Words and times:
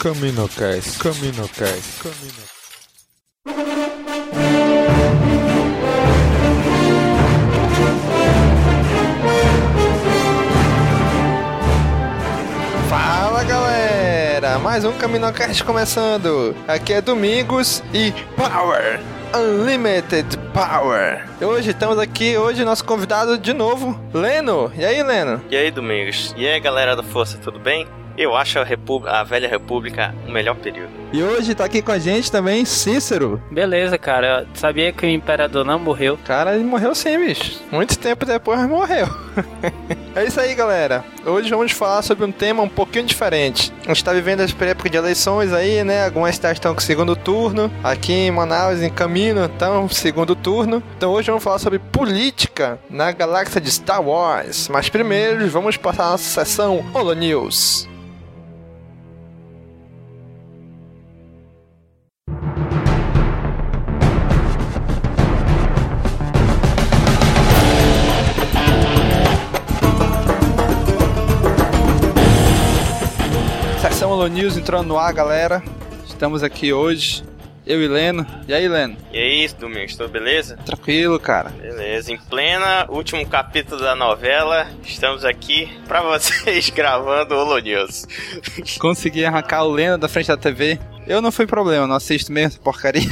Camino 0.00 0.48
Cast, 0.48 0.98
Camino 0.98 1.48
Cast, 1.48 2.02
Camino. 2.02 2.60
Fala 12.88 13.44
galera, 13.44 14.58
mais 14.58 14.84
um 14.84 14.92
CaminoCast 14.92 15.62
começando. 15.64 16.56
Aqui 16.66 16.94
é 16.94 17.02
Domingos 17.02 17.82
e 17.92 18.12
Power, 18.36 19.00
Unlimited 19.34 20.26
Power. 20.52 21.24
E 21.40 21.44
hoje 21.44 21.70
estamos 21.70 21.98
aqui, 21.98 22.36
hoje 22.36 22.64
nosso 22.64 22.84
convidado 22.84 23.38
de 23.38 23.52
novo, 23.52 23.98
Leno. 24.12 24.72
E 24.76 24.84
aí, 24.84 25.02
Leno? 25.02 25.40
E 25.48 25.56
aí, 25.56 25.70
Domingos? 25.70 26.34
E 26.36 26.46
aí, 26.48 26.58
galera 26.58 26.96
da 26.96 27.02
Força, 27.02 27.38
tudo 27.38 27.58
bem? 27.60 27.86
Eu 28.18 28.36
acho 28.36 28.58
a, 28.58 28.64
Repú- 28.64 29.06
a 29.06 29.22
Velha 29.22 29.48
República 29.48 30.12
o 30.26 30.30
melhor 30.32 30.56
período. 30.56 30.90
E 31.12 31.22
hoje 31.22 31.54
tá 31.54 31.64
aqui 31.64 31.80
com 31.80 31.92
a 31.92 31.98
gente 31.98 32.30
também 32.30 32.64
Cícero. 32.64 33.40
Beleza, 33.50 33.96
cara. 33.96 34.40
Eu 34.42 34.46
sabia 34.54 34.92
que 34.92 35.06
o 35.06 35.08
imperador 35.08 35.64
não 35.64 35.78
morreu. 35.78 36.18
Cara, 36.26 36.54
ele 36.54 36.64
morreu 36.64 36.94
sim, 36.94 37.16
bicho. 37.18 37.62
Muito 37.70 37.96
tempo 37.98 38.26
depois 38.26 38.60
morreu. 38.68 39.06
é 40.14 40.24
isso 40.24 40.38
aí, 40.40 40.54
galera. 40.54 41.04
Hoje 41.24 41.50
vamos 41.50 41.72
falar 41.72 42.00
sobre 42.00 42.24
um 42.24 42.32
tema 42.32 42.62
um 42.62 42.68
pouquinho 42.68 43.04
diferente. 43.04 43.70
A 43.84 43.88
gente 43.88 44.02
tá 44.02 44.12
vivendo 44.12 44.40
as 44.40 44.54
época 44.58 44.88
de 44.88 44.96
eleições 44.96 45.52
aí, 45.52 45.84
né? 45.84 46.06
Algumas 46.06 46.34
cidades 46.34 46.56
estão 46.56 46.74
com 46.74 46.80
segundo 46.80 47.14
turno. 47.14 47.70
Aqui 47.84 48.12
em 48.12 48.30
Manaus, 48.30 48.80
em 48.80 48.88
Camino, 48.88 49.44
estão 49.44 49.86
segundo 49.88 50.34
turno. 50.34 50.82
Então 50.96 51.12
hoje 51.12 51.28
vamos 51.28 51.44
falar 51.44 51.58
sobre 51.58 51.78
política 51.78 52.78
na 52.88 53.12
galáxia 53.12 53.60
de 53.60 53.70
Star 53.70 54.02
Wars. 54.02 54.68
Mas 54.68 54.88
primeiro 54.88 55.46
vamos 55.50 55.76
passar 55.76 56.06
a 56.06 56.10
nossa 56.12 56.24
sessão 56.24 56.84
Holo 56.94 57.12
News. 57.12 57.86
Holo 74.20 74.28
News 74.28 74.58
entrando 74.58 74.86
no 74.86 74.98
ar, 74.98 75.14
galera. 75.14 75.62
Estamos 76.06 76.42
aqui 76.42 76.74
hoje, 76.74 77.24
eu 77.66 77.82
e 77.82 77.88
Leno. 77.88 78.26
E 78.46 78.52
aí, 78.52 78.68
Leno? 78.68 78.94
E 79.10 79.18
aí, 79.18 79.48
Domingos, 79.58 79.96
tudo 79.96 80.10
beleza? 80.10 80.58
Tranquilo, 80.58 81.18
cara. 81.18 81.48
Beleza, 81.48 82.12
em 82.12 82.18
plena 82.18 82.84
último 82.90 83.26
capítulo 83.26 83.80
da 83.80 83.96
novela, 83.96 84.66
estamos 84.84 85.24
aqui 85.24 85.70
pra 85.88 86.02
vocês 86.04 86.68
gravando 86.68 87.34
o 87.34 87.58
News. 87.60 88.06
Consegui 88.78 89.24
arrancar 89.24 89.64
o 89.64 89.72
Leno 89.72 89.96
da 89.96 90.06
frente 90.06 90.26
da 90.26 90.36
TV. 90.36 90.78
Eu 91.06 91.22
não 91.22 91.32
fui 91.32 91.46
problema, 91.46 91.86
não 91.86 91.94
assisto 91.94 92.30
mesmo 92.30 92.48
essa 92.48 92.60
porcaria. 92.60 93.08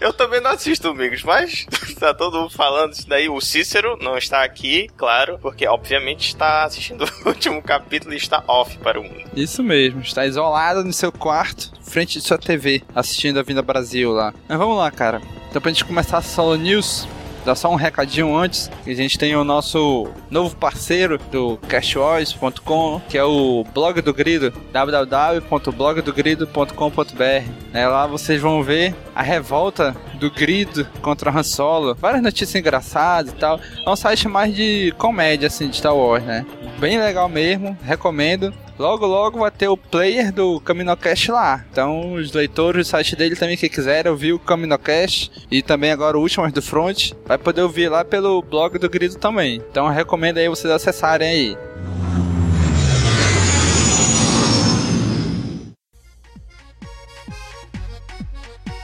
Eu 0.00 0.12
também 0.12 0.40
não 0.40 0.50
assisto, 0.50 0.88
Domingos, 0.88 1.22
mas 1.22 1.66
tá 1.98 2.12
todo 2.12 2.40
mundo 2.40 2.50
falando 2.50 2.92
isso 2.92 3.08
daí. 3.08 3.28
O 3.28 3.40
Cícero 3.40 3.96
não 4.00 4.16
está 4.16 4.42
aqui, 4.44 4.88
claro, 4.96 5.38
porque 5.40 5.66
obviamente 5.66 6.28
está 6.28 6.64
assistindo 6.64 7.04
o 7.24 7.28
último 7.28 7.62
capítulo 7.62 8.12
e 8.12 8.16
está 8.16 8.42
off 8.46 8.76
para 8.78 9.00
o 9.00 9.04
mundo. 9.04 9.24
Isso 9.34 9.62
mesmo, 9.62 10.00
está 10.00 10.26
isolado 10.26 10.84
no 10.84 10.92
seu 10.92 11.10
quarto, 11.12 11.72
frente 11.82 12.18
de 12.18 12.24
sua 12.24 12.38
TV, 12.38 12.82
assistindo 12.94 13.38
a 13.38 13.42
Vinda 13.42 13.62
Brasil 13.62 14.12
lá. 14.12 14.34
Mas 14.48 14.58
vamos 14.58 14.76
lá, 14.76 14.90
cara. 14.90 15.20
Então 15.48 15.62
pra 15.62 15.70
gente 15.70 15.84
começar 15.84 16.18
a 16.18 16.22
Solo 16.22 16.56
News, 16.56 17.08
dá 17.46 17.54
só 17.54 17.70
um 17.70 17.76
recadinho 17.76 18.36
antes. 18.36 18.70
A 18.84 18.92
gente 18.92 19.16
tem 19.18 19.34
o 19.36 19.44
nosso 19.44 20.08
novo 20.28 20.54
parceiro 20.56 21.18
do 21.30 21.56
cashwars.com, 21.68 23.00
que 23.08 23.16
é 23.16 23.24
o 23.24 23.64
blog 23.72 24.02
do 24.02 24.12
Grido, 24.12 24.52
www.blogdogrido.com.br. 24.72 27.50
Né, 27.72 27.88
lá 27.88 28.06
vocês 28.06 28.42
vão 28.42 28.62
ver 28.62 28.94
a 29.14 29.22
revolta 29.22 29.96
do 30.14 30.30
Grido 30.30 30.86
contra 31.00 31.30
Han 31.30 31.44
Solo, 31.44 31.94
várias 31.94 32.22
notícias 32.22 32.56
engraçadas 32.56 33.32
e 33.32 33.36
tal. 33.36 33.60
É 33.86 33.88
um 33.88 33.96
site 33.96 34.26
mais 34.26 34.52
de 34.54 34.92
comédia 34.98 35.46
assim 35.46 35.68
de 35.68 35.76
Star 35.76 35.94
Wars, 35.94 36.24
né? 36.24 36.44
Bem 36.80 36.98
legal 36.98 37.28
mesmo, 37.28 37.78
recomendo. 37.84 38.52
Logo, 38.78 39.06
logo 39.06 39.38
vai 39.38 39.50
ter 39.50 39.68
o 39.68 39.76
player 39.76 40.30
do 40.30 40.60
CaminoCast 40.60 41.30
lá. 41.30 41.64
Então, 41.72 42.12
os 42.12 42.32
leitores 42.32 42.86
do 42.86 42.90
site 42.90 43.16
dele 43.16 43.34
também 43.34 43.56
que 43.56 43.70
quiserem 43.70 44.12
ouvir 44.12 44.34
o 44.34 44.38
CaminoCast 44.38 45.32
e 45.50 45.62
também 45.62 45.90
agora 45.90 46.18
o 46.18 46.20
Últimas 46.20 46.52
do 46.52 46.60
Front, 46.60 47.12
vai 47.24 47.38
poder 47.38 47.62
ouvir 47.62 47.88
lá 47.88 48.04
pelo 48.04 48.42
blog 48.42 48.78
do 48.78 48.90
Grido 48.90 49.16
também. 49.16 49.62
Então, 49.70 49.88
recomendo 49.88 50.36
aí 50.36 50.48
vocês 50.48 50.70
acessarem 50.70 51.28
aí. 51.28 51.58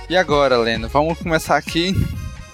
E 0.09 0.16
agora, 0.16 0.56
Leno, 0.56 0.88
vamos 0.88 1.19
começar 1.19 1.56
aqui. 1.56 1.94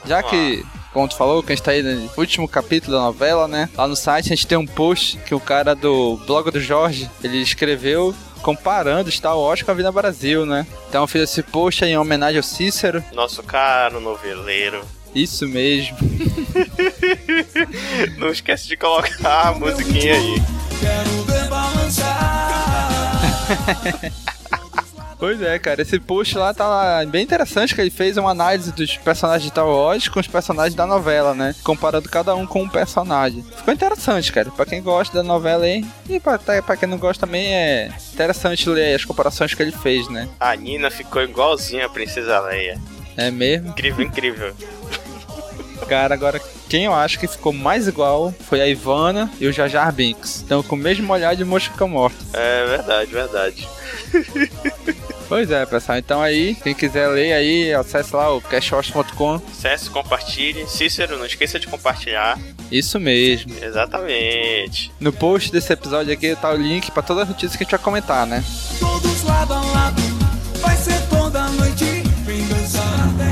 Já 0.05 0.25
que, 0.25 0.65
como 0.99 1.09
tu 1.09 1.17
falou, 1.17 1.45
que 1.45 1.53
a 1.53 1.55
gente 1.55 1.65
tá 1.65 1.71
aí 1.71 1.81
no 1.81 2.11
último 2.17 2.49
capítulo 2.49 2.97
da 2.97 3.03
novela, 3.05 3.47
né? 3.47 3.71
Lá 3.77 3.87
no 3.87 3.95
site 3.95 4.33
a 4.33 4.35
gente 4.35 4.49
tem 4.49 4.59
um 4.59 4.67
post 4.67 5.17
que 5.19 5.33
o 5.33 5.39
cara 5.39 5.73
do 5.73 6.17
blog 6.27 6.51
do 6.51 6.61
Jorge, 6.61 7.09
ele 7.23 7.41
escreveu 7.41 8.13
comparando 8.43 9.09
Star 9.09 9.39
Wars 9.39 9.63
com 9.63 9.71
a 9.71 9.75
Vida 9.75 9.93
Brasil, 9.93 10.45
né? 10.45 10.67
Então 10.89 11.05
eu 11.05 11.07
fiz 11.07 11.23
esse 11.23 11.41
post 11.41 11.85
aí 11.85 11.93
em 11.93 11.97
homenagem 11.97 12.39
ao 12.39 12.43
Cícero. 12.43 13.05
Nosso 13.13 13.45
caro 13.45 14.01
noveleiro. 14.01 14.85
Isso 15.15 15.47
mesmo. 15.47 15.97
Não 18.19 18.31
esquece 18.31 18.67
de 18.67 18.77
colocar 18.77 19.51
a 19.51 19.53
musiquinha 19.53 20.15
aí. 20.15 20.43
Quero 20.81 21.23
ver 21.23 21.49
balançar. 21.49 22.09
Pois 25.19 25.43
é, 25.43 25.59
cara, 25.59 25.83
esse 25.83 25.99
post 25.99 26.39
lá 26.39 26.55
tá 26.55 26.67
lá 26.67 27.05
bem 27.05 27.25
interessante 27.25 27.75
que 27.75 27.81
ele 27.81 27.91
fez 27.91 28.17
uma 28.17 28.31
análise 28.31 28.73
dos 28.73 28.97
personagens 28.99 29.43
de 29.43 29.51
Star 29.51 29.67
Wars 29.67 30.07
com 30.07 30.21
os 30.21 30.29
personagens 30.29 30.77
da 30.77 30.87
novela, 30.87 31.35
né? 31.35 31.55
Comparando 31.65 32.09
cada 32.09 32.37
um 32.37 32.47
com 32.47 32.63
um 32.63 32.69
personagem. 32.69 33.45
Ficou 33.57 33.75
interessante, 33.75 34.33
cara. 34.33 34.51
Pra 34.51 34.65
quem 34.65 34.81
gosta 34.81 35.17
da 35.17 35.25
novela 35.25 35.65
aí, 35.65 35.85
e 36.09 36.21
pra, 36.21 36.39
pra 36.39 36.77
quem 36.77 36.89
não 36.89 36.99
gosta 36.99 37.27
também 37.27 37.53
é 37.53 37.91
interessante 38.13 38.69
ler 38.71 38.95
as 38.95 39.05
comparações 39.05 39.53
que 39.53 39.61
ele 39.63 39.73
fez, 39.73 40.09
né? 40.09 40.29
A 40.39 40.55
Nina 40.55 40.89
ficou 40.89 41.21
igualzinha 41.21 41.87
a 41.87 41.91
Princesa 41.91 42.39
Leia. 42.41 42.81
É 43.17 43.31
mesmo? 43.33 43.71
Incrível, 43.71 44.07
incrível. 44.07 44.55
Cara, 45.89 46.15
agora 46.15 46.41
quem 46.69 46.85
eu 46.85 46.95
acho 46.95 47.19
que 47.19 47.27
ficou 47.27 47.53
mais 47.53 47.89
igual 47.89 48.33
foi 48.49 48.61
a 48.61 48.69
Ivana 48.69 49.31
e 49.41 49.47
o 49.47 49.53
Jar 49.53 49.69
Jar 49.69 49.91
Binks. 49.93 50.43
Então 50.45 50.63
com 50.63 50.77
o 50.77 50.79
mesmo 50.79 51.13
olhar 51.13 51.35
de 51.35 51.45
mosca 51.45 51.87
morta. 51.87 52.19
É 52.35 52.67
verdade, 52.67 53.11
verdade. 53.11 53.69
Pois 55.29 55.51
é, 55.51 55.67
pessoal. 55.67 55.99
Então 55.99 56.23
aí, 56.23 56.55
quem 56.55 56.75
quiser 56.75 57.07
ler 57.09 57.35
aí, 57.35 57.75
acesse 57.75 58.17
lá 58.17 58.35
o 58.35 58.41
cashwatch.com. 58.41 59.35
Acesse, 59.35 59.91
compartilhe. 59.91 60.67
Cícero, 60.67 61.19
não 61.19 61.27
esqueça 61.27 61.61
de 61.61 61.67
compartilhar. 61.67 62.39
Isso 62.73 62.99
mesmo. 62.99 63.53
Exatamente. 63.63 64.91
No 64.99 65.13
post 65.13 65.53
desse 65.53 65.73
episódio 65.73 66.13
aqui 66.13 66.35
tá 66.35 66.51
o 66.51 66.57
link 66.57 66.91
pra 66.91 67.03
todas 67.03 67.25
as 67.25 67.29
notícias 67.29 67.57
que 67.57 67.63
a 67.63 67.65
gente 67.65 67.71
vai 67.71 67.81
comentar, 67.81 68.27
né? 68.27 68.43
Todos 68.81 69.23
lado 69.25 69.53
a 69.53 69.61
lado. 69.61 70.03
Vai 70.61 70.77
ser 70.77 71.01
toda 71.09 71.47
noite. 71.51 71.85
Vem 72.25 72.47
dançar 72.47 73.09
até 73.09 73.29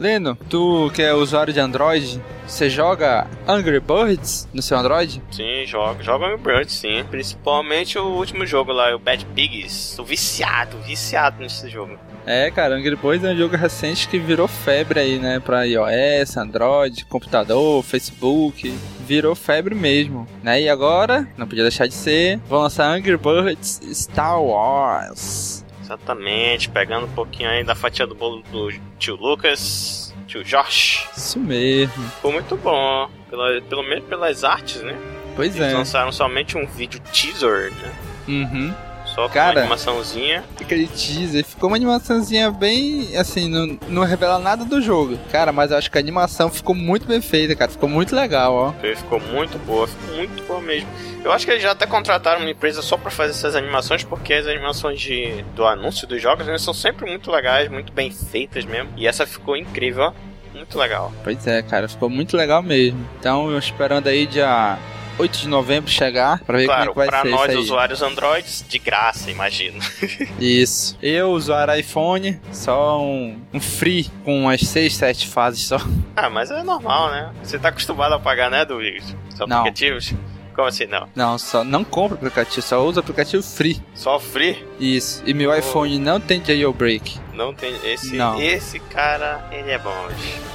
Leno, 0.00 0.34
tu 0.48 0.90
que 0.94 1.02
é 1.02 1.12
usuário 1.12 1.52
de 1.52 1.60
Android, 1.60 2.22
você 2.50 2.68
joga 2.68 3.26
Angry 3.46 3.80
Birds 3.80 4.48
no 4.52 4.60
seu 4.60 4.76
Android? 4.76 5.22
Sim, 5.30 5.64
jogo. 5.66 6.02
Jogo 6.02 6.24
Angry 6.24 6.38
Birds, 6.38 6.74
sim. 6.74 7.04
Principalmente 7.10 7.98
o 7.98 8.04
último 8.04 8.44
jogo 8.44 8.72
lá, 8.72 8.94
o 8.94 8.98
Bad 8.98 9.24
Pigs. 9.26 9.94
Tô 9.96 10.04
viciado, 10.04 10.76
viciado 10.78 11.40
nesse 11.40 11.68
jogo. 11.68 11.98
É, 12.26 12.50
cara, 12.50 12.74
Angry 12.74 12.96
Birds 12.96 13.24
é 13.24 13.32
um 13.32 13.36
jogo 13.36 13.56
recente 13.56 14.08
que 14.08 14.18
virou 14.18 14.46
febre 14.46 15.00
aí, 15.00 15.18
né? 15.18 15.40
Pra 15.40 15.64
iOS, 15.64 16.36
Android, 16.36 17.04
computador, 17.06 17.82
Facebook. 17.82 18.70
Virou 19.06 19.34
febre 19.34 19.74
mesmo, 19.74 20.26
né? 20.42 20.60
E 20.60 20.68
agora, 20.68 21.26
não 21.36 21.46
podia 21.46 21.64
deixar 21.64 21.86
de 21.86 21.94
ser, 21.94 22.38
vão 22.48 22.60
lançar 22.60 22.86
Angry 22.86 23.16
Birds 23.16 23.80
Star 23.92 24.42
Wars. 24.42 25.64
Exatamente, 25.82 26.68
pegando 26.68 27.06
um 27.06 27.12
pouquinho 27.12 27.48
aí 27.48 27.64
da 27.64 27.74
fatia 27.74 28.06
do 28.06 28.14
bolo 28.14 28.44
do 28.52 28.70
tio 28.96 29.16
Lucas, 29.16 30.09
tio 30.30 30.44
Josh. 30.44 31.08
Isso 31.16 31.40
mesmo. 31.40 32.04
Ficou 32.10 32.32
muito 32.32 32.56
bom, 32.56 33.10
pela, 33.28 33.60
pelo 33.62 33.82
menos 33.82 34.04
pelas 34.04 34.44
artes, 34.44 34.80
né? 34.82 34.96
Pois 35.34 35.56
Eles 35.56 35.72
é. 35.72 35.76
lançaram 35.76 36.12
somente 36.12 36.56
um 36.56 36.66
vídeo 36.66 37.00
teaser, 37.12 37.72
né? 37.72 37.92
Uhum. 38.28 38.74
Só 39.14 39.26
com 39.26 39.34
Cara. 39.34 39.52
uma 39.52 39.60
animaçãozinha. 39.60 40.44
Aquele 40.60 40.86
teaser 40.86 41.44
ficou 41.44 41.68
uma 41.68 41.76
animaçãozinha 41.76 42.50
bem. 42.50 43.16
Assim, 43.16 43.48
não, 43.48 43.78
não 43.88 44.02
revela 44.04 44.38
nada 44.38 44.64
do 44.64 44.80
jogo. 44.80 45.18
Cara, 45.30 45.52
mas 45.52 45.70
eu 45.70 45.76
acho 45.78 45.90
que 45.90 45.98
a 45.98 46.00
animação 46.00 46.48
ficou 46.48 46.74
muito 46.74 47.06
bem 47.06 47.20
feita, 47.20 47.54
cara. 47.56 47.70
Ficou 47.70 47.88
muito 47.88 48.14
legal, 48.14 48.54
ó. 48.54 48.72
Ficou 48.94 49.20
muito 49.20 49.58
boa, 49.58 49.86
ficou 49.86 50.16
muito 50.16 50.42
boa 50.44 50.60
mesmo. 50.60 50.88
Eu 51.24 51.32
acho 51.32 51.44
que 51.44 51.50
eles 51.50 51.62
já 51.62 51.72
até 51.72 51.86
contrataram 51.86 52.40
uma 52.40 52.50
empresa 52.50 52.82
só 52.82 52.96
pra 52.96 53.10
fazer 53.10 53.32
essas 53.32 53.54
animações, 53.54 54.02
porque 54.04 54.32
as 54.32 54.46
animações 54.46 55.00
de, 55.00 55.44
do 55.54 55.66
anúncio 55.66 56.06
dos 56.06 56.20
jogos 56.22 56.46
né, 56.46 56.56
são 56.56 56.72
sempre 56.72 57.04
muito 57.08 57.30
legais, 57.30 57.68
muito 57.68 57.92
bem 57.92 58.10
feitas 58.10 58.64
mesmo. 58.64 58.90
E 58.96 59.06
essa 59.06 59.26
ficou 59.26 59.56
incrível, 59.56 60.04
ó. 60.04 60.12
Muito 60.54 60.78
legal. 60.78 61.12
Pois 61.22 61.46
é, 61.46 61.62
cara, 61.62 61.88
ficou 61.88 62.10
muito 62.10 62.36
legal 62.36 62.62
mesmo. 62.62 63.06
Então, 63.18 63.50
eu 63.50 63.58
esperando 63.58 64.08
aí 64.08 64.26
dia 64.26 64.78
8 65.20 65.38
de 65.38 65.48
novembro 65.48 65.90
chegar 65.90 66.40
pra 66.44 66.58
ver 66.58 66.66
claro, 66.66 66.92
como 66.92 67.02
é 67.02 67.06
que 67.06 67.10
vai 67.12 67.20
pra 67.20 67.22
ser 67.22 67.36
nós 67.36 67.48
isso 67.48 67.58
aí. 67.58 67.64
usuários 67.64 68.02
Androids, 68.02 68.64
de 68.68 68.78
graça, 68.78 69.30
imagino. 69.30 69.78
Isso. 70.40 70.96
Eu, 71.02 71.30
usuário 71.32 71.74
iPhone, 71.78 72.40
só 72.52 73.00
um, 73.00 73.38
um 73.52 73.60
free 73.60 74.10
com 74.24 74.42
umas 74.42 74.60
6, 74.62 74.94
7 74.94 75.26
fases 75.28 75.66
só. 75.66 75.78
ah, 76.16 76.30
mas 76.30 76.50
é 76.50 76.62
normal, 76.62 77.10
né? 77.10 77.30
Você 77.42 77.58
tá 77.58 77.68
acostumado 77.68 78.14
a 78.14 78.18
pagar, 78.18 78.50
né? 78.50 78.64
Os 78.64 79.38
Não. 79.48 79.58
aplicativos? 79.58 80.12
Como 80.54 80.66
assim, 80.66 80.84
não? 80.86 81.08
Não, 81.14 81.38
só 81.38 81.62
não 81.64 81.84
compro 81.84 82.16
aplicativo, 82.16 82.60
só 82.60 82.84
uso 82.84 82.98
aplicativo 83.00 83.42
free. 83.42 83.80
Só 83.94 84.18
free? 84.18 84.66
Isso. 84.78 85.22
E 85.24 85.32
meu 85.32 85.50
Oh. 85.50 85.54
iPhone 85.54 85.98
não 85.98 86.20
tem 86.20 86.44
jailbreak. 86.44 87.18
Não 87.32 87.54
tem. 87.54 87.74
Esse, 87.84 88.16
Não. 88.16 88.38
esse 88.40 88.78
cara, 88.78 89.48
ele 89.52 89.70
é 89.70 89.78
bom. 89.78 89.94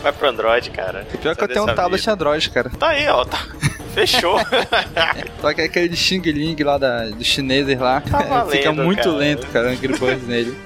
Vai 0.03 0.11
pro 0.11 0.27
Android, 0.29 0.69
cara. 0.69 1.07
Pior 1.21 1.35
que 1.35 1.43
eu 1.43 1.47
tenho 1.47 1.63
um 1.63 1.65
dessa 1.65 1.75
tablet 1.75 2.01
vida. 2.01 2.11
Android, 2.13 2.49
cara. 2.51 2.69
Tá 2.77 2.89
aí, 2.89 3.07
ó. 3.07 3.23
Tá... 3.25 3.39
Fechou. 3.95 4.37
Só 5.41 5.53
que 5.53 5.61
aquele 5.61 5.95
Xing 5.95 6.21
Ling 6.21 6.55
lá 6.63 6.77
da, 6.77 7.05
dos 7.07 7.25
chineses 7.25 7.79
lá 7.79 8.01
Tá 8.01 8.19
fica 8.51 8.71
valendo, 8.71 8.83
muito 8.83 9.03
cara. 9.03 9.15
lento, 9.15 9.47
cara, 9.47 9.69
Angry 9.71 9.97
Birds 9.97 10.27
nele. 10.27 10.57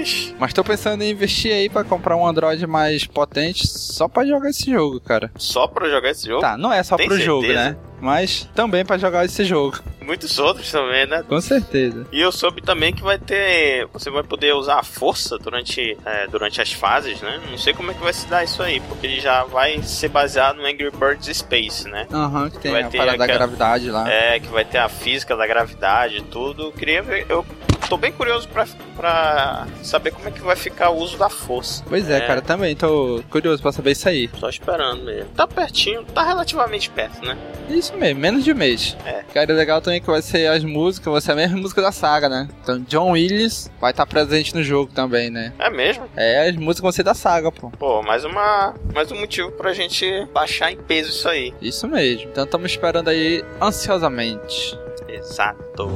Ixi. 0.00 0.34
Mas 0.38 0.52
tô 0.52 0.62
pensando 0.62 1.02
em 1.02 1.10
investir 1.10 1.52
aí 1.52 1.68
pra 1.68 1.82
comprar 1.82 2.16
um 2.16 2.24
Android 2.26 2.64
mais 2.66 3.04
potente 3.04 3.66
só 3.66 4.06
pra 4.06 4.24
jogar 4.24 4.50
esse 4.50 4.70
jogo, 4.70 5.00
cara. 5.00 5.30
Só 5.36 5.66
pra 5.66 5.88
jogar 5.90 6.10
esse 6.10 6.26
jogo? 6.26 6.40
Tá, 6.40 6.56
não 6.56 6.72
é 6.72 6.82
só 6.84 6.96
Tem 6.96 7.08
pro 7.08 7.18
jogo, 7.18 7.42
certeza? 7.46 7.70
né? 7.70 7.76
Mas 8.00 8.48
também 8.54 8.84
pra 8.84 8.96
jogar 8.98 9.24
esse 9.24 9.44
jogo. 9.44 9.78
Muitos 10.00 10.38
outros 10.38 10.70
também, 10.72 11.06
né? 11.06 11.22
Com 11.28 11.38
certeza. 11.40 12.06
E 12.10 12.18
eu 12.20 12.32
soube 12.32 12.62
também 12.62 12.94
que 12.94 13.02
vai 13.02 13.18
ter. 13.18 13.86
Você 13.92 14.08
vai 14.10 14.22
poder 14.22 14.54
usar 14.54 14.78
a 14.78 14.82
força 14.82 15.36
durante, 15.38 15.98
é, 16.06 16.26
durante 16.28 16.62
as 16.62 16.72
fases, 16.72 17.20
né? 17.20 17.38
Não 17.50 17.58
sei 17.58 17.74
como 17.74 17.90
é 17.90 17.94
que 17.94 18.00
vai 18.02 18.12
se 18.14 18.26
dar 18.26 18.42
isso 18.42 18.62
aí, 18.62 18.80
porque 18.80 19.06
ele 19.06 19.20
já 19.20 19.44
vai 19.44 19.82
ser 19.82 20.08
baseado 20.08 20.56
no 20.56 20.64
Angry 20.66 20.90
Birds 20.90 21.36
Space, 21.36 21.86
né? 21.88 22.06
Aham, 22.10 22.48
que 22.48 22.58
tem 22.58 22.72
Vai 22.72 22.84
a 22.84 22.88
ter 22.88 22.96
parada 22.98 23.18
da 23.18 23.24
aquela- 23.24 23.38
gravidade 23.38 23.90
lá. 23.90 24.10
É, 24.10 24.40
que 24.40 24.46
vai 24.48 24.64
ter 24.64 24.78
a 24.78 24.88
física 24.88 25.36
da 25.36 25.46
gravidade 25.46 26.16
e 26.18 26.22
tudo. 26.22 26.64
Eu 26.68 26.72
queria 26.72 27.02
ver. 27.02 27.26
Eu 27.28 27.44
tô 27.90 27.98
bem 27.98 28.10
curioso 28.12 28.48
pra, 28.48 28.66
pra 28.96 29.66
saber 29.82 30.10
como 30.12 30.28
é 30.28 30.30
que 30.30 30.40
vai 30.40 30.56
ficar 30.56 30.88
o 30.90 30.96
uso 30.96 31.18
da 31.18 31.28
força. 31.28 31.84
Pois 31.86 32.08
é, 32.08 32.16
É. 32.18 32.20
cara, 32.20 32.40
também 32.40 32.74
tô 32.74 33.22
curioso 33.28 33.60
pra 33.62 33.72
saber 33.72 33.90
isso 33.92 34.08
aí. 34.08 34.30
Só 34.38 34.48
esperando 34.48 35.04
mesmo. 35.04 35.28
Tá 35.32 35.46
pertinho, 35.46 36.02
tá 36.04 36.22
relativamente 36.22 36.88
perto, 36.90 37.24
né? 37.26 37.36
Isso 37.68 37.87
mesmo, 37.96 38.20
menos 38.20 38.44
de 38.44 38.52
um 38.52 38.56
mês. 38.56 38.96
É. 39.04 39.22
Cara, 39.32 39.52
legal 39.52 39.80
também 39.80 40.00
que 40.00 40.06
vai 40.06 40.22
ser 40.22 40.46
as 40.48 40.64
músicas, 40.64 41.12
vai 41.12 41.20
ser 41.20 41.32
a 41.32 41.36
mesma 41.36 41.56
música 41.56 41.82
da 41.82 41.92
saga, 41.92 42.28
né? 42.28 42.48
Então 42.62 42.80
John 42.80 43.12
Williams 43.12 43.70
vai 43.80 43.90
estar 43.90 44.06
presente 44.06 44.54
no 44.54 44.62
jogo 44.62 44.92
também, 44.92 45.30
né? 45.30 45.52
É 45.58 45.70
mesmo? 45.70 46.04
É, 46.16 46.48
as 46.48 46.56
músicas 46.56 46.82
vão 46.82 46.92
ser 46.92 47.02
da 47.02 47.14
saga, 47.14 47.50
pô. 47.50 47.70
Pô, 47.70 48.02
mais 48.02 48.24
uma. 48.24 48.74
Mais 48.94 49.10
um 49.12 49.18
motivo 49.18 49.50
pra 49.52 49.72
gente 49.72 50.26
baixar 50.32 50.72
em 50.72 50.76
peso 50.76 51.10
isso 51.10 51.28
aí. 51.28 51.54
Isso 51.60 51.86
mesmo. 51.88 52.28
Então 52.30 52.44
estamos 52.44 52.70
esperando 52.70 53.08
aí 53.08 53.44
ansiosamente. 53.60 54.78
Exato. 55.08 55.88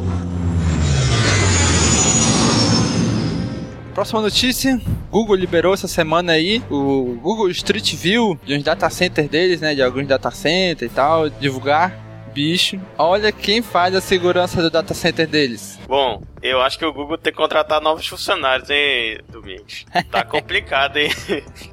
Próxima 3.94 4.21
notícia: 4.23 4.81
Google 5.11 5.37
liberou 5.37 5.75
essa 5.75 5.87
semana 5.87 6.33
aí 6.33 6.62
o 6.71 7.19
Google 7.23 7.50
Street 7.50 7.94
View 7.94 8.39
de 8.44 8.56
uns 8.56 8.62
data 8.62 8.89
centers 8.89 9.29
deles, 9.29 9.61
né? 9.61 9.75
De 9.75 9.83
alguns 9.83 10.06
data 10.06 10.31
centers 10.31 10.91
e 10.91 10.94
tal, 10.94 11.29
divulgar. 11.29 12.01
Bicho, 12.32 12.81
olha 12.96 13.31
quem 13.31 13.61
faz 13.61 13.94
a 13.94 14.00
segurança 14.00 14.62
do 14.62 14.70
data 14.70 14.94
center 14.94 15.26
deles. 15.26 15.79
Bom, 15.87 16.23
eu 16.43 16.62
acho 16.62 16.79
que 16.79 16.84
o 16.84 16.93
Google 16.93 17.19
tem 17.19 17.32
que 17.32 17.37
contratar 17.37 17.81
novos 17.81 18.06
funcionários, 18.06 18.70
hein, 18.70 19.19
Domingos? 19.31 19.84
Tá 20.11 20.25
complicado, 20.26 20.96
hein? 20.96 21.11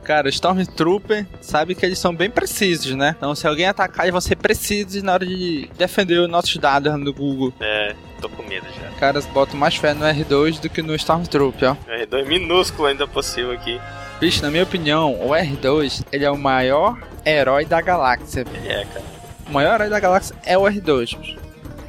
Cara, 0.03 0.27
o 0.27 0.29
Stormtrooper 0.29 1.25
sabe 1.39 1.75
que 1.75 1.85
eles 1.85 1.97
são 1.97 2.13
bem 2.13 2.29
precisos, 2.29 2.93
né? 2.95 3.15
Então, 3.17 3.33
se 3.33 3.47
alguém 3.47 3.67
atacar, 3.67 4.05
eles 4.05 4.11
vão 4.11 4.21
ser 4.21 4.35
precisos 4.35 5.01
na 5.01 5.13
hora 5.13 5.25
de 5.25 5.69
defender 5.77 6.19
os 6.19 6.29
nossos 6.29 6.55
dados 6.57 6.93
no 6.99 7.13
Google. 7.13 7.53
É, 7.61 7.95
tô 8.19 8.27
com 8.27 8.43
medo 8.43 8.65
já. 8.79 8.89
Os 8.89 8.99
caras 8.99 9.25
botam 9.27 9.57
mais 9.57 9.75
fé 9.75 9.93
no 9.93 10.05
R2 10.05 10.59
do 10.59 10.69
que 10.69 10.81
no 10.81 10.93
Stormtrooper, 10.95 11.71
ó. 11.71 11.75
R2 11.89 12.25
minúsculo 12.25 12.87
ainda 12.87 13.07
possível 13.07 13.53
aqui. 13.53 13.79
Bicho, 14.19 14.41
na 14.43 14.51
minha 14.51 14.63
opinião, 14.63 15.13
o 15.21 15.29
R2 15.29 16.05
ele 16.11 16.25
é 16.25 16.31
o 16.31 16.37
maior 16.37 16.99
herói 17.25 17.63
da 17.63 17.79
galáxia. 17.79 18.45
Ele 18.53 18.67
é, 18.67 18.83
cara. 18.83 19.18
O 19.49 19.53
maior 19.53 19.75
herói 19.75 19.89
da 19.89 19.99
galáxia 19.99 20.35
é 20.45 20.57
o 20.57 20.61
R2. 20.61 21.17
bicho. 21.17 21.37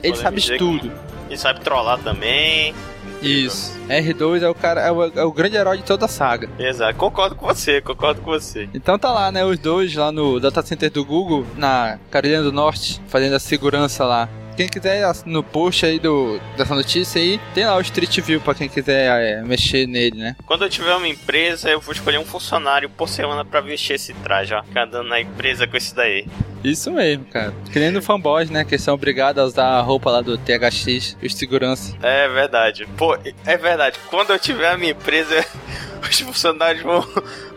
Ele 0.02 0.16
sabe 0.16 0.40
de 0.40 0.56
tudo. 0.56 0.90
Ele 1.28 1.36
sabe 1.38 1.60
trollar 1.60 1.98
também. 1.98 2.74
Isso. 3.22 3.78
R2 3.86 4.42
é 4.42 4.48
o 4.48 4.54
cara, 4.54 4.80
é 4.80 4.90
o, 4.90 5.04
é 5.04 5.24
o 5.24 5.30
grande 5.30 5.56
herói 5.56 5.76
de 5.76 5.82
toda 5.82 6.06
a 6.06 6.08
saga. 6.08 6.48
Exato, 6.58 6.96
concordo 6.96 7.36
com 7.36 7.46
você, 7.46 7.80
concordo 7.82 8.22
com 8.22 8.30
você. 8.30 8.66
Então 8.72 8.98
tá 8.98 9.12
lá, 9.12 9.30
né, 9.30 9.44
os 9.44 9.58
dois 9.58 9.94
lá 9.94 10.10
no 10.10 10.40
data 10.40 10.62
center 10.62 10.90
do 10.90 11.04
Google, 11.04 11.44
na 11.56 11.98
Carolina 12.10 12.42
do 12.42 12.50
Norte, 12.50 13.00
fazendo 13.08 13.34
a 13.34 13.38
segurança 13.38 14.06
lá. 14.06 14.26
Quem 14.56 14.68
quiser 14.68 15.02
no 15.24 15.42
post 15.42 15.86
aí 15.86 15.98
do, 15.98 16.40
dessa 16.56 16.74
notícia 16.74 17.20
aí, 17.20 17.40
tem 17.54 17.64
lá 17.64 17.76
o 17.76 17.80
Street 17.80 18.20
View 18.20 18.40
pra 18.40 18.54
quem 18.54 18.68
quiser 18.68 19.06
é, 19.20 19.42
mexer 19.42 19.86
nele, 19.86 20.18
né? 20.18 20.36
Quando 20.44 20.64
eu 20.64 20.70
tiver 20.70 20.94
uma 20.94 21.08
empresa, 21.08 21.70
eu 21.70 21.80
vou 21.80 21.92
escolher 21.92 22.18
um 22.18 22.24
funcionário 22.24 22.90
por 22.90 23.08
semana 23.08 23.44
pra 23.44 23.60
vestir 23.60 23.94
esse 23.94 24.12
traje, 24.14 24.54
ó. 24.54 24.62
Ficar 24.62 24.84
andando 24.84 25.08
na 25.08 25.20
empresa 25.20 25.66
com 25.66 25.76
esse 25.76 25.94
daí. 25.94 26.26
Isso 26.62 26.90
mesmo, 26.90 27.24
cara. 27.24 27.54
Que 27.72 27.78
nem 27.78 27.90
no 27.90 28.02
fanboys, 28.02 28.50
né? 28.50 28.64
Que 28.64 28.76
são 28.76 28.94
obrigados 28.94 29.42
a 29.42 29.46
usar 29.46 29.66
a 29.66 29.80
roupa 29.80 30.10
lá 30.10 30.20
do 30.20 30.36
THX, 30.36 31.16
os 31.22 31.34
segurança. 31.34 31.96
É 32.02 32.28
verdade. 32.28 32.86
Pô, 32.98 33.16
é 33.46 33.56
verdade. 33.56 33.98
Quando 34.10 34.30
eu 34.30 34.38
tiver 34.38 34.70
a 34.70 34.76
minha 34.76 34.92
empresa, 34.92 35.44
os 36.08 36.20
funcionários 36.20 36.82
vão, 36.82 37.06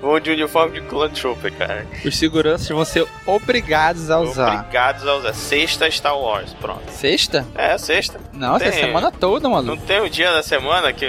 vão 0.02 0.20
de 0.20 0.32
uniforme 0.32 0.80
de 0.80 0.88
Clone 0.88 1.14
Trooper, 1.14 1.52
cara. 1.54 1.86
Os 2.06 2.18
seguranças 2.18 2.68
vão 2.70 2.86
ser 2.86 3.06
obrigados 3.26 4.10
a 4.10 4.20
usar. 4.20 4.60
Obrigados 4.60 5.06
a 5.06 5.16
usar. 5.16 5.34
Sexta 5.34 5.90
Star 5.92 6.18
Wars, 6.18 6.54
pronto. 6.54 6.83
Sexta? 6.92 7.46
É, 7.56 7.78
sexta. 7.78 8.20
É 8.40 8.46
a 8.46 8.60
Tem- 8.60 8.72
semana 8.72 9.12
toda, 9.12 9.44
Não 9.44 9.52
maluco. 9.56 9.84
tem 9.86 10.00
o 10.02 10.10
dia 10.10 10.32
da 10.32 10.42
semana 10.44 10.94
que 10.94 11.06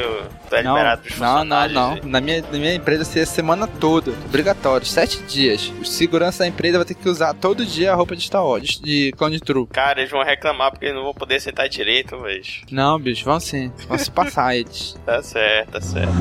tô 0.51 0.57
Não, 0.63 0.73
liberado 0.75 1.03
pros 1.03 1.19
não, 1.19 1.45
não, 1.45 1.69
não. 1.69 1.99
Na 2.05 2.21
minha, 2.21 2.43
na 2.43 2.59
minha 2.59 2.75
empresa 2.75 3.05
seria 3.05 3.27
semana 3.27 3.67
toda. 3.67 4.11
Obrigatório, 4.27 4.87
sete 4.87 5.23
dias. 5.23 5.73
O 5.81 5.85
segurança 5.85 6.41
da 6.41 6.49
empresa 6.49 6.79
vai 6.79 6.85
ter 6.85 6.95
que 6.95 7.09
usar 7.09 7.33
todo 7.35 7.65
dia 7.65 7.93
a 7.93 7.95
roupa 7.95 8.17
de 8.17 8.23
Star 8.25 8.45
Wars, 8.45 8.81
de 8.81 9.13
Clone 9.17 9.39
Trooper. 9.41 9.75
Cara, 9.75 10.01
eles 10.01 10.11
vão 10.11 10.23
reclamar 10.25 10.71
porque 10.71 10.87
eles 10.87 10.97
não 10.97 11.05
vão 11.05 11.15
poder 11.15 11.41
sentar 11.41 11.69
direito, 11.69 12.17
mas. 12.21 12.63
Não, 12.71 12.99
bicho, 12.99 13.25
vão 13.25 13.39
sim. 13.39 13.71
Vão 13.89 13.99
se 13.99 14.11
passar 14.11 14.55
eles. 14.57 14.97
Tá 15.07 15.23
certo, 15.23 15.71
tá 15.73 15.81
certo. 15.81 16.13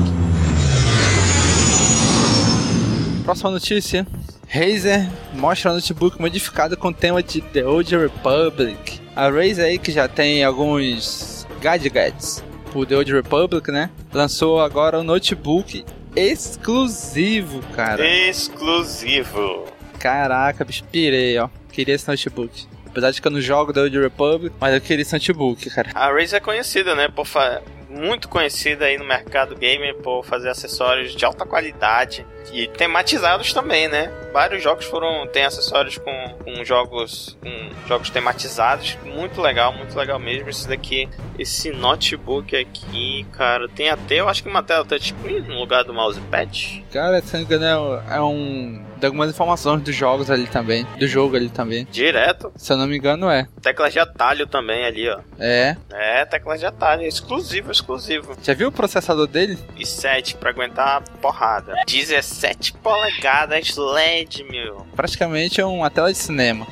Próxima 3.24 3.50
notícia. 3.50 4.06
Razer 4.46 5.08
mostra 5.32 5.70
um 5.72 5.74
notebook 5.74 6.20
modificado 6.20 6.76
com 6.76 6.92
tema 6.92 7.22
de 7.22 7.40
The 7.40 7.64
Old 7.66 7.96
Republic. 7.96 9.00
A 9.16 9.28
Razer 9.28 9.64
aí, 9.64 9.78
que 9.78 9.92
já 9.92 10.08
tem 10.08 10.42
alguns 10.42 11.46
gadgets 11.60 12.42
por 12.72 12.84
The 12.84 12.96
Old 12.96 13.12
Republic, 13.12 13.70
né? 13.70 13.88
Lançou 14.12 14.60
agora 14.60 14.98
um 14.98 15.04
notebook 15.04 15.84
exclusivo, 16.16 17.60
cara. 17.74 18.04
Exclusivo. 18.04 19.66
Caraca, 20.00 20.64
bicho, 20.64 20.82
pirei, 20.90 21.38
ó. 21.38 21.48
Queria 21.70 21.94
esse 21.94 22.08
notebook. 22.08 22.66
Apesar 22.86 23.12
de 23.12 23.22
que 23.22 23.26
eu 23.26 23.32
não 23.32 23.40
jogo 23.40 23.72
The 23.72 23.82
Old 23.82 23.98
Republic, 24.00 24.54
mas 24.60 24.74
eu 24.74 24.80
queria 24.80 25.02
esse 25.02 25.12
notebook, 25.12 25.70
cara. 25.70 25.90
A 25.94 26.10
Razer 26.10 26.38
é 26.38 26.40
conhecida, 26.40 26.94
né? 26.94 27.08
Por 27.08 27.26
fa... 27.26 27.62
Muito 27.88 28.28
conhecida 28.28 28.86
aí 28.86 28.98
no 28.98 29.04
mercado 29.04 29.54
gamer 29.54 29.94
por 29.98 30.24
fazer 30.24 30.48
acessórios 30.48 31.14
de 31.14 31.24
alta 31.24 31.46
qualidade 31.46 32.26
e 32.52 32.68
tematizados 32.68 33.52
também, 33.52 33.88
né? 33.88 34.10
Vários 34.32 34.62
jogos 34.62 34.84
foram 34.86 35.26
tem 35.28 35.44
acessórios 35.44 35.96
com, 35.98 36.36
com 36.44 36.64
jogos 36.64 37.36
com 37.40 37.70
jogos 37.86 38.10
tematizados, 38.10 38.96
muito 39.04 39.40
legal, 39.40 39.72
muito 39.72 39.96
legal 39.96 40.18
mesmo. 40.18 40.48
Esse 40.48 40.66
daqui, 40.68 41.08
esse 41.38 41.70
notebook 41.70 42.56
aqui, 42.56 43.24
cara, 43.32 43.68
tem 43.68 43.90
até 43.90 44.16
eu 44.20 44.28
acho 44.28 44.42
que 44.42 44.48
uma 44.48 44.62
tela 44.62 44.84
touchscreen 44.84 45.42
no 45.42 45.58
lugar 45.60 45.84
do 45.84 45.94
mousepad. 45.94 46.84
Cara, 46.92 47.20
se 47.22 47.32
não 47.34 47.40
me 47.40 47.46
engano, 47.46 48.02
é 48.10 48.20
um. 48.20 48.84
Tem 49.00 49.08
algumas 49.08 49.30
informações 49.30 49.82
dos 49.82 49.94
jogos 49.94 50.30
ali 50.30 50.46
também. 50.46 50.86
Do 50.98 51.06
jogo 51.06 51.36
ali 51.36 51.50
também. 51.50 51.84
Direto, 51.90 52.52
Se 52.56 52.72
eu 52.72 52.76
não 52.76 52.86
me 52.86 52.96
engano, 52.96 53.28
é. 53.28 53.46
teclas 53.60 53.92
de 53.92 53.98
atalho 53.98 54.46
também 54.46 54.84
ali, 54.84 55.08
ó. 55.08 55.20
É. 55.38 55.76
É, 55.92 56.24
teclas 56.24 56.60
de 56.60 56.66
atalho, 56.66 57.02
exclusivo, 57.02 57.70
exclusivo. 57.70 58.36
Já 58.42 58.54
viu 58.54 58.68
o 58.68 58.72
processador 58.72 59.26
dele? 59.26 59.58
e 59.76 59.84
7 59.84 60.36
pra 60.36 60.50
aguentar 60.50 60.96
a 60.98 61.00
porrada. 61.18 61.74
17 61.86 62.33
polegadas 62.82 63.76
LED, 63.76 64.44
meu. 64.44 64.86
Praticamente 64.96 65.60
é 65.60 65.64
uma 65.64 65.90
tela 65.90 66.12
de 66.12 66.18
cinema. 66.18 66.66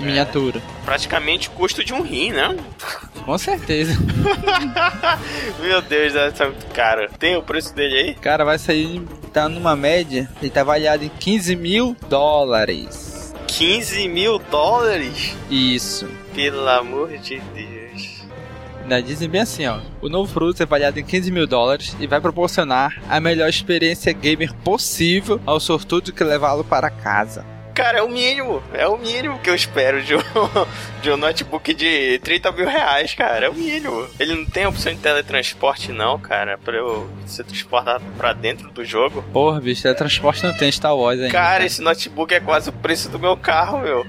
Em 0.00 0.04
É. 0.04 0.06
miniatura. 0.06 0.62
Praticamente 0.84 1.48
o 1.48 1.52
custo 1.52 1.82
de 1.84 1.92
um 1.92 2.02
rim, 2.02 2.30
né? 2.30 2.56
Com 3.24 3.36
certeza. 3.36 3.98
Meu 5.60 5.82
Deus, 5.82 6.12
ser 6.36 6.44
muito 6.46 6.66
caro. 6.72 7.08
Tem 7.18 7.36
o 7.36 7.42
preço 7.42 7.74
dele 7.74 7.96
aí? 7.96 8.14
Cara, 8.14 8.44
vai 8.44 8.58
sair, 8.58 9.02
tá 9.32 9.48
numa 9.48 9.74
média, 9.76 10.28
ele 10.40 10.50
tá 10.50 10.60
avaliado 10.60 11.04
em 11.04 11.08
15 11.08 11.56
mil 11.56 11.96
dólares. 12.08 13.34
15 13.48 14.08
mil 14.08 14.38
dólares? 14.38 15.36
Isso. 15.50 16.08
Pelo 16.34 16.68
amor 16.68 17.16
de 17.18 17.40
Deus. 17.40 17.77
Ainda 18.88 19.02
dizem 19.02 19.28
bem 19.28 19.42
assim, 19.42 19.66
ó. 19.66 19.80
O 20.00 20.08
novo 20.08 20.32
produto 20.32 20.62
é 20.62 20.62
avaliado 20.62 20.98
em 20.98 21.04
15 21.04 21.30
mil 21.30 21.46
dólares 21.46 21.94
e 22.00 22.06
vai 22.06 22.22
proporcionar 22.22 22.98
a 23.06 23.20
melhor 23.20 23.46
experiência 23.46 24.14
gamer 24.14 24.54
possível 24.64 25.38
ao 25.44 25.60
sortudo 25.60 26.10
que 26.10 26.24
levá-lo 26.24 26.64
para 26.64 26.88
casa. 26.88 27.44
Cara, 27.78 28.00
é 28.00 28.02
o 28.02 28.08
mínimo. 28.08 28.60
É 28.72 28.88
o 28.88 28.98
mínimo 28.98 29.38
que 29.38 29.48
eu 29.48 29.54
espero 29.54 30.02
de 30.02 30.16
um, 30.16 30.18
de 31.00 31.12
um 31.12 31.16
notebook 31.16 31.72
de 31.72 32.18
30 32.24 32.50
mil 32.50 32.66
reais, 32.66 33.14
cara. 33.14 33.46
É 33.46 33.48
o 33.48 33.54
mínimo. 33.54 34.04
Ele 34.18 34.34
não 34.34 34.44
tem 34.44 34.66
opção 34.66 34.92
de 34.92 34.98
teletransporte, 34.98 35.92
não, 35.92 36.18
cara, 36.18 36.58
pra 36.58 36.76
eu 36.76 37.08
ser 37.24 37.44
transportado 37.44 38.04
pra 38.16 38.32
dentro 38.32 38.68
do 38.72 38.84
jogo. 38.84 39.22
Porra, 39.32 39.60
bicho, 39.60 39.82
teletransporte 39.82 40.42
não 40.42 40.52
tem 40.54 40.72
Star 40.72 40.96
Wars 40.96 41.20
ainda. 41.20 41.30
Cara, 41.30 41.64
esse 41.64 41.80
notebook 41.80 42.34
é 42.34 42.40
quase 42.40 42.68
o 42.68 42.72
preço 42.72 43.08
do 43.10 43.18
meu 43.20 43.36
carro, 43.36 43.78
meu. 43.78 44.04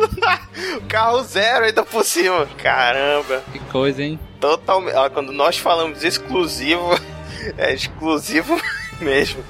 carro 0.86 1.22
zero 1.22 1.64
ainda 1.64 1.82
por 1.82 2.04
cima. 2.04 2.46
Caramba. 2.62 3.42
Que 3.54 3.58
coisa, 3.70 4.02
hein? 4.02 4.20
Totalmente. 4.38 4.94
Quando 5.14 5.32
nós 5.32 5.56
falamos 5.56 6.04
exclusivo, 6.04 6.90
é 7.56 7.72
exclusivo 7.72 8.60
mesmo. 9.00 9.42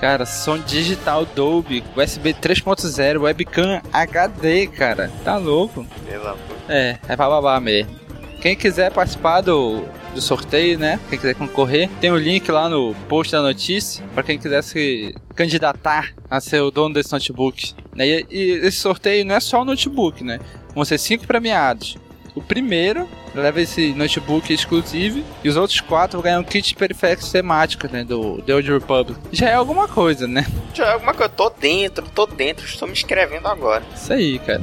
Cara, 0.00 0.24
som 0.24 0.58
digital 0.58 1.26
Dolby, 1.26 1.84
USB 1.94 2.32
3.0, 2.32 3.20
webcam 3.20 3.82
HD, 3.92 4.66
cara. 4.66 5.10
Tá 5.22 5.36
louco? 5.36 5.86
Pelo 6.06 6.26
amor. 6.26 6.38
É, 6.70 6.98
é 7.06 7.16
bababá 7.16 7.60
mesmo. 7.60 8.00
Quem 8.40 8.56
quiser 8.56 8.90
participar 8.90 9.42
do, 9.42 9.84
do 10.14 10.22
sorteio, 10.22 10.78
né? 10.78 10.98
Quem 11.10 11.18
quiser 11.18 11.34
concorrer, 11.34 11.90
tem 12.00 12.10
o 12.10 12.16
link 12.16 12.50
lá 12.50 12.66
no 12.66 12.94
post 13.10 13.30
da 13.30 13.42
notícia 13.42 14.02
para 14.14 14.22
quem 14.22 14.38
quiser 14.38 14.62
se 14.62 15.14
candidatar 15.34 16.14
a 16.30 16.40
ser 16.40 16.62
o 16.62 16.70
dono 16.70 16.94
desse 16.94 17.12
notebook. 17.12 17.74
E, 17.98 18.26
e 18.30 18.52
esse 18.66 18.78
sorteio 18.78 19.26
não 19.26 19.34
é 19.34 19.40
só 19.40 19.60
o 19.60 19.64
notebook, 19.66 20.24
né? 20.24 20.40
Vão 20.74 20.82
ser 20.82 20.96
cinco 20.96 21.26
premiados. 21.26 21.98
O 22.34 22.40
primeiro 22.40 23.06
leva 23.34 23.60
esse 23.60 23.92
notebook 23.92 24.52
exclusivo 24.52 25.22
e 25.42 25.48
os 25.48 25.56
outros 25.56 25.80
quatro 25.80 26.20
ganham 26.20 26.42
kit 26.42 26.68
de 26.68 26.74
periféricos 26.74 27.30
temáticos, 27.30 27.90
né? 27.90 28.04
Do 28.04 28.42
The 28.42 28.54
Old 28.54 28.72
Republic. 28.72 29.18
Já 29.32 29.50
é 29.50 29.54
alguma 29.54 29.86
coisa, 29.86 30.26
né? 30.26 30.46
Já 30.74 30.86
é 30.86 30.92
alguma 30.92 31.14
coisa. 31.14 31.28
Tô 31.30 31.50
dentro, 31.50 32.04
tô 32.14 32.26
dentro. 32.26 32.64
Estou 32.64 32.88
me 32.88 32.92
inscrevendo 32.92 33.48
agora. 33.48 33.82
Isso 33.94 34.12
aí, 34.12 34.38
cara. 34.40 34.62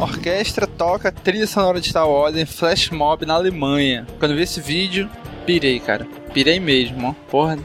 Orquestra 0.00 0.66
toca 0.66 1.10
trilha 1.10 1.46
sonora 1.46 1.80
de 1.80 1.88
Star 1.88 2.08
Wars 2.08 2.36
em 2.36 2.46
Flash 2.46 2.90
Mob 2.90 3.26
na 3.26 3.34
Alemanha. 3.34 4.06
Quando 4.20 4.36
vi 4.36 4.42
esse 4.42 4.60
vídeo, 4.60 5.10
pirei, 5.44 5.80
cara. 5.80 6.06
Pirei 6.32 6.60
mesmo, 6.60 7.08
ó. 7.08 7.14
Porra, 7.28 7.58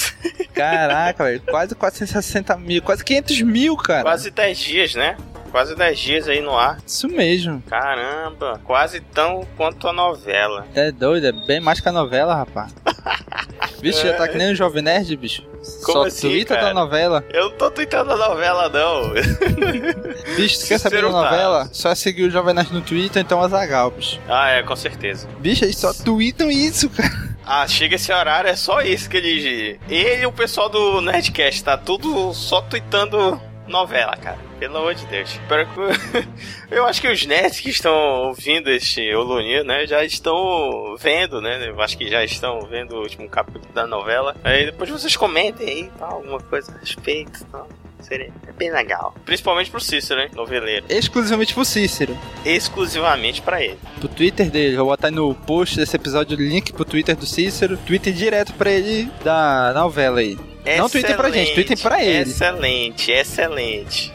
Caraca, 0.56 1.26
velho, 1.26 1.42
quase 1.42 1.76
460 1.76 2.58
mil, 2.58 2.82
quase 2.82 3.04
500 3.04 3.42
mil, 3.42 3.78
cara. 3.78 4.02
Quase 4.02 4.32
10 4.32 4.58
dias, 4.58 4.96
né? 4.96 5.16
Quase 5.52 5.76
10 5.76 6.00
dias 6.00 6.28
aí 6.28 6.42
no 6.42 6.58
ar. 6.58 6.80
Isso 6.88 7.08
mesmo. 7.08 7.62
Caramba, 7.70 8.60
quase 8.64 9.00
tão 9.00 9.48
quanto 9.56 9.88
a 9.88 9.94
novela. 9.94 10.66
É 10.74 10.92
doido, 10.92 11.28
é 11.28 11.32
bem 11.32 11.60
mais 11.60 11.80
que 11.80 11.88
a 11.88 11.92
novela, 11.92 12.34
rapaz. 12.34 12.74
Bicho, 13.82 14.02
já 14.02 14.14
tá 14.14 14.28
que 14.28 14.38
nem 14.38 14.52
o 14.52 14.56
Jovem 14.56 14.82
Nerd, 14.82 15.16
bicho. 15.16 15.44
Como 15.84 16.00
Só 16.00 16.06
assim, 16.08 16.30
Twitter 16.30 16.58
cara? 16.58 16.70
da 16.70 16.74
novela. 16.74 17.24
Eu 17.32 17.50
não 17.50 17.58
tô 17.58 17.72
tweetando 17.72 18.12
a 18.12 18.18
novela, 18.18 18.70
não. 18.70 19.14
Bicho, 20.36 20.60
tu 20.60 20.68
quer 20.68 20.78
saber 20.78 21.02
da 21.02 21.08
Cícero 21.08 21.12
tá. 21.12 21.24
novela? 21.24 21.70
Só 21.72 21.90
é 21.90 21.96
seguir 21.96 22.24
o 22.24 22.30
Jovem 22.30 22.54
Nerd 22.54 22.74
no 22.74 22.82
Twitter, 22.82 23.22
então 23.22 23.42
Azagal, 23.42 23.92
bicho. 23.92 24.20
ah, 24.28 24.50
é, 24.50 24.64
com 24.64 24.76
certeza. 24.76 25.28
Bicho, 25.40 25.64
eles 25.64 25.78
só 25.78 25.94
tweetam 25.94 26.52
isso, 26.52 26.90
cara. 26.90 27.34
Ah, 27.46 27.68
chega 27.68 27.96
esse 27.96 28.12
horário, 28.12 28.50
é 28.50 28.56
só 28.56 28.82
isso 28.82 29.10
que 29.10 29.18
ele. 29.18 29.80
Ele 29.90 30.24
e 30.24 30.26
o 30.26 30.32
pessoal 30.32 30.70
do 30.70 31.02
Nerdcast, 31.02 31.64
tá 31.64 31.78
tudo 31.78 32.34
só 32.34 32.62
tweetando 32.62 33.40
novela, 33.68 34.16
cara. 34.16 34.38
Pelo 34.64 34.78
amor 34.78 34.96
de 34.96 35.06
Deus. 35.08 35.30
Espero 35.30 35.68
que. 35.68 36.72
Eu 36.74 36.86
acho 36.86 37.02
que 37.02 37.08
os 37.10 37.26
nerds 37.26 37.60
que 37.60 37.70
estão 37.70 37.94
ouvindo 38.28 38.70
este 38.70 39.14
Oluninho, 39.14 39.66
né, 39.66 39.86
já 39.86 40.06
estão 40.06 40.96
vendo, 40.98 41.42
né? 41.42 41.68
Eu 41.68 41.82
acho 41.82 41.98
que 41.98 42.10
já 42.10 42.24
estão 42.24 42.62
vendo 42.62 42.96
o 42.96 43.02
último 43.02 43.28
capítulo 43.28 43.74
da 43.74 43.86
novela. 43.86 44.34
Aí 44.42 44.68
depois 44.68 44.90
vocês 44.90 45.18
comentem 45.18 45.68
aí, 45.68 45.92
tal, 46.00 46.14
alguma 46.14 46.40
coisa 46.40 46.74
a 46.74 46.80
respeito, 46.80 47.44
tal. 47.52 47.68
Seria 48.00 48.32
é 48.48 48.52
bem 48.54 48.72
legal. 48.72 49.14
Principalmente 49.26 49.70
pro 49.70 49.82
Cícero, 49.82 50.22
hein? 50.22 50.30
Noveleiro. 50.34 50.86
Exclusivamente 50.88 51.54
pro 51.54 51.66
Cícero. 51.66 52.18
Exclusivamente 52.46 53.42
pra 53.42 53.62
ele. 53.62 53.78
Pro 54.00 54.08
Twitter 54.08 54.50
dele. 54.50 54.78
Vou 54.78 54.86
botar 54.86 55.12
no 55.12 55.36
post 55.36 55.76
desse 55.76 55.96
episódio 55.98 56.38
o 56.38 56.42
link 56.42 56.72
pro 56.72 56.86
Twitter 56.86 57.18
do 57.18 57.26
Cícero. 57.26 57.76
Twitter 57.76 58.14
direto 58.14 58.54
pra 58.54 58.72
ele 58.72 59.12
da 59.26 59.74
novela 59.74 60.22
aí. 60.22 60.38
Não 60.78 60.90
tweetem 60.90 61.16
pra 61.16 61.30
gente, 61.30 61.54
tweetem 61.54 61.78
pra 61.78 62.04
ele. 62.04 62.30
Excelente, 62.30 63.12
excelente. 63.12 64.14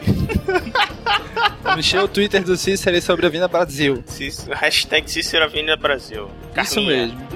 Encheu 1.77 2.03
o 2.03 2.07
Twitter 2.07 2.43
do 2.43 2.57
Cícero 2.57 2.99
sobre 3.01 3.25
a 3.25 3.29
Vinda 3.29 3.47
Brasil. 3.47 4.03
Cícero, 4.07 4.55
hashtag 4.55 5.09
Cícero 5.09 5.45
Avenida 5.45 5.75
Brasil. 5.77 6.29
Isso 6.61 6.75
Carminha. 6.75 7.07
mesmo. 7.07 7.27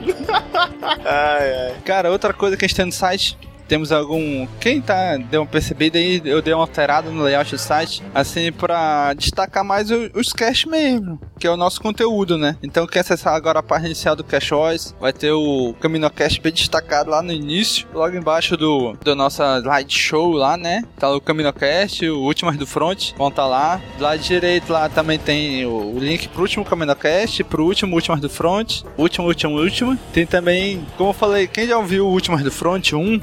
Ai, 1.05 1.55
ai. 1.67 1.75
Cara, 1.85 2.11
outra 2.11 2.33
coisa 2.33 2.57
que 2.57 2.65
a 2.65 2.67
gente 2.67 2.75
tem 2.75 2.85
no 2.85 2.91
site. 2.91 3.37
Temos 3.67 3.91
algum. 3.91 4.45
Quem 4.59 4.81
tá 4.81 5.17
deu 5.17 5.41
uma 5.41 5.47
percebida 5.47 5.97
aí, 5.97 6.21
eu 6.25 6.41
dei 6.41 6.53
uma 6.53 6.63
alterada 6.63 7.09
no 7.09 7.23
layout 7.23 7.51
do 7.51 7.57
site, 7.57 8.01
assim, 8.13 8.51
pra 8.51 9.13
destacar 9.13 9.63
mais 9.63 9.89
o- 9.91 10.09
os 10.15 10.31
cash 10.33 10.65
mesmo, 10.65 11.19
que 11.39 11.47
é 11.47 11.51
o 11.51 11.57
nosso 11.57 11.81
conteúdo, 11.81 12.37
né? 12.37 12.55
Então, 12.61 12.85
quem 12.87 12.99
acessar 12.99 13.33
agora 13.33 13.59
a 13.59 13.63
página 13.63 13.87
inicial 13.89 14.15
do 14.15 14.23
Cash 14.23 14.51
Oz, 14.51 14.95
vai 14.99 15.13
ter 15.13 15.31
o 15.31 15.73
CaminoCast 15.79 16.41
bem 16.41 16.51
destacado 16.53 17.09
lá 17.09 17.21
no 17.21 17.31
início, 17.31 17.87
logo 17.93 18.15
embaixo 18.15 18.55
do, 18.57 18.93
do 19.03 19.15
nossa 19.15 19.59
slideshow 19.59 20.31
lá, 20.31 20.57
né? 20.57 20.83
Tá 20.99 21.09
o 21.09 21.21
CaminoCast, 21.21 22.07
o 22.09 22.19
Últimas 22.21 22.57
do 22.57 22.65
Front, 22.67 23.11
vão 23.17 23.31
tá 23.31 23.45
lá. 23.45 23.79
Do 23.97 24.03
lado 24.03 24.19
direito 24.19 24.71
lá 24.71 24.89
também 24.89 25.17
tem 25.19 25.65
o, 25.65 25.95
o 25.95 25.99
link 25.99 26.27
pro 26.29 26.41
último 26.41 26.65
CaminoCast, 26.65 27.43
pro 27.45 27.65
último 27.65 27.95
Últimas 27.95 28.19
do 28.19 28.29
Front, 28.29 28.83
último, 28.97 29.27
último, 29.27 29.59
último. 29.59 29.97
Tem 30.13 30.25
também, 30.25 30.85
como 30.97 31.09
eu 31.09 31.13
falei, 31.13 31.47
quem 31.47 31.67
já 31.67 31.77
ouviu 31.77 32.07
o 32.07 32.11
Últimas 32.11 32.43
do 32.43 32.51
Front 32.51 32.93
1, 32.93 33.19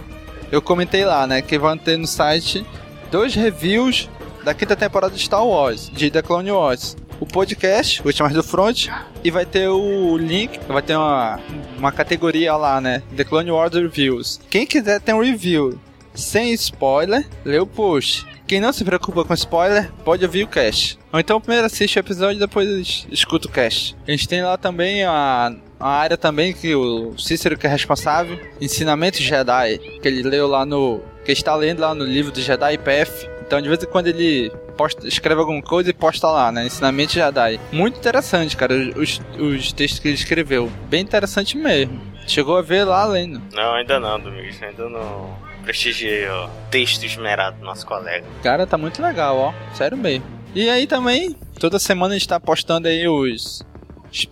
eu 0.50 0.60
comentei 0.60 1.04
lá, 1.04 1.26
né, 1.26 1.42
que 1.42 1.58
vão 1.58 1.76
ter 1.76 1.96
no 1.96 2.06
site 2.06 2.64
dois 3.10 3.34
reviews 3.34 4.08
da 4.44 4.54
quinta 4.54 4.74
temporada 4.74 5.14
de 5.14 5.20
Star 5.20 5.46
Wars, 5.46 5.90
de 5.90 6.10
The 6.10 6.22
Clone 6.22 6.50
Wars. 6.50 6.96
O 7.18 7.26
podcast, 7.26 8.00
Últimas 8.02 8.32
do 8.32 8.42
Front, 8.42 8.88
e 9.22 9.30
vai 9.30 9.44
ter 9.44 9.68
o 9.68 10.16
link, 10.16 10.58
vai 10.66 10.80
ter 10.80 10.96
uma, 10.96 11.38
uma 11.76 11.92
categoria 11.92 12.56
lá, 12.56 12.80
né, 12.80 13.02
The 13.14 13.24
Clone 13.24 13.50
Wars 13.50 13.74
Reviews. 13.74 14.40
Quem 14.48 14.66
quiser 14.66 15.00
ter 15.00 15.12
um 15.12 15.22
review 15.22 15.78
sem 16.14 16.52
spoiler, 16.54 17.26
lê 17.44 17.58
o 17.58 17.66
post. 17.66 18.26
Quem 18.46 18.58
não 18.58 18.72
se 18.72 18.84
preocupa 18.84 19.24
com 19.24 19.34
spoiler, 19.34 19.92
pode 20.04 20.24
ouvir 20.24 20.44
o 20.44 20.48
cast. 20.48 20.98
Ou 21.12 21.20
então 21.20 21.40
primeiro 21.40 21.66
assiste 21.66 21.98
o 21.98 22.00
episódio 22.00 22.36
e 22.36 22.40
depois 22.40 23.06
escuta 23.10 23.46
o 23.46 23.50
cast. 23.50 23.96
A 24.08 24.10
gente 24.10 24.26
tem 24.26 24.42
lá 24.42 24.56
também 24.56 25.04
a 25.04 25.54
uma 25.80 25.90
área 25.90 26.16
também 26.16 26.52
que 26.52 26.74
o 26.74 27.18
Cícero 27.18 27.56
que 27.56 27.66
é 27.66 27.70
responsável, 27.70 28.38
ensinamento 28.60 29.22
Jedi, 29.22 29.78
que 29.78 30.06
ele 30.06 30.22
leu 30.22 30.46
lá 30.46 30.66
no, 30.66 31.00
que 31.24 31.32
está 31.32 31.54
lendo 31.56 31.80
lá 31.80 31.94
no 31.94 32.04
livro 32.04 32.30
do 32.30 32.40
Jedi 32.40 32.78
PF. 32.78 33.28
Então 33.40 33.60
de 33.60 33.68
vez 33.68 33.82
em 33.82 33.86
quando 33.86 34.06
ele 34.06 34.52
posta, 34.76 35.08
escreve 35.08 35.40
alguma 35.40 35.62
coisa 35.62 35.90
e 35.90 35.92
posta 35.92 36.28
lá, 36.28 36.52
né? 36.52 36.66
Ensinamento 36.66 37.14
Jedi. 37.14 37.58
Muito 37.72 37.98
interessante, 37.98 38.56
cara, 38.56 38.74
os, 38.96 39.20
os 39.38 39.72
textos 39.72 39.98
que 39.98 40.08
ele 40.08 40.14
escreveu. 40.14 40.70
Bem 40.88 41.00
interessante 41.00 41.56
mesmo. 41.56 42.00
Chegou 42.26 42.56
a 42.56 42.62
ver 42.62 42.84
lá 42.84 43.04
lendo. 43.06 43.42
Não, 43.52 43.74
ainda 43.74 43.98
não, 43.98 44.20
Domingos. 44.20 44.62
Ainda 44.62 44.88
não 44.88 45.34
prestigiei 45.64 46.28
o 46.28 46.48
texto 46.70 47.04
esmerado 47.04 47.58
do 47.58 47.64
nosso 47.64 47.86
colega. 47.86 48.24
Cara, 48.42 48.66
tá 48.66 48.78
muito 48.78 49.02
legal, 49.02 49.36
ó. 49.36 49.54
Sério 49.74 49.96
mesmo. 49.96 50.24
E 50.54 50.68
aí 50.68 50.86
também, 50.86 51.36
toda 51.58 51.78
semana 51.78 52.14
a 52.14 52.18
gente 52.18 52.28
tá 52.28 52.38
postando 52.38 52.88
aí 52.88 53.06
os 53.08 53.62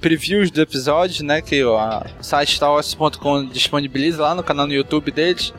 previews 0.00 0.50
do 0.50 0.60
episódio, 0.60 1.24
né? 1.24 1.40
Que 1.40 1.64
o 1.64 1.78
site 2.20 2.54
StarWars.com 2.54 3.46
disponibiliza 3.46 4.22
lá 4.22 4.34
no 4.34 4.42
canal 4.42 4.66
no 4.66 4.72
YouTube 4.72 5.10
deles. 5.10 5.52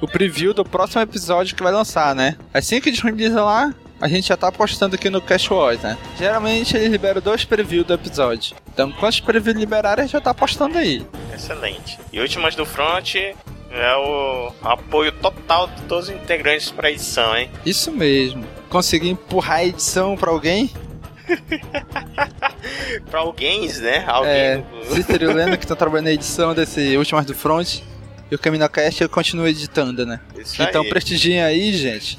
O 0.00 0.08
preview 0.08 0.52
do 0.52 0.64
próximo 0.64 1.00
episódio 1.00 1.54
que 1.54 1.62
vai 1.62 1.72
lançar, 1.72 2.14
né? 2.14 2.36
Assim 2.52 2.80
que 2.80 2.90
disponibiliza 2.90 3.42
lá, 3.42 3.72
a 4.00 4.08
gente 4.08 4.28
já 4.28 4.36
tá 4.36 4.50
postando 4.50 4.96
aqui 4.96 5.08
no 5.08 5.22
Cash 5.22 5.48
Wars, 5.48 5.80
né? 5.80 5.96
Geralmente 6.18 6.76
eles 6.76 6.90
liberam 6.90 7.22
dois 7.22 7.44
previews 7.44 7.86
do 7.86 7.94
episódio. 7.94 8.56
Então, 8.72 8.90
quantos 8.90 9.20
previews 9.20 9.56
liberarem, 9.56 10.08
já 10.08 10.20
tá 10.20 10.34
postando 10.34 10.76
aí. 10.76 11.06
Excelente. 11.32 12.00
E 12.12 12.18
últimas 12.18 12.56
do 12.56 12.66
front 12.66 13.14
é 13.14 13.96
o 13.96 14.52
apoio 14.62 15.12
total 15.12 15.68
de 15.68 15.82
todos 15.82 16.08
os 16.08 16.14
integrantes 16.14 16.70
para 16.70 16.88
a 16.88 16.90
edição, 16.90 17.36
hein? 17.36 17.48
Isso 17.64 17.92
mesmo. 17.92 18.44
Consegui 18.68 19.08
empurrar 19.08 19.58
a 19.58 19.64
edição 19.66 20.16
pra 20.16 20.30
alguém? 20.30 20.68
para 23.10 23.20
alguém, 23.20 23.68
né? 23.74 24.04
Alguém. 24.06 24.32
É, 24.32 24.64
Cícero 24.90 25.24
e 25.24 25.26
o 25.28 25.32
Leno 25.32 25.56
que 25.56 25.64
estão 25.64 25.76
trabalhando 25.76 26.06
na 26.06 26.12
edição 26.12 26.54
desse 26.54 26.96
Últimas 26.96 27.26
do 27.26 27.34
Front. 27.34 27.80
E 28.30 28.34
o 28.34 28.38
CaminoCast 28.38 29.02
eu 29.02 29.08
continuo 29.08 29.46
editando, 29.46 30.06
né? 30.06 30.18
Isso 30.36 30.62
então 30.62 30.82
aí. 30.82 30.88
prestigiem 30.88 31.42
aí, 31.42 31.72
gente. 31.74 32.18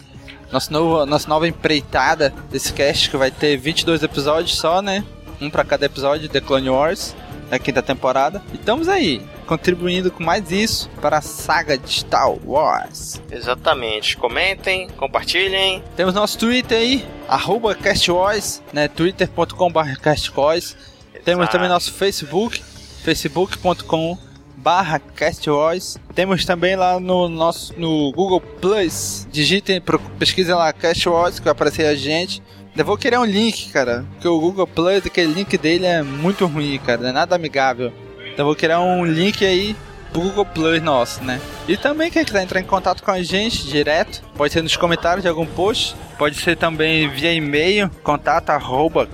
Nossa, 0.52 0.72
novo, 0.72 1.06
nossa 1.08 1.28
nova 1.28 1.48
empreitada 1.48 2.32
desse 2.52 2.72
cast 2.72 3.10
que 3.10 3.18
vai 3.18 3.32
ter 3.32 3.58
22 3.58 4.04
episódios 4.04 4.56
só, 4.56 4.82
né? 4.82 5.04
Um 5.42 5.50
pra 5.50 5.64
cada 5.64 5.88
episódio 5.88 6.30
The 6.30 6.40
Clone 6.40 6.70
Wars, 6.70 7.16
da 7.50 7.58
quinta 7.58 7.82
temporada. 7.82 8.44
E 8.54 8.58
estamos 8.58 8.88
aí, 8.88 9.24
contribuindo 9.44 10.12
com 10.12 10.24
mais 10.24 10.52
isso 10.52 10.90
para 11.02 11.18
a 11.18 11.22
saga 11.22 11.78
de 11.78 11.90
Star 11.90 12.32
Wars. 12.46 13.22
Exatamente. 13.32 14.18
Comentem, 14.18 14.90
compartilhem. 14.98 15.84
Temos 15.96 16.14
nosso 16.14 16.38
Twitter 16.38 16.78
aí, 16.78 17.06
arroba 17.28 17.76
CastWars, 17.76 18.62
né? 18.72 18.88
twitter.com.br 18.88 20.00
CastWars. 20.02 20.76
Temos 21.24 21.48
também 21.50 21.70
nosso 21.70 21.94
Facebook, 21.94 22.62
facebook.com 23.04 24.18
barra 24.58 25.00
CastWars. 25.00 25.98
Temos 26.16 26.46
também 26.46 26.76
lá 26.76 27.00
no 27.00 27.28
nosso 27.28 27.74
no 27.78 28.12
Google 28.14 28.42
Plus. 28.42 29.28
Digitem, 29.32 29.82
pesquisem 30.18 30.56
lá 30.56 30.72
CastWars 30.72 31.40
que 31.40 31.46
vai 31.46 31.52
aparecer 31.52 31.86
a 31.86 31.96
gente. 31.96 32.42
Eu 32.76 32.86
vou 32.86 32.98
querer 32.98 33.20
um 33.20 33.26
link, 33.26 33.70
cara. 33.70 34.04
Porque 34.14 34.28
o 34.28 34.40
Google 34.40 34.66
Plus, 34.66 35.06
aquele 35.06 35.32
link 35.32 35.58
dele 35.58 35.86
é 35.86 36.02
muito 36.02 36.46
ruim, 36.48 36.80
cara. 36.84 37.02
Não 37.02 37.10
é 37.10 37.12
nada 37.12 37.36
amigável. 37.36 37.94
Então 38.34 38.46
vou 38.46 38.56
criar 38.56 38.82
um 38.82 39.06
link 39.06 39.46
aí 39.46 39.76
Google 40.14 40.46
Plus 40.46 40.82
nosso, 40.82 41.24
né? 41.24 41.42
E 41.68 41.76
também 41.76 42.12
quem 42.12 42.24
quiser 42.24 42.44
entrar 42.44 42.60
em 42.60 42.66
contato 42.66 43.02
com 43.04 43.12
a 43.12 43.22
gente 43.22 43.66
direto, 43.66 44.22
pode 44.36 44.54
ser 44.54 44.62
nos 44.62 44.76
comentários 44.76 45.24
de 45.24 45.30
algum 45.30 45.46
post, 45.46 45.96
pode 46.18 46.36
ser 46.36 46.56
também 46.56 47.10
via 47.10 47.34
e-mail, 47.34 47.90
contato 48.04 48.52
arroba 48.52 49.08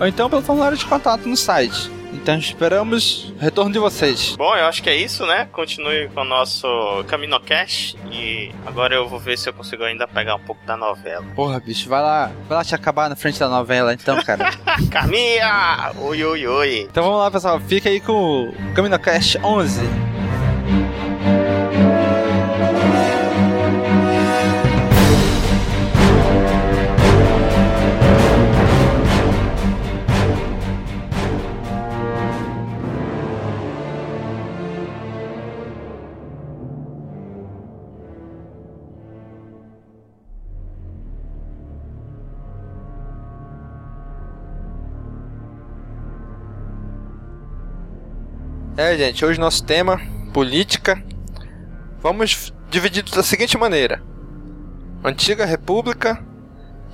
ou 0.00 0.06
então 0.06 0.28
pelo 0.28 0.42
formulário 0.42 0.76
de 0.76 0.84
contato 0.84 1.28
no 1.28 1.36
site. 1.36 1.97
Então 2.12 2.38
esperamos 2.38 3.32
o 3.36 3.38
retorno 3.38 3.72
de 3.72 3.78
vocês. 3.78 4.34
Bom, 4.36 4.54
eu 4.54 4.66
acho 4.66 4.82
que 4.82 4.90
é 4.90 4.96
isso, 4.96 5.26
né? 5.26 5.48
Continue 5.52 6.08
com 6.08 6.22
o 6.22 6.24
nosso 6.24 6.66
CaminoCast. 7.06 7.96
E 8.10 8.50
agora 8.66 8.94
eu 8.94 9.08
vou 9.08 9.18
ver 9.18 9.38
se 9.38 9.48
eu 9.48 9.52
consigo 9.52 9.84
ainda 9.84 10.06
pegar 10.06 10.34
um 10.36 10.40
pouco 10.40 10.64
da 10.66 10.76
novela. 10.76 11.24
Porra, 11.34 11.60
bicho, 11.60 11.88
vai 11.88 12.02
lá, 12.02 12.30
vai 12.48 12.58
lá 12.58 12.64
te 12.64 12.74
acabar 12.74 13.08
na 13.08 13.16
frente 13.16 13.38
da 13.38 13.48
novela 13.48 13.92
então, 13.92 14.22
cara. 14.22 14.50
Caminha! 14.90 15.92
Oi, 15.98 16.24
oi, 16.24 16.46
oi. 16.46 16.86
então 16.90 17.04
vamos 17.04 17.18
lá, 17.18 17.30
pessoal, 17.30 17.60
fica 17.60 17.88
aí 17.88 18.00
com 18.00 18.48
o 18.48 18.74
CaminoCast 18.74 19.38
11. 19.38 19.80
É, 48.78 48.96
gente, 48.96 49.24
hoje 49.24 49.40
nosso 49.40 49.64
tema, 49.64 50.00
política. 50.32 51.02
Vamos 52.00 52.52
dividir 52.70 53.02
da 53.02 53.24
seguinte 53.24 53.58
maneira: 53.58 54.00
Antiga 55.02 55.44
República, 55.44 56.24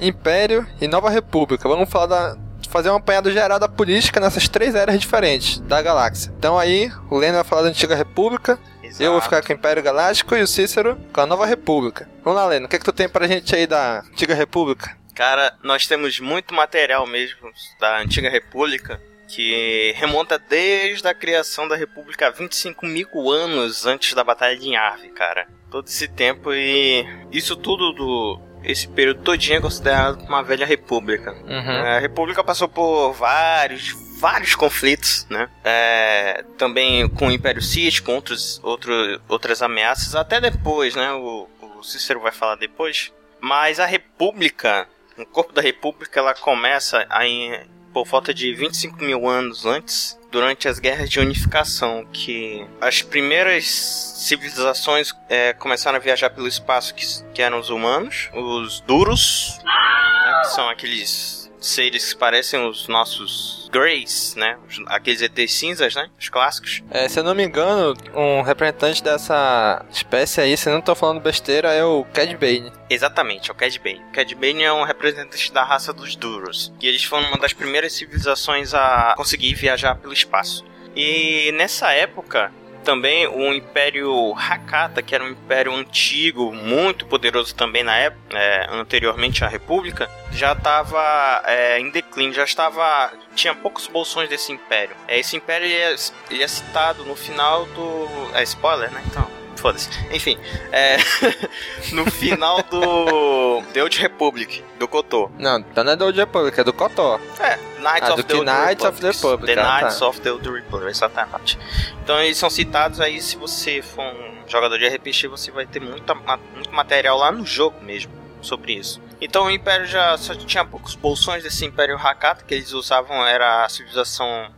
Império 0.00 0.66
e 0.80 0.88
Nova 0.88 1.10
República. 1.10 1.68
Vamos 1.68 1.90
falar 1.90 2.06
da 2.06 2.36
fazer 2.70 2.88
um 2.88 2.96
apanhado 2.96 3.30
geral 3.30 3.58
da 3.58 3.68
política 3.68 4.18
nessas 4.18 4.48
três 4.48 4.74
eras 4.74 4.98
diferentes 4.98 5.58
da 5.60 5.82
galáxia. 5.82 6.32
Então 6.38 6.58
aí, 6.58 6.90
o 7.10 7.18
Leno 7.18 7.34
vai 7.34 7.44
falar 7.44 7.60
da 7.60 7.68
Antiga 7.68 7.94
República, 7.94 8.58
eu 8.98 9.12
vou 9.12 9.20
ficar 9.20 9.42
com 9.42 9.52
o 9.52 9.54
Império 9.54 9.82
Galáctico 9.82 10.34
e 10.34 10.40
o 10.40 10.46
Cícero 10.46 10.98
com 11.12 11.20
a 11.20 11.26
Nova 11.26 11.44
República. 11.44 12.08
Vamos 12.24 12.40
lá, 12.40 12.46
Leno, 12.46 12.64
o 12.64 12.68
que, 12.70 12.76
é 12.76 12.78
que 12.78 12.84
tu 12.84 12.94
tem 12.94 13.10
pra 13.10 13.28
gente 13.28 13.54
aí 13.54 13.66
da 13.66 14.00
Antiga 14.10 14.34
República? 14.34 14.96
Cara, 15.14 15.54
nós 15.62 15.86
temos 15.86 16.18
muito 16.18 16.54
material 16.54 17.06
mesmo 17.06 17.50
da 17.78 18.00
Antiga 18.00 18.30
República 18.30 18.98
que 19.34 19.92
remonta 19.96 20.38
desde 20.38 21.08
a 21.08 21.12
criação 21.12 21.66
da 21.66 21.74
República 21.74 22.30
25 22.30 22.86
mil 22.86 23.08
anos 23.32 23.84
antes 23.84 24.14
da 24.14 24.22
Batalha 24.22 24.56
de 24.56 24.70
Yavin, 24.70 25.10
cara. 25.10 25.48
Todo 25.70 25.88
esse 25.88 26.06
tempo 26.06 26.54
e 26.54 27.04
isso 27.32 27.56
tudo 27.56 27.92
do 27.92 28.40
esse 28.62 28.88
período 28.88 29.22
todinho 29.22 29.58
é 29.58 29.60
considerado 29.60 30.22
uma 30.22 30.42
velha 30.42 30.64
república. 30.64 31.32
Uhum. 31.32 31.70
A 31.70 31.98
República 31.98 32.42
passou 32.42 32.66
por 32.66 33.12
vários, 33.12 33.90
vários 34.18 34.54
conflitos, 34.54 35.26
né? 35.28 35.50
É, 35.62 36.44
também 36.56 37.06
com 37.10 37.26
o 37.26 37.30
Império 37.32 37.60
Sith, 37.60 38.00
com 38.00 38.14
outros, 38.14 38.60
outro, 38.62 39.20
outras 39.28 39.60
ameaças, 39.60 40.14
até 40.14 40.40
depois, 40.40 40.94
né? 40.94 41.12
O, 41.12 41.46
o 41.60 41.82
Cícero 41.82 42.20
vai 42.20 42.32
falar 42.32 42.54
depois. 42.54 43.12
Mas 43.38 43.78
a 43.78 43.84
República, 43.84 44.88
o 45.18 45.26
corpo 45.26 45.52
da 45.52 45.60
República, 45.60 46.18
ela 46.18 46.34
começa 46.34 47.04
aí 47.10 47.60
por 47.94 48.04
volta 48.04 48.34
de 48.34 48.52
25 48.52 49.02
mil 49.02 49.28
anos 49.28 49.64
antes, 49.64 50.18
durante 50.32 50.66
as 50.66 50.80
guerras 50.80 51.08
de 51.08 51.20
unificação, 51.20 52.04
que 52.12 52.66
as 52.80 53.00
primeiras 53.00 53.64
civilizações 53.64 55.14
é, 55.28 55.52
começaram 55.52 55.96
a 55.96 56.00
viajar 56.00 56.28
pelo 56.30 56.48
espaço, 56.48 56.92
que, 56.92 57.06
que 57.32 57.40
eram 57.40 57.60
os 57.60 57.70
humanos, 57.70 58.28
os 58.34 58.80
duros, 58.80 59.60
né, 59.62 60.40
que 60.42 60.48
são 60.48 60.68
aqueles 60.68 61.43
seres 61.64 62.12
que 62.12 62.18
parecem 62.18 62.66
os 62.68 62.88
nossos 62.88 63.68
Greys, 63.72 64.34
né? 64.36 64.56
Aqueles 64.86 65.22
ETs 65.22 65.52
cinzas, 65.52 65.94
né? 65.94 66.08
Os 66.18 66.28
clássicos. 66.28 66.82
É, 66.90 67.08
se 67.08 67.18
eu 67.18 67.24
não 67.24 67.34
me 67.34 67.44
engano, 67.44 67.94
um 68.14 68.42
representante 68.42 69.02
dessa 69.02 69.84
espécie 69.90 70.40
aí, 70.40 70.56
se 70.56 70.68
eu 70.68 70.74
não 70.74 70.80
tô 70.80 70.94
falando 70.94 71.20
besteira, 71.20 71.72
é 71.72 71.84
o 71.84 72.04
Cad 72.12 72.32
Bane. 72.36 72.72
Exatamente, 72.88 73.50
é 73.50 73.52
o 73.52 73.56
Cad 73.56 73.78
Bane. 73.78 74.02
O 74.10 74.12
Cad 74.12 74.34
Bane 74.34 74.62
é 74.62 74.72
um 74.72 74.84
representante 74.84 75.52
da 75.52 75.64
raça 75.64 75.92
dos 75.92 76.14
Duros. 76.14 76.72
E 76.80 76.86
eles 76.86 77.04
foram 77.04 77.26
uma 77.28 77.38
das 77.38 77.52
primeiras 77.52 77.92
civilizações 77.92 78.74
a 78.74 79.14
conseguir 79.16 79.54
viajar 79.54 79.96
pelo 79.96 80.12
espaço. 80.12 80.64
E 80.94 81.50
nessa 81.52 81.90
época, 81.92 82.52
também 82.84 83.26
o 83.26 83.52
Império 83.52 84.34
Hakata, 84.34 85.02
que 85.02 85.14
era 85.14 85.24
um 85.24 85.28
império 85.28 85.74
antigo, 85.74 86.52
muito 86.52 87.06
poderoso 87.06 87.54
também 87.54 87.82
na 87.82 87.96
época, 87.96 88.38
é, 88.38 88.66
anteriormente 88.70 89.44
à 89.44 89.48
República, 89.48 90.08
já 90.30 90.52
estava 90.52 91.42
é, 91.46 91.80
em 91.80 91.90
declínio, 91.90 92.34
já 92.34 92.44
estava. 92.44 93.12
tinha 93.34 93.54
poucos 93.54 93.86
bolsões 93.86 94.28
desse 94.28 94.52
império. 94.52 94.94
É, 95.08 95.18
esse 95.18 95.36
império 95.36 95.66
ele 95.66 95.74
é, 95.74 95.96
ele 96.30 96.42
é 96.42 96.48
citado 96.48 97.04
no 97.04 97.16
final 97.16 97.66
do. 97.66 98.08
É 98.34 98.42
spoiler, 98.42 98.90
né? 98.92 99.02
Então. 99.06 99.43
Foda-se. 99.56 99.88
Enfim, 100.12 100.38
é, 100.72 100.96
no 101.92 102.10
final 102.10 102.62
do 102.62 103.62
The 103.72 103.82
Old 103.82 103.98
Republic, 104.00 104.62
do 104.78 104.86
Kotor. 104.86 105.30
Não, 105.38 105.58
então 105.58 105.84
não 105.84 105.92
é 105.92 105.96
do 105.96 106.04
Old 106.04 106.18
Republic, 106.18 106.60
é 106.60 106.64
do 106.64 106.72
Kotó. 106.72 107.18
É, 107.38 107.56
Knights 107.78 108.10
Ah, 108.10 108.14
of 108.14 108.22
the 108.24 108.34
Knights 108.40 108.84
of 108.84 109.00
the 109.00 109.10
Republic. 109.10 109.54
The 109.54 109.60
ah, 109.60 109.80
Knights 109.80 109.98
tá. 109.98 110.08
of 110.08 110.20
the 110.20 110.32
Old 110.32 110.48
Republic, 110.48 110.90
exatamente. 110.90 111.58
Então 112.02 112.20
eles 112.20 112.36
são 112.36 112.50
citados 112.50 113.00
aí, 113.00 113.20
se 113.20 113.36
você 113.36 113.82
for 113.82 114.04
um 114.04 114.48
jogador 114.48 114.78
de 114.78 114.86
RPG, 114.88 115.28
você 115.28 115.50
vai 115.50 115.66
ter 115.66 115.80
muita, 115.80 116.14
muito 116.14 116.72
material 116.72 117.18
lá 117.18 117.30
no 117.32 117.46
jogo 117.46 117.82
mesmo 117.82 118.12
sobre 118.42 118.74
isso. 118.74 119.00
Então 119.20 119.46
o 119.46 119.50
Império 119.50 119.86
já 119.86 120.16
só 120.18 120.34
tinha 120.34 120.64
poucos 120.64 120.94
bolsões 120.94 121.42
desse 121.42 121.64
Império 121.64 121.96
Hakata, 121.96 122.44
que 122.44 122.54
eles 122.54 122.72
usavam, 122.72 123.26
era 123.26 123.64
a 123.64 123.68
civilização 123.68 124.50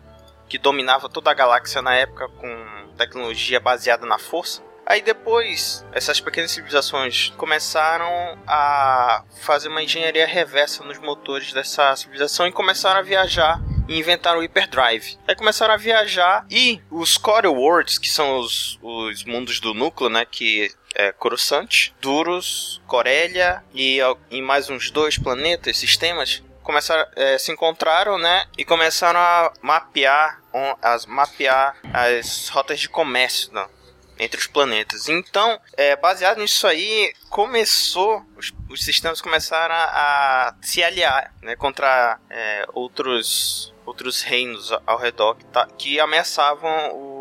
que 0.48 0.58
dominava 0.58 1.08
toda 1.08 1.30
a 1.30 1.34
galáxia 1.34 1.82
na 1.82 1.94
época 1.94 2.28
com 2.28 2.66
tecnologia 2.96 3.60
baseada 3.60 4.06
na 4.06 4.18
força. 4.18 4.62
Aí 4.86 5.02
depois, 5.02 5.84
essas 5.92 6.20
pequenas 6.20 6.52
civilizações 6.52 7.30
começaram 7.36 8.38
a 8.46 9.24
fazer 9.40 9.68
uma 9.68 9.82
engenharia 9.82 10.26
reversa 10.26 10.84
nos 10.84 10.98
motores 10.98 11.52
dessa 11.52 11.96
civilização 11.96 12.46
e 12.46 12.52
começaram 12.52 13.00
a 13.00 13.02
viajar 13.02 13.60
e 13.88 13.98
inventaram 13.98 14.38
o 14.38 14.42
hyperdrive. 14.42 15.18
Aí 15.26 15.34
começaram 15.34 15.74
a 15.74 15.76
viajar 15.76 16.46
e 16.48 16.80
os 16.88 17.18
core 17.18 17.48
worlds, 17.48 17.98
que 17.98 18.08
são 18.08 18.38
os, 18.38 18.78
os 18.80 19.24
mundos 19.24 19.58
do 19.58 19.74
núcleo, 19.74 20.08
né, 20.08 20.24
que 20.24 20.72
é 20.94 21.10
Coruscant, 21.10 21.90
Duros, 22.00 22.80
Corelia 22.86 23.64
e, 23.74 23.98
e 24.30 24.40
mais 24.40 24.70
uns 24.70 24.90
dois 24.92 25.18
planetas, 25.18 25.76
sistemas, 25.76 26.44
começaram 26.62 27.06
é, 27.16 27.38
se 27.38 27.52
encontraram, 27.52 28.18
né, 28.18 28.46
e 28.56 28.64
começaram 28.64 29.18
a 29.20 29.52
mapear 29.60 30.40
as 30.80 31.06
mapear 31.06 31.76
as 31.92 32.48
rotas 32.48 32.80
de 32.80 32.88
comércio 32.88 33.52
né, 33.52 33.66
entre 34.18 34.40
os 34.40 34.46
planetas. 34.46 35.08
Então, 35.08 35.60
é, 35.76 35.96
baseado 35.96 36.38
nisso 36.38 36.66
aí, 36.66 37.12
começou 37.28 38.24
os, 38.36 38.52
os 38.70 38.84
sistemas 38.84 39.20
começaram 39.20 39.74
a, 39.74 39.78
a, 40.48 40.54
se 40.62 40.82
aliar, 40.82 41.32
né, 41.42 41.56
contra 41.56 42.18
é, 42.30 42.66
outros 42.72 43.74
outros 43.84 44.20
reinos 44.20 44.72
ao 44.84 44.98
redor 44.98 45.36
que, 45.36 45.44
tá, 45.44 45.68
que 45.78 46.00
ameaçavam 46.00 46.90
o, 46.92 47.16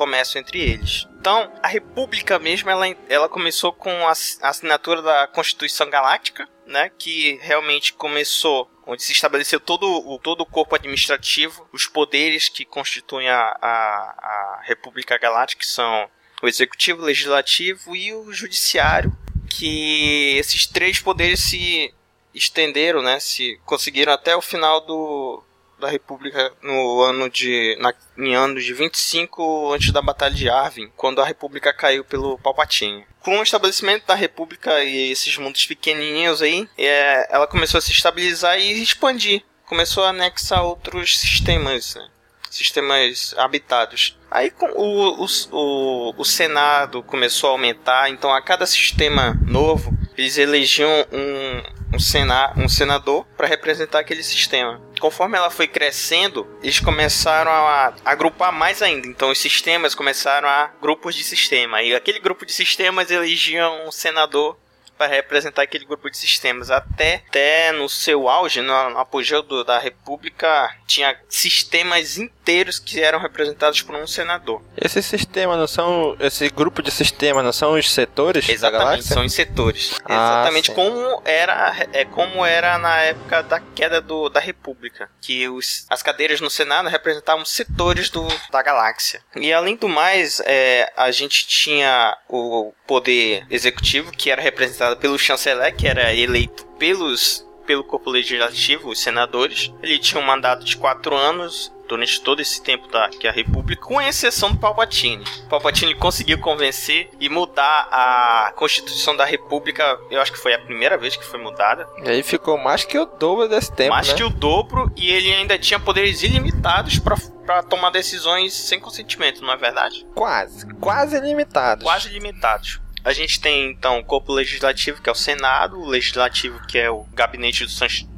comércio 0.00 0.38
entre 0.38 0.58
eles. 0.58 1.06
Então, 1.20 1.52
a 1.62 1.68
República 1.68 2.38
mesmo, 2.38 2.70
ela, 2.70 2.86
ela 3.06 3.28
começou 3.28 3.70
com 3.70 3.90
a, 4.08 4.12
a 4.40 4.48
assinatura 4.48 5.02
da 5.02 5.26
Constituição 5.26 5.90
Galáctica, 5.90 6.48
né, 6.64 6.90
que 6.96 7.38
realmente 7.42 7.92
começou 7.92 8.70
onde 8.86 9.02
se 9.02 9.12
estabeleceu 9.12 9.60
todo 9.60 9.86
o, 9.86 10.18
todo 10.18 10.40
o 10.40 10.46
corpo 10.46 10.74
administrativo, 10.74 11.68
os 11.70 11.86
poderes 11.86 12.48
que 12.48 12.64
constituem 12.64 13.28
a, 13.28 13.56
a, 13.60 13.68
a 13.68 14.60
República 14.64 15.18
Galáctica, 15.18 15.60
que 15.60 15.66
são 15.66 16.08
o 16.42 16.48
Executivo, 16.48 17.02
o 17.02 17.04
Legislativo 17.04 17.94
e 17.94 18.12
o 18.14 18.32
Judiciário, 18.32 19.16
que 19.48 20.36
esses 20.38 20.66
três 20.66 20.98
poderes 21.00 21.40
se 21.40 21.92
estenderam, 22.34 23.02
né, 23.02 23.18
se 23.18 23.58
conseguiram 23.64 24.12
até 24.12 24.36
o 24.36 24.40
final 24.40 24.80
do, 24.80 25.42
da 25.80 25.88
República 25.88 26.52
no 26.62 27.00
ano 27.02 27.28
de 27.28 27.76
na, 27.80 27.92
em 28.16 28.34
ano 28.34 28.60
de 28.60 28.72
25 28.72 29.72
antes 29.72 29.90
da 29.90 30.02
Batalha 30.02 30.34
de 30.34 30.48
Arvin, 30.48 30.92
quando 30.96 31.20
a 31.20 31.24
República 31.24 31.72
caiu 31.72 32.04
pelo 32.04 32.38
Palpatine. 32.38 33.04
Com 33.20 33.38
o 33.38 33.42
estabelecimento 33.42 34.06
da 34.06 34.14
República 34.14 34.84
e 34.84 35.10
esses 35.10 35.36
mundos 35.36 35.66
pequenininhos 35.66 36.40
aí, 36.40 36.68
é, 36.78 37.34
ela 37.34 37.46
começou 37.46 37.78
a 37.78 37.80
se 37.80 37.92
estabilizar 37.92 38.58
e 38.58 38.82
expandir. 38.82 39.42
Começou 39.66 40.04
a 40.04 40.10
anexar 40.10 40.64
outros 40.64 41.18
sistemas, 41.18 41.94
né? 41.94 42.08
Sistemas 42.50 43.34
habitados. 43.38 44.18
Aí 44.30 44.52
o, 44.74 45.24
o, 45.24 45.26
o, 45.52 46.14
o 46.18 46.24
Senado 46.24 47.02
começou 47.02 47.48
a 47.48 47.52
aumentar, 47.52 48.10
então 48.10 48.32
a 48.32 48.42
cada 48.42 48.66
sistema 48.66 49.38
novo 49.46 49.96
eles 50.18 50.36
elegiam 50.36 50.90
um, 51.10 51.96
um, 51.96 51.98
sena, 51.98 52.52
um 52.56 52.68
senador 52.68 53.24
para 53.36 53.46
representar 53.46 54.00
aquele 54.00 54.22
sistema. 54.22 54.80
Conforme 55.00 55.38
ela 55.38 55.50
foi 55.50 55.66
crescendo, 55.66 56.46
eles 56.62 56.78
começaram 56.78 57.50
a, 57.50 57.94
agrupar 58.04 58.52
mais 58.52 58.82
ainda. 58.82 59.06
Então 59.06 59.30
os 59.30 59.38
sistemas 59.38 59.94
começaram 59.94 60.46
a 60.48 60.70
grupos 60.80 61.14
de 61.14 61.24
sistema. 61.24 61.82
E 61.82 61.94
aquele 61.94 62.18
grupo 62.18 62.44
de 62.44 62.52
sistemas 62.52 63.10
elegiam 63.10 63.86
um 63.86 63.90
senador 63.90 64.58
para 65.00 65.06
representar 65.06 65.62
aquele 65.62 65.86
grupo 65.86 66.10
de 66.10 66.18
sistemas. 66.18 66.70
Até, 66.70 67.22
até 67.26 67.72
no 67.72 67.88
seu 67.88 68.28
auge, 68.28 68.60
no, 68.60 68.90
no 68.90 68.98
apogeu 68.98 69.42
do, 69.42 69.64
da 69.64 69.78
República, 69.78 70.76
tinha 70.86 71.16
sistemas 71.26 72.18
inteiros 72.18 72.78
que 72.78 73.00
eram 73.00 73.18
representados 73.18 73.80
por 73.80 73.94
um 73.94 74.06
senador. 74.06 74.62
Esse 74.76 75.02
sistema 75.02 75.56
não 75.56 75.66
são. 75.66 76.14
Esse 76.20 76.50
grupo 76.50 76.82
de 76.82 76.90
sistemas 76.90 77.42
não 77.42 77.52
são 77.52 77.78
os 77.78 77.90
setores 77.90 78.46
Exatamente, 78.46 79.04
são 79.04 79.24
os 79.24 79.32
setores. 79.32 79.98
Ah, 80.04 80.12
Exatamente 80.12 80.66
sim. 80.66 80.74
como 80.74 81.22
era, 81.24 81.88
é, 81.94 82.04
como 82.04 82.44
era 82.44 82.76
na 82.76 82.98
época 82.98 83.42
da 83.42 83.58
queda 83.58 84.02
do, 84.02 84.28
da 84.28 84.40
República. 84.40 85.08
Que 85.18 85.48
os, 85.48 85.86
as 85.88 86.02
cadeiras 86.02 86.42
no 86.42 86.50
Senado 86.50 86.90
representavam 86.90 87.44
setores 87.46 88.10
do, 88.10 88.28
da 88.50 88.60
galáxia. 88.60 89.22
E 89.34 89.50
além 89.50 89.76
do 89.76 89.88
mais, 89.88 90.42
é, 90.44 90.92
a 90.94 91.10
gente 91.10 91.46
tinha 91.46 92.18
o 92.28 92.74
poder 92.86 93.46
executivo, 93.48 94.10
que 94.10 94.30
era 94.30 94.42
representado 94.42 94.89
pelo 94.96 95.18
chanceler, 95.18 95.74
que 95.74 95.86
era 95.86 96.14
eleito 96.14 96.66
pelos 96.78 97.46
pelo 97.66 97.84
corpo 97.84 98.10
legislativo, 98.10 98.88
os 98.90 98.98
senadores. 98.98 99.72
Ele 99.80 99.96
tinha 99.98 100.20
um 100.20 100.26
mandato 100.26 100.64
de 100.64 100.76
quatro 100.76 101.16
anos 101.16 101.72
durante 101.90 102.20
todo 102.20 102.40
esse 102.40 102.62
tempo 102.62 102.88
da 102.88 103.08
que 103.08 103.26
a 103.26 103.32
República, 103.32 103.82
com 103.82 104.00
exceção 104.00 104.52
do 104.52 104.58
Palpatine. 104.58 105.24
Palpatine 105.48 105.94
conseguiu 105.94 106.38
convencer 106.38 107.10
e 107.18 107.28
mudar 107.28 107.88
a 107.90 108.52
Constituição 108.54 109.16
da 109.16 109.24
República. 109.24 109.98
Eu 110.08 110.20
acho 110.20 110.32
que 110.32 110.38
foi 110.38 110.54
a 110.54 110.58
primeira 110.58 110.96
vez 110.96 111.16
que 111.16 111.24
foi 111.24 111.40
mudada. 111.40 111.88
E 112.04 112.08
aí 112.08 112.22
ficou 112.22 112.56
mais 112.56 112.84
que 112.84 112.96
o 112.96 113.04
dobro 113.04 113.48
desse 113.48 113.72
tempo, 113.72 113.90
mais 113.90 114.08
né? 114.08 114.14
que 114.14 114.22
o 114.22 114.30
dobro 114.30 114.90
e 114.96 115.10
ele 115.10 115.32
ainda 115.32 115.58
tinha 115.58 115.80
poderes 115.80 116.22
ilimitados 116.22 117.00
para 117.00 117.62
tomar 117.64 117.90
decisões 117.90 118.52
sem 118.52 118.78
consentimento, 118.78 119.42
não 119.42 119.52
é 119.52 119.56
verdade? 119.56 120.06
Quase. 120.14 120.66
Quase 120.74 121.18
limitados. 121.18 121.84
Quase 121.84 122.08
limitados. 122.08 122.79
A 123.04 123.12
gente 123.12 123.40
tem 123.40 123.70
então 123.70 123.98
o 123.98 124.04
corpo 124.04 124.32
legislativo, 124.32 125.00
que 125.00 125.08
é 125.08 125.12
o 125.12 125.16
Senado, 125.16 125.78
o 125.78 125.86
legislativo, 125.86 126.60
que 126.66 126.78
é 126.78 126.90
o 126.90 127.04
gabinete 127.14 127.64
do, 127.64 127.70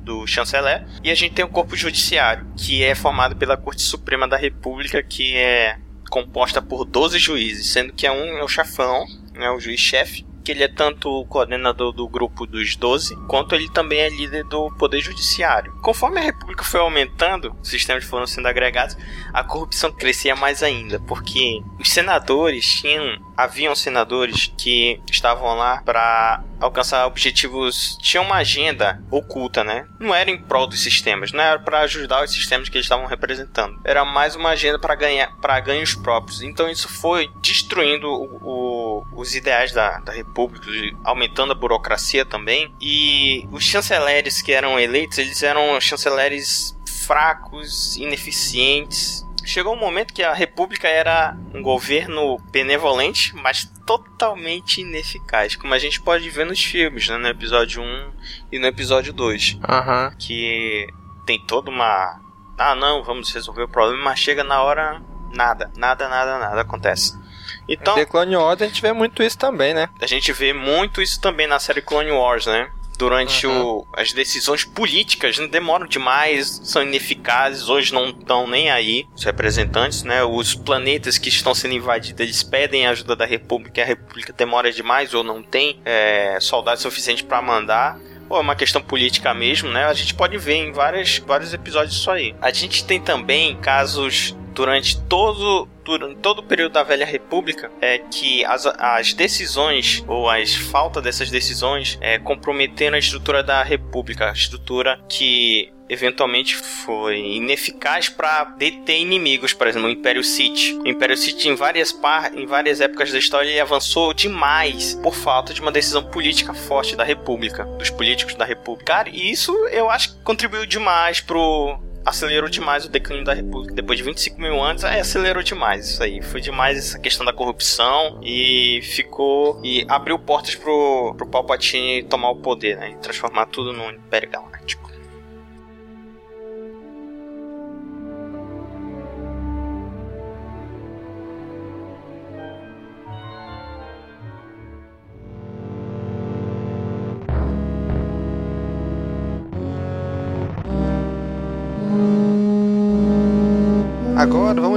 do 0.02 0.26
chanceler, 0.26 0.84
e 1.04 1.10
a 1.10 1.14
gente 1.14 1.34
tem 1.34 1.44
o 1.44 1.48
corpo 1.48 1.76
judiciário, 1.76 2.46
que 2.56 2.82
é 2.82 2.94
formado 2.94 3.36
pela 3.36 3.56
Corte 3.56 3.82
Suprema 3.82 4.26
da 4.26 4.36
República, 4.36 5.02
que 5.02 5.36
é 5.36 5.78
composta 6.10 6.60
por 6.60 6.84
12 6.84 7.18
juízes, 7.18 7.68
sendo 7.68 7.92
que 7.92 8.06
é 8.06 8.12
um 8.12 8.38
é 8.38 8.44
o 8.44 8.48
chefão, 8.48 9.06
né, 9.32 9.50
o 9.50 9.58
juiz-chefe, 9.58 10.26
que 10.42 10.52
ele 10.52 10.64
é 10.64 10.68
tanto 10.68 11.08
o 11.08 11.26
coordenador 11.26 11.92
do 11.92 12.08
grupo 12.08 12.46
dos 12.46 12.76
12, 12.76 13.16
quanto 13.26 13.54
ele 13.54 13.70
também 13.70 14.00
é 14.00 14.08
líder 14.08 14.44
do 14.44 14.70
poder 14.72 15.00
judiciário. 15.00 15.72
Conforme 15.82 16.18
a 16.18 16.24
república 16.24 16.64
foi 16.64 16.80
aumentando, 16.80 17.56
os 17.62 17.68
sistemas 17.68 18.04
foram 18.04 18.26
sendo 18.26 18.48
agregados, 18.48 18.96
a 19.32 19.44
corrupção 19.44 19.92
crescia 19.92 20.34
mais 20.34 20.62
ainda, 20.62 21.00
porque 21.00 21.62
os 21.78 21.90
senadores 21.90 22.64
tinham, 22.80 23.18
haviam 23.36 23.74
senadores 23.74 24.52
que 24.56 25.00
estavam 25.10 25.54
lá 25.54 25.82
para 25.82 26.42
alcançar 26.62 27.06
objetivos, 27.06 27.96
tinham 28.00 28.24
uma 28.24 28.36
agenda 28.36 29.02
oculta, 29.10 29.64
né? 29.64 29.86
Não 29.98 30.14
era 30.14 30.30
em 30.30 30.38
prol 30.38 30.66
dos 30.66 30.80
sistemas, 30.80 31.32
não 31.32 31.42
era 31.42 31.58
para 31.58 31.80
ajudar 31.80 32.24
os 32.24 32.32
sistemas 32.32 32.68
que 32.68 32.76
eles 32.76 32.86
estavam 32.86 33.06
representando. 33.06 33.80
Era 33.84 34.04
mais 34.04 34.36
uma 34.36 34.50
agenda 34.50 34.78
para 34.78 34.94
ganhar, 34.94 35.36
para 35.40 35.58
ganhos 35.60 35.94
próprios. 35.94 36.40
Então 36.42 36.68
isso 36.68 36.88
foi 36.88 37.28
destruindo 37.42 38.06
o, 38.08 38.38
o, 38.42 39.20
os 39.20 39.34
ideais 39.34 39.72
da, 39.72 39.98
da 39.98 40.12
república, 40.12 40.66
aumentando 41.04 41.52
a 41.52 41.56
burocracia 41.56 42.24
também. 42.24 42.72
E 42.80 43.46
os 43.50 43.64
chanceleres 43.64 44.40
que 44.40 44.52
eram 44.52 44.78
eleitos, 44.78 45.18
eles 45.18 45.42
eram 45.42 45.80
chanceleres 45.80 46.76
fracos, 47.06 47.96
ineficientes. 47.96 49.26
Chegou 49.44 49.74
um 49.74 49.78
momento 49.78 50.14
que 50.14 50.22
a 50.22 50.32
República 50.32 50.88
era 50.88 51.36
um 51.54 51.62
governo 51.62 52.38
benevolente, 52.50 53.34
mas 53.34 53.64
totalmente 53.86 54.80
ineficaz, 54.80 55.56
como 55.56 55.74
a 55.74 55.78
gente 55.78 56.00
pode 56.00 56.28
ver 56.30 56.46
nos 56.46 56.62
filmes, 56.62 57.08
né, 57.08 57.16
no 57.16 57.28
episódio 57.28 57.82
1 57.82 58.12
e 58.52 58.58
no 58.58 58.66
episódio 58.66 59.12
2, 59.12 59.58
Aham. 59.68 60.14
que 60.18 60.86
tem 61.26 61.40
toda 61.44 61.70
uma 61.70 62.20
ah, 62.58 62.74
não, 62.74 63.02
vamos 63.02 63.32
resolver 63.32 63.62
o 63.62 63.68
problema, 63.68 64.04
mas 64.04 64.18
chega 64.18 64.44
na 64.44 64.62
hora 64.62 65.02
nada, 65.32 65.70
nada, 65.76 66.08
nada, 66.08 66.38
nada 66.38 66.60
acontece. 66.60 67.20
Então, 67.68 68.04
Clone 68.06 68.36
Wars 68.36 68.62
a 68.62 68.66
gente 68.66 68.82
vê 68.82 68.92
muito 68.92 69.22
isso 69.22 69.38
também, 69.38 69.74
né? 69.74 69.88
a 70.00 70.06
gente 70.06 70.32
vê 70.32 70.52
muito 70.52 71.00
isso 71.00 71.20
também 71.20 71.46
na 71.46 71.58
série 71.58 71.82
Clone 71.82 72.10
Wars, 72.10 72.46
né? 72.46 72.70
Durante 73.02 73.48
o, 73.48 73.84
as 73.96 74.12
decisões 74.12 74.62
políticas 74.64 75.36
né, 75.36 75.48
demoram 75.48 75.88
demais, 75.88 76.60
são 76.62 76.84
ineficazes, 76.84 77.68
hoje 77.68 77.92
não 77.92 78.10
estão 78.10 78.46
nem 78.46 78.70
aí, 78.70 79.04
os 79.12 79.24
representantes, 79.24 80.04
né? 80.04 80.22
Os 80.22 80.54
planetas 80.54 81.18
que 81.18 81.28
estão 81.28 81.52
sendo 81.52 81.74
invadidos, 81.74 82.20
eles 82.20 82.44
pedem 82.44 82.86
a 82.86 82.90
ajuda 82.90 83.16
da 83.16 83.26
República, 83.26 83.80
e 83.80 83.82
a 83.82 83.86
República 83.86 84.32
demora 84.32 84.70
demais 84.70 85.14
ou 85.14 85.24
não 85.24 85.42
tem 85.42 85.80
é, 85.84 86.38
soldados 86.38 86.80
suficientes 86.80 87.24
para 87.24 87.42
mandar. 87.42 87.98
Ou 88.30 88.36
é 88.36 88.40
uma 88.40 88.54
questão 88.54 88.80
política 88.80 89.34
mesmo, 89.34 89.68
né? 89.68 89.84
A 89.86 89.94
gente 89.94 90.14
pode 90.14 90.38
ver 90.38 90.54
em 90.54 90.70
várias, 90.70 91.18
vários 91.18 91.52
episódios 91.52 91.96
isso 91.96 92.08
aí. 92.08 92.36
A 92.40 92.52
gente 92.52 92.84
tem 92.84 93.00
também 93.00 93.56
casos 93.56 94.36
durante 94.52 95.00
todo 95.02 95.68
durante 95.84 96.16
todo 96.16 96.38
o 96.38 96.42
período 96.42 96.72
da 96.72 96.82
Velha 96.82 97.04
República 97.04 97.70
é 97.80 97.98
que 97.98 98.44
as, 98.44 98.66
as 98.66 99.12
decisões 99.12 100.04
ou 100.06 100.30
as 100.30 100.54
falta 100.54 101.00
dessas 101.00 101.30
decisões 101.30 101.98
é, 102.00 102.18
comprometeram 102.18 102.94
a 102.94 102.98
estrutura 102.98 103.42
da 103.42 103.62
República, 103.62 104.30
a 104.30 104.32
estrutura 104.32 105.00
que 105.08 105.72
eventualmente 105.88 106.56
foi 106.56 107.18
ineficaz 107.18 108.08
para 108.08 108.44
deter 108.44 108.98
inimigos, 108.98 109.52
por 109.52 109.66
exemplo, 109.66 109.88
o 109.88 109.90
Império 109.90 110.24
Sith. 110.24 110.80
O 110.82 110.88
Império 110.88 111.16
Sith 111.16 111.44
em 111.44 111.54
várias 111.54 111.92
par 111.92 112.32
em 112.34 112.46
várias 112.46 112.80
épocas 112.80 113.12
da 113.12 113.18
história 113.18 113.50
ele 113.50 113.60
avançou 113.60 114.14
demais 114.14 114.94
por 115.02 115.14
falta 115.14 115.52
de 115.52 115.60
uma 115.60 115.70
decisão 115.70 116.02
política 116.02 116.54
forte 116.54 116.96
da 116.96 117.04
República, 117.04 117.64
dos 117.78 117.90
políticos 117.90 118.34
da 118.34 118.44
República. 118.44 118.92
Cara, 118.92 119.10
e 119.10 119.30
isso 119.30 119.52
eu 119.68 119.90
acho 119.90 120.14
que 120.14 120.22
contribuiu 120.22 120.64
demais 120.64 121.20
pro 121.20 121.78
acelerou 122.04 122.48
demais 122.48 122.84
o 122.84 122.88
declínio 122.88 123.24
da 123.24 123.34
República. 123.34 123.74
Depois 123.74 123.98
de 123.98 124.04
25 124.04 124.40
mil 124.40 124.62
anos, 124.62 124.84
aí 124.84 125.00
acelerou 125.00 125.42
demais 125.42 125.88
isso 125.88 126.02
aí. 126.02 126.22
Foi 126.22 126.40
demais 126.40 126.78
essa 126.78 126.98
questão 126.98 127.24
da 127.24 127.32
corrupção 127.32 128.20
e 128.22 128.80
ficou. 128.82 129.60
e 129.64 129.84
abriu 129.88 130.18
portas 130.18 130.54
pro, 130.54 131.14
pro 131.16 131.26
Palpatine 131.26 132.02
tomar 132.02 132.30
o 132.30 132.36
poder, 132.36 132.76
né? 132.76 132.90
E 132.90 132.94
transformar 132.96 133.46
tudo 133.46 133.72
no 133.72 133.90
Império 133.90 134.30
Galáctico. 134.30 134.91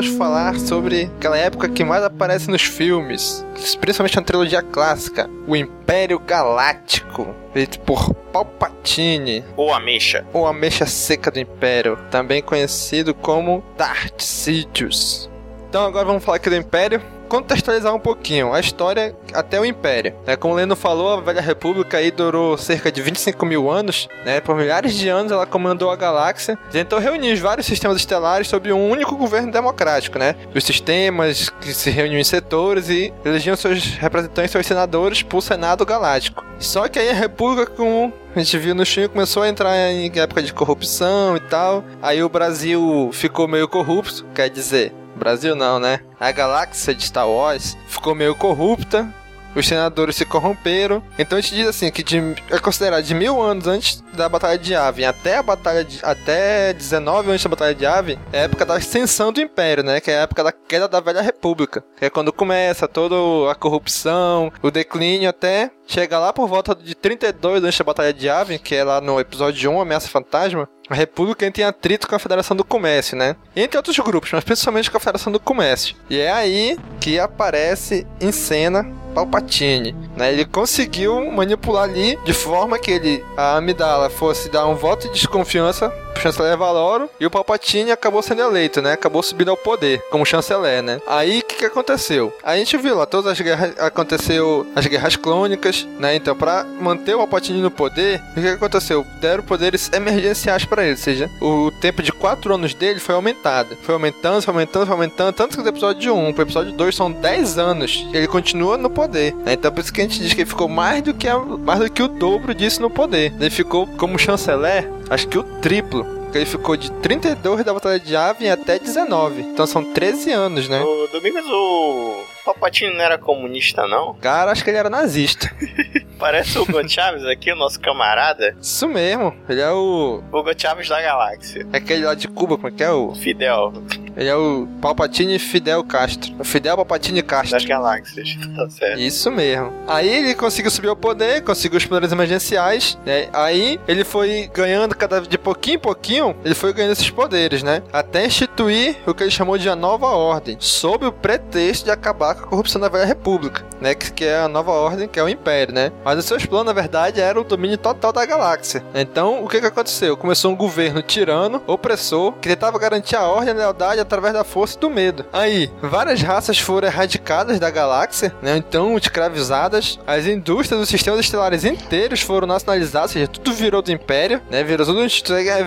Vamos 0.05 0.17
falar 0.17 0.59
sobre 0.59 1.09
aquela 1.17 1.37
época 1.37 1.67
que 1.67 1.83
mais 1.83 2.03
aparece 2.03 2.49
nos 2.49 2.61
filmes, 2.61 3.43
principalmente 3.79 4.15
na 4.15 4.21
trilogia 4.21 4.61
clássica, 4.61 5.27
o 5.47 5.55
Império 5.55 6.19
Galáctico, 6.19 7.33
feito 7.51 7.79
por 7.79 8.13
Palpatine, 8.31 9.43
Ou 9.57 9.73
Ameixa. 9.73 10.23
ou 10.31 10.45
Ameixa 10.45 10.85
Seca 10.85 11.31
do 11.31 11.39
Império, 11.39 11.97
também 12.11 12.41
conhecido 12.41 13.15
como 13.15 13.63
Darth 13.75 14.21
Sidious. 14.21 15.29
Então 15.67 15.85
agora 15.85 16.05
vamos 16.05 16.23
falar 16.23 16.37
aqui 16.37 16.49
do 16.49 16.55
Império, 16.55 17.01
contextualizar 17.25 17.93
um 17.93 17.99
pouquinho 17.99 18.53
a 18.53 18.59
história 18.59 19.15
até 19.33 19.59
o 19.59 19.65
Império. 19.65 20.13
Né? 20.25 20.35
Como 20.35 20.53
o 20.53 20.57
Leno 20.57 20.75
falou, 20.75 21.13
a 21.13 21.21
Velha 21.21 21.41
República 21.41 21.97
aí 21.97 22.11
durou 22.11 22.57
cerca 22.57 22.91
de 22.91 23.01
25 23.01 23.45
mil 23.45 23.69
anos, 23.69 24.07
né? 24.25 24.39
por 24.39 24.55
milhares 24.55 24.93
de 24.93 25.09
anos 25.09 25.31
ela 25.31 25.45
comandou 25.45 25.89
a 25.91 25.95
galáxia, 25.95 26.57
tentou 26.71 26.99
reunir 26.99 27.33
os 27.33 27.39
vários 27.39 27.65
sistemas 27.65 27.97
estelares 27.97 28.47
sob 28.47 28.71
um 28.71 28.89
único 28.89 29.15
governo 29.15 29.51
democrático, 29.51 30.17
né? 30.17 30.35
Os 30.53 30.63
sistemas 30.63 31.49
que 31.49 31.73
se 31.73 31.89
reuniam 31.89 32.19
em 32.19 32.23
setores 32.23 32.89
e 32.89 33.13
elegiam 33.23 33.55
seus 33.55 33.83
representantes, 33.95 34.51
seus 34.51 34.65
senadores, 34.65 35.23
por 35.23 35.41
Senado 35.41 35.85
Galáctico. 35.85 36.43
Só 36.59 36.87
que 36.87 36.99
aí 36.99 37.09
a 37.09 37.13
República, 37.13 37.71
como 37.71 38.13
a 38.35 38.39
gente 38.39 38.57
viu 38.57 38.75
no 38.75 38.85
filme, 38.85 39.09
começou 39.09 39.43
a 39.43 39.49
entrar 39.49 39.75
em 39.91 40.11
época 40.19 40.41
de 40.41 40.53
corrupção 40.53 41.35
e 41.35 41.39
tal. 41.39 41.83
Aí 42.01 42.23
o 42.23 42.29
Brasil 42.29 43.09
ficou 43.13 43.47
meio 43.47 43.67
corrupto, 43.67 44.25
quer 44.33 44.49
dizer, 44.49 44.93
Brasil 45.15 45.55
não, 45.55 45.79
né? 45.79 46.01
A 46.19 46.31
galáxia 46.31 46.93
de 46.93 47.03
Star 47.03 47.27
Wars 47.27 47.77
ficou 47.87 48.13
meio 48.13 48.35
corrupta. 48.35 49.07
Os 49.55 49.65
senadores 49.65 50.17
se 50.17 50.25
corromperam. 50.25 51.01
Então 51.17 51.37
a 51.37 51.41
gente 51.41 51.55
diz 51.55 51.67
assim 51.67 51.89
que 51.89 52.03
de, 52.03 52.17
é 52.49 52.59
considerado 52.59 53.03
de 53.03 53.13
mil 53.13 53.41
anos 53.41 53.67
antes 53.67 54.03
da 54.15 54.29
Batalha 54.29 54.57
de 54.57 54.73
Yavin 54.73 55.03
até 55.03 55.37
a 55.37 55.43
Batalha 55.43 55.83
de, 55.83 55.99
até 56.03 56.73
19 56.73 57.31
antes 57.31 57.43
da 57.43 57.49
Batalha 57.49 57.75
de 57.75 57.83
Yavin 57.83 58.19
é 58.31 58.39
a 58.39 58.43
época 58.43 58.65
da 58.65 58.75
ascensão 58.75 59.31
do 59.31 59.41
Império, 59.41 59.83
né? 59.83 59.99
Que 59.99 60.11
é 60.11 60.19
a 60.19 60.21
época 60.21 60.43
da 60.43 60.51
queda 60.51 60.87
da 60.87 60.99
Velha 60.99 61.21
República. 61.21 61.83
Que 61.97 62.05
é 62.05 62.09
quando 62.09 62.31
começa 62.33 62.87
toda 62.87 63.15
a 63.51 63.55
corrupção, 63.55 64.51
o 64.61 64.71
declínio 64.71 65.29
até 65.29 65.71
chegar 65.87 66.19
lá 66.19 66.33
por 66.33 66.47
volta 66.47 66.73
de 66.73 66.95
32 66.95 67.63
antes 67.63 67.77
da 67.77 67.83
Batalha 67.83 68.13
de 68.13 68.25
Yavin, 68.27 68.57
que 68.57 68.75
é 68.75 68.83
lá 68.83 68.99
no 68.99 69.19
episódio 69.19 69.71
1, 69.71 69.81
Ameaça 69.81 70.09
Fantasma. 70.09 70.67
A 70.89 70.93
República 70.93 71.45
entra 71.45 71.63
em 71.63 71.65
atrito 71.65 72.07
com 72.07 72.15
a 72.15 72.19
Federação 72.19 72.55
do 72.55 72.63
Comércio, 72.63 73.17
né? 73.17 73.35
Entre 73.55 73.77
outros 73.77 73.97
grupos, 73.97 74.31
mas 74.31 74.43
principalmente 74.43 74.91
com 74.91 74.97
a 74.97 74.99
Federação 74.99 75.33
do 75.33 75.39
Comércio. 75.39 75.95
E 76.09 76.19
é 76.19 76.31
aí 76.31 76.77
que 76.99 77.19
aparece 77.19 78.05
em 78.21 78.31
cena 78.31 78.85
Palpatine, 79.15 79.95
né? 80.15 80.33
Ele 80.33 80.45
conseguiu 80.45 81.31
manipular 81.31 81.85
ali 81.85 82.19
de 82.25 82.33
forma 82.33 82.77
que 82.77 82.91
ele 82.91 83.25
a 83.37 83.55
Amidala 83.55 84.04
fosse 84.09 84.49
dar 84.49 84.67
um 84.67 84.75
voto 84.75 85.07
de 85.07 85.13
desconfiança 85.13 85.91
chanceler 86.19 86.57
Valoro 86.57 87.09
e 87.19 87.25
o 87.25 87.31
Palpatine 87.31 87.91
acabou 87.91 88.21
sendo 88.21 88.41
eleito, 88.41 88.81
né? 88.81 88.93
Acabou 88.93 89.21
subindo 89.23 89.49
ao 89.49 89.57
poder 89.57 90.01
como 90.09 90.25
chanceler, 90.25 90.81
né? 90.81 90.99
Aí 91.07 91.39
o 91.39 91.43
que, 91.43 91.55
que 91.55 91.65
aconteceu? 91.65 92.33
A 92.43 92.55
gente 92.57 92.77
viu 92.77 92.95
lá 92.95 93.05
todas 93.05 93.31
as 93.31 93.39
guerras 93.39 93.73
aconteceu 93.79 94.65
as 94.75 94.85
guerras 94.85 95.15
clônicas, 95.15 95.87
né? 95.99 96.15
Então 96.15 96.35
para 96.35 96.63
manter 96.63 97.15
o 97.15 97.19
Palpatine 97.19 97.61
no 97.61 97.71
poder, 97.71 98.21
o 98.31 98.35
que, 98.35 98.41
que 98.41 98.47
aconteceu? 98.47 99.05
Deram 99.19 99.43
poderes 99.43 99.91
emergenciais 99.93 100.65
para 100.65 100.83
ele, 100.83 100.91
ou 100.91 100.97
seja, 100.97 101.29
o 101.41 101.71
tempo 101.81 102.01
de 102.01 102.11
4 102.11 102.53
anos 102.53 102.73
dele 102.73 102.99
foi 102.99 103.15
aumentado. 103.15 103.77
Foi 103.83 103.93
aumentando, 103.93 104.41
foi 104.41 104.53
aumentando, 104.53 104.85
foi 104.85 104.95
aumentando, 104.95 105.33
tanto 105.33 105.57
que 105.57 105.63
do 105.63 105.69
episódio 105.69 106.15
1 106.15 106.33
pro 106.33 106.43
episódio 106.43 106.71
2 106.73 106.95
são 106.95 107.11
10 107.11 107.57
anos. 107.57 108.07
Ele 108.13 108.27
continua 108.27 108.77
no 108.77 108.89
poder. 108.89 109.33
Né? 109.35 109.53
Então 109.53 109.71
por 109.71 109.81
isso 109.81 109.93
que 109.93 110.01
a 110.01 110.03
gente 110.03 110.19
diz 110.19 110.33
que 110.33 110.41
ele 110.41 110.49
ficou 110.49 110.67
mais 110.67 111.01
do 111.01 111.13
que, 111.13 111.27
a, 111.27 111.37
mais 111.37 111.79
do 111.79 111.89
que 111.89 112.01
o 112.01 112.07
dobro 112.07 112.53
disso 112.53 112.81
no 112.81 112.89
poder. 112.89 113.33
Ele 113.39 113.49
ficou 113.49 113.87
como 113.87 114.17
chanceler, 114.17 114.89
acho 115.09 115.27
que 115.27 115.37
o 115.37 115.43
triplo. 115.61 116.03
Porque 116.05 116.37
Ele 116.39 116.45
ficou 116.45 116.75
de 116.75 116.91
32 116.91 117.63
da 117.63 117.73
Batalha 117.73 117.99
de 117.99 118.13
Yavin 118.13 118.49
até 118.49 118.77
19. 118.77 119.41
Então 119.41 119.65
são 119.65 119.93
13 119.93 120.31
anos, 120.31 120.67
né? 120.67 120.81
O 120.81 121.07
Domingos, 121.07 121.45
o 121.45 122.23
Palpatine 122.45 122.93
não 122.93 123.01
era 123.01 123.17
comunista, 123.17 123.87
não? 123.87 124.13
Cara, 124.15 124.51
acho 124.51 124.63
que 124.63 124.69
ele 124.69 124.77
era 124.77 124.89
nazista. 124.89 125.51
Parece 126.17 126.57
o 126.57 126.61
Hugo 126.61 126.87
Chaves 126.87 127.25
aqui, 127.25 127.51
o 127.51 127.55
nosso 127.55 127.79
camarada. 127.79 128.55
Isso 128.61 128.87
mesmo. 128.87 129.35
Ele 129.49 129.59
é 129.59 129.69
o. 129.71 130.23
Hugo 130.31 130.51
Chaves 130.57 130.87
da 130.87 131.01
galáxia. 131.01 131.67
É 131.73 131.77
aquele 131.77 132.05
lá 132.05 132.13
de 132.13 132.27
Cuba, 132.27 132.55
como 132.55 132.69
é 132.69 132.71
que 132.71 132.83
é 132.83 132.89
o. 132.89 133.13
Fidel 133.15 133.73
Ele 134.15 134.29
é 134.29 134.35
o 134.35 134.65
Palpatine 134.81 135.37
Fidel 135.37 135.83
Castro. 135.83 136.33
O 136.39 136.43
Fidel 136.45 136.75
Palpatine 136.77 137.21
Castro. 137.21 137.51
das 137.51 137.65
galáxias. 137.65 138.35
Tá 138.55 138.69
certo. 138.69 138.99
Isso 138.99 139.29
mesmo. 139.29 139.73
Aí 139.85 140.07
ele 140.07 140.35
conseguiu 140.35 140.71
subir 140.71 140.87
ao 140.87 140.95
poder, 140.95 141.43
conseguiu 141.43 141.77
os 141.77 141.85
poderes 141.85 142.11
emergenciais, 142.13 142.97
né? 143.05 143.27
Aí 143.33 143.77
ele 143.85 144.05
foi 144.05 144.49
ganhando 144.53 144.95
cada 144.95 145.19
de 145.19 145.37
pouquinho 145.37 145.75
em 145.75 145.79
pouquinho, 145.79 146.35
ele 146.45 146.55
foi 146.55 146.71
ganhando 146.71 146.93
esses 146.93 147.09
poderes, 147.09 147.63
né? 147.63 147.83
Até 147.91 148.25
instituir 148.25 148.95
o 149.05 149.13
que 149.13 149.23
ele 149.23 149.31
chamou 149.31 149.57
de 149.57 149.67
a 149.67 149.75
nova 149.75 150.07
ordem, 150.07 150.55
sob 150.59 151.05
o 151.05 151.11
pretexto 151.11 151.85
de 151.85 151.91
acabar 151.91 152.34
com 152.35 152.45
a 152.45 152.49
corrupção 152.49 152.79
da 152.79 152.89
velha 152.89 153.05
república, 153.05 153.63
né? 153.79 153.95
Que, 153.95 154.11
que 154.11 154.25
é 154.25 154.39
a 154.39 154.47
nova 154.47 154.71
ordem, 154.71 155.07
que 155.07 155.19
é 155.19 155.23
o 155.23 155.29
império, 155.29 155.73
né? 155.73 155.91
Mas 156.03 156.19
os 156.19 156.25
seus 156.25 156.45
planos, 156.45 156.67
na 156.67 156.73
verdade, 156.73 157.21
era 157.21 157.39
o 157.39 157.43
domínio 157.43 157.77
total 157.77 158.11
da 158.11 158.25
galáxia. 158.25 158.83
Então, 158.93 159.43
o 159.43 159.47
que 159.47 159.59
que 159.59 159.67
aconteceu? 159.67 160.17
Começou 160.17 160.51
um 160.51 160.55
governo 160.55 161.01
tirano, 161.01 161.61
opressor, 161.67 162.33
que 162.33 162.49
tentava 162.49 162.79
garantir 162.79 163.15
a 163.15 163.27
ordem 163.27 163.49
e 163.49 163.51
a 163.51 163.59
lealdade 163.59 163.99
através 163.99 164.33
da 164.33 164.43
força 164.43 164.77
e 164.77 164.79
do 164.79 164.89
medo. 164.89 165.25
Aí, 165.31 165.71
várias 165.81 166.21
raças 166.21 166.59
foram 166.59 166.87
erradicadas 166.87 167.59
da 167.59 167.69
galáxia, 167.69 168.33
né? 168.41 168.57
Então, 168.57 168.97
escravizadas. 168.97 169.99
As 170.05 170.25
indústrias 170.25 170.79
dos 170.79 170.89
sistemas 170.89 171.19
estelares 171.19 171.63
inteiros 171.63 172.21
foram 172.21 172.47
nacionalizadas, 172.47 173.11
ou 173.11 173.13
seja, 173.13 173.27
tudo 173.27 173.53
virou 173.53 173.81
do 173.81 173.91
império, 173.91 174.41
né? 174.49 174.63
Virou 174.63 174.85
tudo 174.85 175.05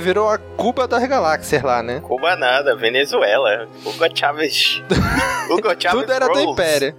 virou 0.01 0.29
a 0.29 0.39
Cuba 0.39 0.89
das 0.89 1.07
galáxias 1.07 1.63
lá, 1.63 1.83
né? 1.83 2.01
Cuba 2.01 2.37
nada, 2.37 2.77
Venezuela. 2.77 3.69
Hugo 3.85 4.05
Chaves. 4.15 4.83
Hugo 5.51 5.69
Chaves 5.79 6.01
Tudo 6.01 6.13
era 6.13 6.27
do. 6.29 6.55
Império. 6.63 6.95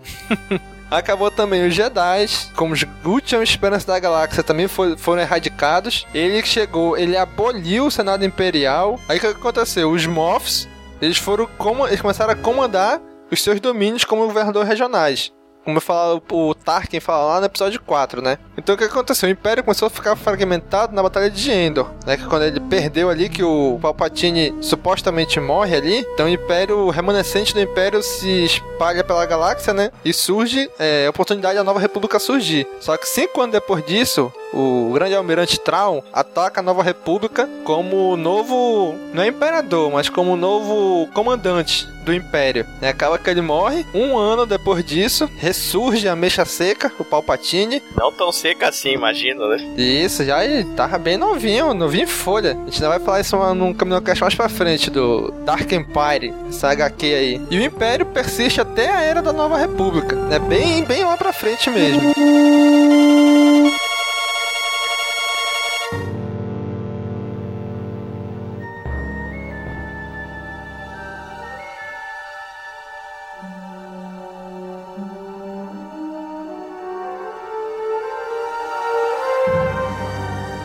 Acabou 0.92 1.30
também 1.30 1.68
os 1.68 1.74
Jedi, 1.76 2.26
como 2.56 2.74
os 2.74 2.84
últimos 3.06 3.50
esperanças 3.50 3.86
da 3.86 4.00
galáxia 4.00 4.42
também 4.42 4.68
foi- 4.68 4.98
foram 4.98 5.22
erradicados. 5.22 6.08
Ele 6.16 6.44
chegou, 6.44 6.98
ele 6.98 7.16
aboliu 7.16 7.86
o 7.86 7.92
Senado 7.92 8.26
Imperial. 8.26 9.00
Aí 9.08 9.18
o 9.18 9.22
que 9.22 9.28
aconteceu? 9.28 9.92
Os 9.92 10.08
Moffs, 10.08 10.68
eles 11.00 11.18
foram 11.18 11.48
como 11.58 11.86
eles 11.88 12.02
começaram 12.02 12.34
a 12.34 12.36
comandar 12.36 13.00
os 13.32 13.42
seus 13.44 13.60
domínios 13.60 14.04
como 14.04 14.26
governadores 14.26 14.68
regionais. 14.68 15.32
Como 15.70 15.78
eu 15.78 15.82
falo, 15.82 16.24
o 16.32 16.56
Tarkin 16.56 17.00
fala 17.00 17.34
lá 17.36 17.40
no 17.42 17.46
episódio 17.46 17.80
4, 17.80 18.24
né? 18.24 18.40
Então 18.58 18.74
o 18.74 18.78
que 18.78 18.86
aconteceu? 18.86 19.30
O 19.30 19.32
Império 19.32 19.64
começou 19.64 19.86
a 19.86 19.90
ficar 19.90 20.16
fragmentado 20.16 20.96
na 20.96 21.04
Batalha 21.04 21.30
de 21.30 21.52
Endor, 21.52 21.92
né? 22.08 22.18
Que 22.18 22.26
quando 22.26 22.42
ele 22.42 22.60
perdeu 22.60 23.08
ali, 23.08 23.30
que 23.30 23.44
o 23.44 23.78
Palpatine 23.80 24.52
supostamente 24.62 25.40
morre 25.40 25.76
ali, 25.76 26.00
então 26.12 26.26
o 26.26 26.30
Império, 26.30 26.80
o 26.80 26.90
remanescente 26.90 27.54
do 27.54 27.62
Império 27.62 28.02
se 28.02 28.46
espalha 28.46 29.04
pela 29.04 29.24
galáxia, 29.28 29.72
né? 29.72 29.92
E 30.04 30.12
surge 30.12 30.68
é, 30.80 31.06
a 31.06 31.12
oportunidade 31.12 31.56
da 31.56 31.64
Nova 31.64 31.80
República 31.80 32.18
surgir. 32.18 32.66
Só 32.80 32.98
que 32.98 33.08
cinco 33.08 33.40
anos 33.40 33.54
depois 33.54 33.86
disso, 33.86 34.34
o 34.52 34.90
Grande 34.92 35.14
Almirante 35.14 35.60
Traum 35.60 36.02
ataca 36.12 36.62
a 36.62 36.64
Nova 36.64 36.82
República 36.82 37.48
como 37.64 38.18
novo, 38.18 38.96
não 39.14 39.22
é 39.22 39.28
imperador, 39.28 39.92
mas 39.92 40.10
como 40.10 40.36
novo 40.36 41.08
comandante 41.14 41.88
do 42.10 42.14
Império. 42.14 42.66
E 42.82 42.88
acaba 42.88 43.20
que 43.20 43.30
ele 43.30 43.42
morre. 43.42 43.86
Um 43.94 44.18
ano 44.18 44.46
depois 44.46 44.84
disso, 44.84 45.30
ressurge 45.38 46.08
a 46.08 46.16
Mecha 46.16 46.44
Seca, 46.44 46.92
o 46.98 47.06
Palpatine. 47.06 47.84
Não 47.96 48.12
tão 48.12 48.32
seca 48.32 48.70
assim, 48.70 48.90
imagino, 48.90 49.48
né? 49.48 49.58
Isso, 49.78 50.26
já 50.26 50.44
ele 50.44 50.64
tava 50.76 50.98
bem 50.98 51.18
novinho, 51.18 51.74
novinho 51.74 52.04
em 52.04 52.08
folha. 52.08 52.54
A 52.54 52.66
gente 52.66 52.76
ainda 52.76 52.90
vai 52.90 53.00
falar 53.00 53.22
isso 53.22 53.38
num 53.54 53.74
caminho 53.74 54.02
cast 54.02 54.22
mais 54.22 54.36
pra 54.36 54.50
frente, 54.50 54.90
do 54.90 55.32
Dark 55.46 55.72
Empire, 55.72 56.34
essa 56.48 56.70
HQ 56.70 57.06
aí. 57.06 57.42
E 57.52 57.58
o 57.58 57.64
Império 57.64 58.06
persiste 58.08 58.60
até 58.60 58.90
a 58.90 59.02
Era 59.02 59.22
da 59.22 59.32
Nova 59.32 59.58
República. 59.58 60.18
É 60.32 60.40
bem, 60.40 60.84
bem 60.84 61.04
lá 61.04 61.16
pra 61.16 61.32
frente 61.32 61.70
mesmo. 61.70 62.14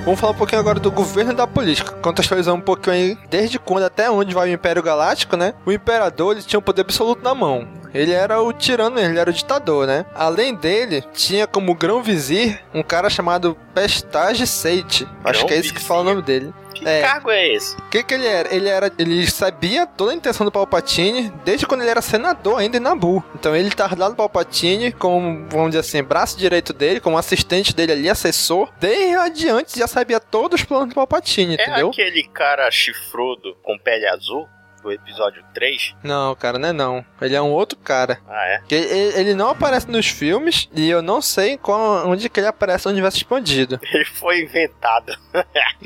Vamos 0.04 0.20
falar 0.20 0.32
um 0.34 0.36
pouquinho 0.36 0.60
agora 0.60 0.78
do 0.78 0.90
governo 0.90 1.32
e 1.32 1.34
da 1.34 1.46
política. 1.46 1.92
Contextualizando 1.92 2.58
um 2.58 2.60
pouquinho 2.60 2.94
aí, 2.94 3.18
desde 3.30 3.58
quando 3.58 3.84
até 3.84 4.10
onde 4.10 4.34
vai 4.34 4.50
o 4.50 4.52
Império 4.52 4.82
Galáctico, 4.82 5.34
né? 5.34 5.54
O 5.64 5.72
Imperador 5.72 6.32
ele 6.32 6.42
tinha 6.42 6.58
o 6.58 6.62
poder 6.62 6.82
absoluto 6.82 7.24
na 7.24 7.34
mão. 7.34 7.66
Ele 7.94 8.12
era 8.12 8.42
o 8.42 8.52
tirano, 8.52 8.98
ele 8.98 9.18
era 9.18 9.30
o 9.30 9.32
ditador, 9.32 9.86
né? 9.86 10.04
Além 10.14 10.52
dele, 10.54 11.02
tinha 11.12 11.46
como 11.46 11.74
grão-vizir 11.76 12.60
um 12.74 12.82
cara 12.82 13.08
chamado 13.08 13.56
Pestage 13.72 14.46
Seit. 14.46 15.06
Acho 15.24 15.46
que 15.46 15.54
é 15.54 15.58
esse 15.58 15.72
que 15.72 15.80
fala 15.80 16.00
o 16.00 16.04
nome 16.04 16.22
dele. 16.22 16.52
Que 16.74 16.88
É. 16.88 17.02
cargo 17.02 17.30
é 17.30 17.54
esse? 17.54 17.76
O 17.76 17.82
que, 17.88 18.02
que 18.02 18.14
ele 18.14 18.26
era? 18.26 18.52
Ele 18.52 18.68
era. 18.68 18.90
Ele 18.98 19.24
sabia 19.30 19.86
toda 19.86 20.10
a 20.10 20.14
intenção 20.14 20.44
do 20.44 20.50
Palpatine 20.50 21.32
desde 21.44 21.66
quando 21.68 21.82
ele 21.82 21.90
era 21.90 22.02
senador 22.02 22.58
ainda 22.58 22.78
em 22.78 22.80
Nabu. 22.80 23.22
Então 23.32 23.54
ele 23.54 23.70
tá 23.70 23.88
lá 23.96 24.08
do 24.08 24.16
Palpatine 24.16 24.90
como, 24.90 25.46
vamos 25.48 25.68
dizer 25.68 25.78
assim, 25.80 26.02
braço 26.02 26.36
direito 26.36 26.72
dele, 26.72 26.98
como 26.98 27.16
assistente 27.16 27.72
dele 27.76 27.92
ali, 27.92 28.10
assessor. 28.10 28.72
Desde 28.80 29.14
adiante 29.14 29.78
já 29.78 29.86
sabia 29.86 30.18
todos 30.18 30.60
os 30.62 30.66
planos 30.66 30.88
do 30.88 30.96
Palpatine, 30.96 31.56
É 31.56 31.62
entendeu? 31.62 31.90
aquele 31.90 32.24
cara 32.24 32.68
chifrudo 32.72 33.54
com 33.62 33.78
pele 33.78 34.08
azul 34.08 34.48
do 34.84 34.92
episódio 34.92 35.42
3? 35.54 35.94
Não, 36.02 36.34
cara, 36.34 36.58
não 36.58 36.68
é 36.68 36.72
não. 36.72 37.04
Ele 37.20 37.34
é 37.34 37.40
um 37.40 37.50
outro 37.50 37.78
cara. 37.78 38.20
Ah, 38.28 38.46
é? 38.46 38.60
Que 38.68 38.74
Ele, 38.74 39.20
ele 39.20 39.34
não 39.34 39.48
aparece 39.48 39.90
nos 39.90 40.06
filmes 40.06 40.68
e 40.74 40.88
eu 40.88 41.00
não 41.00 41.22
sei 41.22 41.56
qual, 41.56 42.06
onde 42.06 42.28
que 42.28 42.38
ele 42.38 42.46
aparece 42.46 42.84
no 42.84 42.92
universo 42.92 43.16
expandido. 43.16 43.80
Ele 43.94 44.04
foi 44.04 44.42
inventado. 44.42 45.16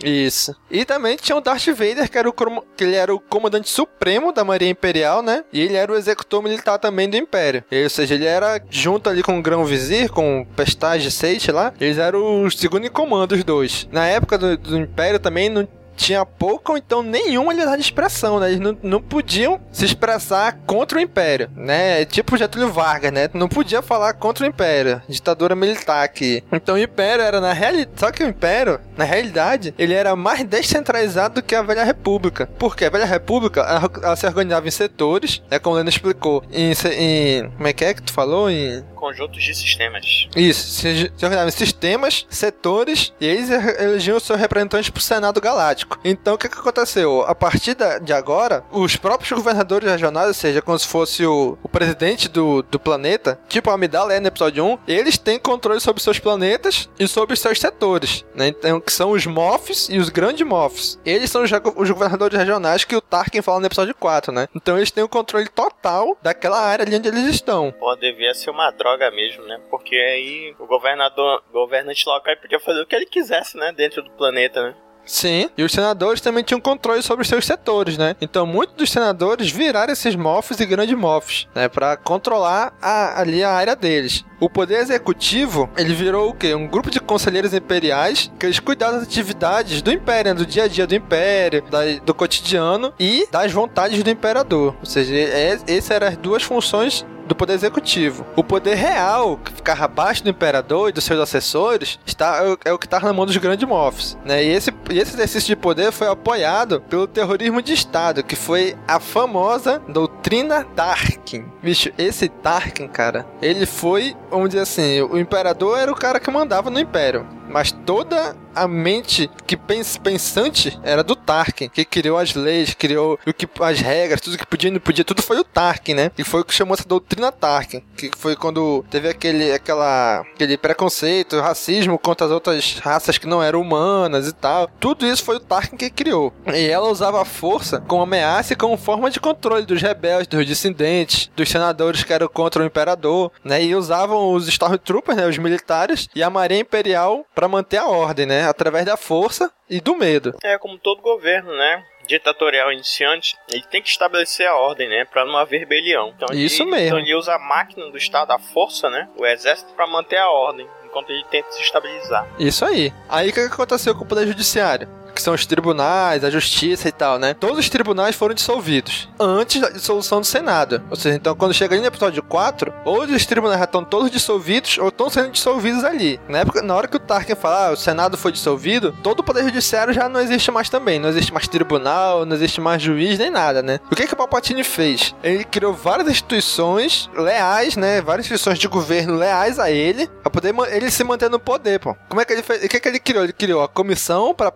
Isso. 0.02 0.56
E 0.70 0.84
também 0.84 1.16
tinha 1.16 1.36
o 1.36 1.40
Darth 1.40 1.66
Vader, 1.66 2.10
que, 2.10 2.18
era 2.18 2.28
o, 2.28 2.32
que 2.32 2.84
ele 2.84 2.96
era 2.96 3.14
o 3.14 3.20
comandante 3.20 3.68
supremo 3.68 4.32
da 4.32 4.44
Marinha 4.44 4.70
Imperial, 4.70 5.22
né? 5.22 5.44
E 5.52 5.60
ele 5.60 5.76
era 5.76 5.92
o 5.92 5.96
executor 5.96 6.42
militar 6.42 6.78
também 6.78 7.08
do 7.08 7.16
Império. 7.16 7.62
E, 7.70 7.84
ou 7.84 7.90
seja, 7.90 8.14
ele 8.14 8.24
era 8.24 8.60
junto 8.70 9.10
ali 9.10 9.22
com 9.22 9.38
o 9.38 9.42
Grão 9.42 9.64
Vizir, 9.64 10.10
com 10.10 10.40
o 10.40 10.46
Pestage 10.46 11.10
Seit 11.10 11.50
lá, 11.52 11.72
eles 11.78 11.98
eram 11.98 12.44
os 12.44 12.58
segundo 12.58 12.86
em 12.86 12.90
comando, 12.90 13.32
os 13.32 13.44
dois. 13.44 13.86
Na 13.92 14.06
época 14.06 14.38
do, 14.38 14.56
do 14.56 14.78
Império 14.78 15.20
também 15.20 15.48
não 15.48 15.68
tinha 15.98 16.24
pouca 16.24 16.72
ou 16.72 16.78
então 16.78 17.02
nenhuma 17.02 17.52
liberdade 17.52 17.82
de 17.82 17.84
expressão, 17.88 18.38
né? 18.38 18.48
Eles 18.48 18.60
não, 18.60 18.78
não 18.82 19.02
podiam 19.02 19.60
se 19.72 19.84
expressar 19.84 20.58
contra 20.66 20.98
o 20.98 21.00
Império, 21.00 21.50
né? 21.54 22.02
É 22.02 22.04
Tipo 22.04 22.36
Getúlio 22.36 22.72
Vargas, 22.72 23.12
né? 23.12 23.28
Não 23.34 23.48
podia 23.48 23.82
falar 23.82 24.14
contra 24.14 24.46
o 24.46 24.48
Império, 24.48 25.02
ditadura 25.08 25.54
militar 25.54 26.04
aqui. 26.04 26.42
Então 26.52 26.76
o 26.76 26.78
Império 26.78 27.22
era 27.22 27.40
na 27.40 27.52
realidade... 27.52 27.90
Só 27.96 28.10
que 28.12 28.22
o 28.22 28.28
Império, 28.28 28.80
na 28.96 29.04
realidade, 29.04 29.74
ele 29.78 29.92
era 29.92 30.14
mais 30.14 30.44
descentralizado 30.44 31.36
do 31.36 31.42
que 31.42 31.54
a 31.54 31.62
Velha 31.62 31.84
República. 31.84 32.48
Porque 32.58 32.84
a 32.84 32.90
Velha 32.90 33.04
República, 33.04 33.60
ela, 33.60 33.90
ela 34.02 34.16
se 34.16 34.26
organizava 34.26 34.68
em 34.68 34.70
setores, 34.70 35.42
né? 35.50 35.58
Como 35.58 35.74
o 35.74 35.78
Leno 35.78 35.88
explicou, 35.88 36.44
em, 36.52 36.72
em... 36.96 37.50
Como 37.50 37.66
é 37.66 37.72
que 37.72 37.84
é 37.84 37.94
que 37.94 38.02
tu 38.02 38.12
falou? 38.12 38.48
Em... 38.48 38.84
Conjuntos 38.94 39.42
de 39.42 39.54
sistemas. 39.54 40.28
Isso, 40.36 40.68
se, 40.68 41.12
se 41.16 41.24
organizava 41.24 41.48
em 41.48 41.52
sistemas, 41.52 42.26
setores, 42.30 43.12
e 43.20 43.26
eles 43.26 43.50
elegiam 43.50 44.18
seus 44.20 44.38
representantes 44.38 44.90
pro 44.90 45.02
Senado 45.02 45.40
Galáctico. 45.40 45.87
Então 46.04 46.34
o 46.34 46.38
que, 46.38 46.48
que 46.48 46.58
aconteceu? 46.58 47.22
A 47.22 47.34
partir 47.34 47.76
de 48.02 48.12
agora, 48.12 48.64
os 48.70 48.96
próprios 48.96 49.32
governadores 49.32 49.90
regionais, 49.90 50.28
ou 50.28 50.34
seja, 50.34 50.62
como 50.62 50.78
se 50.78 50.86
fosse 50.86 51.24
o, 51.26 51.58
o 51.62 51.68
presidente 51.68 52.28
do, 52.28 52.62
do 52.62 52.78
planeta, 52.78 53.38
tipo 53.48 53.70
a 53.70 53.74
Amidala 53.74 54.12
é 54.12 54.20
no 54.20 54.28
episódio 54.28 54.64
1, 54.64 54.78
eles 54.86 55.18
têm 55.18 55.38
controle 55.38 55.80
sobre 55.80 56.02
seus 56.02 56.18
planetas 56.18 56.88
e 56.98 57.06
sobre 57.06 57.36
seus 57.36 57.60
setores, 57.60 58.24
né? 58.34 58.48
Então, 58.48 58.80
que 58.80 58.92
são 58.92 59.10
os 59.10 59.26
MOFs 59.26 59.88
e 59.88 59.98
os 59.98 60.08
grandes 60.08 60.46
MOFs. 60.46 60.98
Eles 61.04 61.30
são 61.30 61.42
os, 61.42 61.50
os 61.76 61.90
governadores 61.90 62.38
regionais 62.38 62.84
que 62.84 62.96
o 62.96 63.00
Tarkin 63.00 63.42
fala 63.42 63.60
no 63.60 63.66
episódio 63.66 63.94
4, 63.94 64.32
né? 64.32 64.48
Então 64.54 64.76
eles 64.76 64.90
têm 64.90 65.04
o 65.04 65.08
controle 65.08 65.48
total 65.48 66.16
daquela 66.22 66.60
área 66.60 66.84
ali 66.84 66.96
onde 66.96 67.08
eles 67.08 67.26
estão. 67.26 67.72
Pô, 67.72 67.94
devia 67.96 68.34
ser 68.34 68.50
uma 68.50 68.70
droga 68.70 69.10
mesmo, 69.10 69.44
né? 69.44 69.60
Porque 69.70 69.94
aí 69.94 70.54
o 70.58 70.66
governador, 70.66 71.42
governante 71.52 72.04
local 72.06 72.36
podia 72.36 72.60
fazer 72.60 72.80
o 72.82 72.86
que 72.86 72.94
ele 72.94 73.06
quisesse, 73.06 73.56
né? 73.56 73.72
Dentro 73.72 74.02
do 74.02 74.10
planeta, 74.10 74.62
né? 74.62 74.74
Sim, 75.08 75.48
e 75.56 75.62
os 75.62 75.72
senadores 75.72 76.20
também 76.20 76.44
tinham 76.44 76.60
controle 76.60 77.02
sobre 77.02 77.22
os 77.22 77.28
seus 77.28 77.46
setores, 77.46 77.96
né? 77.96 78.14
Então 78.20 78.46
muitos 78.46 78.76
dos 78.76 78.90
senadores 78.90 79.50
viraram 79.50 79.90
esses 79.90 80.14
mofs 80.14 80.60
e 80.60 80.66
grandes 80.66 80.94
mofs, 80.96 81.48
né? 81.54 81.66
Pra 81.66 81.96
controlar 81.96 82.74
a- 82.80 83.18
ali 83.18 83.42
a 83.42 83.50
área 83.50 83.74
deles. 83.74 84.22
O 84.40 84.48
poder 84.48 84.76
executivo, 84.80 85.68
ele 85.76 85.94
virou 85.94 86.30
o 86.30 86.34
quê? 86.34 86.54
Um 86.54 86.66
grupo 86.68 86.90
de 86.90 87.00
conselheiros 87.00 87.52
imperiais 87.52 88.30
que 88.38 88.46
eles 88.46 88.60
cuidavam 88.60 88.98
das 88.98 89.04
atividades 89.08 89.82
do 89.82 89.90
império, 89.90 90.32
né? 90.32 90.38
do 90.38 90.46
dia 90.46 90.64
a 90.64 90.68
dia 90.68 90.86
do 90.86 90.94
império, 90.94 91.62
da- 91.70 91.98
do 92.04 92.14
cotidiano 92.14 92.92
e 93.00 93.26
das 93.30 93.50
vontades 93.52 94.02
do 94.02 94.10
imperador. 94.10 94.76
Ou 94.80 94.86
seja, 94.86 95.14
é, 95.14 95.58
essas 95.66 95.90
eram 95.90 96.06
as 96.08 96.16
duas 96.16 96.42
funções 96.42 97.04
do 97.26 97.34
poder 97.34 97.52
executivo. 97.52 98.24
O 98.36 98.42
poder 98.42 98.74
real, 98.74 99.36
que 99.44 99.52
ficava 99.52 99.84
abaixo 99.84 100.24
do 100.24 100.30
imperador 100.30 100.88
e 100.88 100.92
dos 100.92 101.04
seus 101.04 101.20
assessores, 101.20 101.98
está, 102.06 102.42
é 102.42 102.48
o- 102.48 102.58
é 102.74 102.78
que 102.78 102.86
está 102.86 102.98
na 103.00 103.12
mão 103.12 103.26
dos 103.26 103.36
grandes 103.36 103.68
mofs. 103.68 104.16
Né? 104.24 104.44
E, 104.44 104.48
esse, 104.48 104.70
esse 104.90 105.14
exercício 105.14 105.48
de 105.48 105.56
poder 105.56 105.92
foi 105.92 106.06
apoiado 106.08 106.80
pelo 106.88 107.06
terrorismo 107.06 107.60
de 107.60 107.74
Estado, 107.74 108.22
que 108.22 108.34
foi 108.34 108.74
a 108.86 108.98
famosa 108.98 109.82
doutrina 109.88 110.64
Tarkin. 110.74 111.44
Bicho, 111.68 111.92
esse 111.98 112.30
Tarkin, 112.30 112.88
cara, 112.88 113.26
ele 113.42 113.66
foi, 113.66 114.16
dizer 114.48 114.62
assim, 114.62 115.02
o 115.02 115.18
imperador 115.18 115.78
era 115.78 115.92
o 115.92 115.94
cara 115.94 116.18
que 116.18 116.30
mandava 116.30 116.70
no 116.70 116.80
império. 116.80 117.26
Mas 117.48 117.72
toda 117.72 118.36
a 118.54 118.66
mente 118.66 119.30
que 119.46 119.56
pens 119.56 119.96
pensante 119.96 120.78
era 120.82 121.04
do 121.04 121.14
Tarkin, 121.14 121.68
que 121.68 121.84
criou 121.84 122.18
as 122.18 122.34
leis, 122.34 122.74
criou 122.74 123.18
o 123.26 123.32
que, 123.32 123.48
as 123.60 123.80
regras, 123.80 124.20
tudo 124.20 124.36
que 124.36 124.46
podia 124.46 124.68
e 124.68 124.72
não 124.72 124.80
podia, 124.80 125.04
tudo 125.04 125.22
foi 125.22 125.38
o 125.38 125.44
Tarkin, 125.44 125.94
né? 125.94 126.10
E 126.18 126.24
foi 126.24 126.40
o 126.40 126.44
que 126.44 126.54
chamou 126.54 126.74
essa 126.74 126.86
doutrina 126.86 127.30
Tarkin, 127.30 127.82
que 127.96 128.10
foi 128.16 128.34
quando 128.34 128.84
teve 128.90 129.08
aquele, 129.08 129.52
aquela, 129.52 130.20
aquele 130.34 130.58
preconceito, 130.58 131.40
racismo 131.40 131.98
contra 131.98 132.26
as 132.26 132.32
outras 132.32 132.78
raças 132.80 133.16
que 133.16 133.26
não 133.26 133.42
eram 133.42 133.60
humanas 133.60 134.26
e 134.26 134.32
tal. 134.32 134.68
Tudo 134.80 135.06
isso 135.06 135.24
foi 135.24 135.36
o 135.36 135.40
Tarkin 135.40 135.76
que 135.76 135.90
criou. 135.90 136.32
E 136.52 136.66
ela 136.66 136.88
usava 136.88 137.22
a 137.22 137.24
força 137.24 137.80
como 137.86 138.02
ameaça 138.02 138.52
e 138.52 138.56
como 138.56 138.76
forma 138.76 139.10
de 139.10 139.20
controle 139.20 139.64
dos 139.64 139.80
rebeldes, 139.80 140.26
dos 140.26 140.46
dissidentes, 140.46 141.30
dos 141.36 141.48
senadores 141.48 142.02
que 142.02 142.12
eram 142.12 142.28
contra 142.28 142.62
o 142.62 142.66
imperador, 142.66 143.30
né? 143.44 143.62
E 143.62 143.74
usavam 143.74 144.32
os 144.32 144.48
Stormtroopers, 144.48 145.16
né? 145.16 145.26
Os 145.28 145.38
militares 145.38 146.08
e 146.14 146.22
a 146.22 146.30
Marinha 146.30 146.60
Imperial 146.60 147.24
para 147.38 147.46
manter 147.46 147.76
a 147.76 147.86
ordem, 147.86 148.26
né? 148.26 148.48
Através 148.48 148.84
da 148.84 148.96
força 148.96 149.48
e 149.70 149.80
do 149.80 149.94
medo. 149.94 150.34
É 150.42 150.58
como 150.58 150.76
todo 150.76 151.00
governo, 151.00 151.56
né? 151.56 151.84
Ditatorial 152.04 152.72
iniciante, 152.72 153.36
ele 153.48 153.62
tem 153.70 153.80
que 153.80 153.88
estabelecer 153.88 154.44
a 154.48 154.56
ordem, 154.56 154.88
né? 154.88 155.04
Pra 155.04 155.24
não 155.24 155.36
haver 155.36 155.60
rebelião. 155.60 156.12
Então, 156.16 156.26
ele- 156.32 156.42
Isso 156.44 156.64
mesmo. 156.64 156.86
Então 156.86 156.98
ele 156.98 157.14
usa 157.14 157.34
a 157.36 157.38
máquina 157.38 157.88
do 157.90 157.96
Estado, 157.96 158.32
a 158.32 158.40
força, 158.40 158.90
né? 158.90 159.08
O 159.16 159.24
exército, 159.24 159.72
pra 159.74 159.86
manter 159.86 160.16
a 160.16 160.28
ordem, 160.28 160.66
enquanto 160.84 161.10
ele 161.10 161.22
tenta 161.30 161.52
se 161.52 161.62
estabilizar. 161.62 162.26
Isso 162.40 162.64
aí. 162.64 162.92
Aí 163.08 163.28
o 163.28 163.32
que 163.32 163.46
que 163.46 163.54
aconteceu 163.54 163.94
com 163.94 164.02
o 164.02 164.06
Poder 164.08 164.26
Judiciário? 164.26 164.88
Que 165.18 165.22
são 165.22 165.34
os 165.34 165.44
tribunais, 165.44 166.22
a 166.22 166.30
justiça 166.30 166.88
e 166.88 166.92
tal, 166.92 167.18
né? 167.18 167.34
Todos 167.34 167.58
os 167.58 167.68
tribunais 167.68 168.14
foram 168.14 168.36
dissolvidos 168.36 169.08
antes 169.18 169.60
da 169.60 169.68
dissolução 169.68 170.20
do 170.20 170.26
Senado. 170.26 170.80
Ou 170.88 170.94
seja, 170.94 171.16
então 171.16 171.34
quando 171.34 171.52
chega 171.52 171.74
ali 171.74 171.80
no 171.80 171.88
episódio 171.88 172.22
4, 172.22 172.72
ou 172.84 173.02
os 173.02 173.26
tribunais 173.26 173.58
já 173.58 173.64
estão 173.64 173.82
todos 173.82 174.12
dissolvidos 174.12 174.78
ou 174.78 174.90
estão 174.90 175.10
sendo 175.10 175.30
dissolvidos 175.30 175.82
ali. 175.82 176.20
Na, 176.28 176.38
época, 176.38 176.62
na 176.62 176.72
hora 176.72 176.86
que 176.86 176.94
o 176.94 177.00
Tarkin 177.00 177.34
fala, 177.34 177.66
ah, 177.66 177.72
o 177.72 177.76
Senado 177.76 178.16
foi 178.16 178.30
dissolvido, 178.30 178.94
todo 179.02 179.18
o 179.18 179.24
Poder 179.24 179.42
Judiciário 179.42 179.92
já 179.92 180.08
não 180.08 180.20
existe 180.20 180.52
mais 180.52 180.70
também. 180.70 181.00
Não 181.00 181.08
existe 181.08 181.32
mais 181.32 181.48
tribunal, 181.48 182.24
não 182.24 182.36
existe 182.36 182.60
mais 182.60 182.80
juiz, 182.80 183.18
nem 183.18 183.28
nada, 183.28 183.60
né? 183.60 183.80
O 183.90 183.96
que 183.96 184.06
que 184.06 184.14
o 184.14 184.16
Palpatine 184.16 184.62
fez? 184.62 185.16
Ele 185.20 185.42
criou 185.42 185.72
várias 185.72 186.08
instituições 186.08 187.10
leais, 187.12 187.74
né? 187.74 188.00
Várias 188.00 188.26
instituições 188.26 188.60
de 188.60 188.68
governo 188.68 189.16
leais 189.16 189.58
a 189.58 189.68
ele, 189.68 190.06
pra 190.22 190.30
poder 190.30 190.54
ele 190.70 190.92
se 190.92 191.02
manter 191.02 191.28
no 191.28 191.40
poder, 191.40 191.80
pô. 191.80 191.96
Como 192.08 192.20
é 192.20 192.24
que 192.24 192.32
ele 192.32 192.44
fez? 192.44 192.64
O 192.64 192.68
que 192.68 192.78
que 192.78 192.88
ele 192.88 193.00
criou? 193.00 193.24
Ele 193.24 193.32
criou 193.32 193.62
a 193.64 193.68
Comissão 193.68 194.32
para 194.32 194.52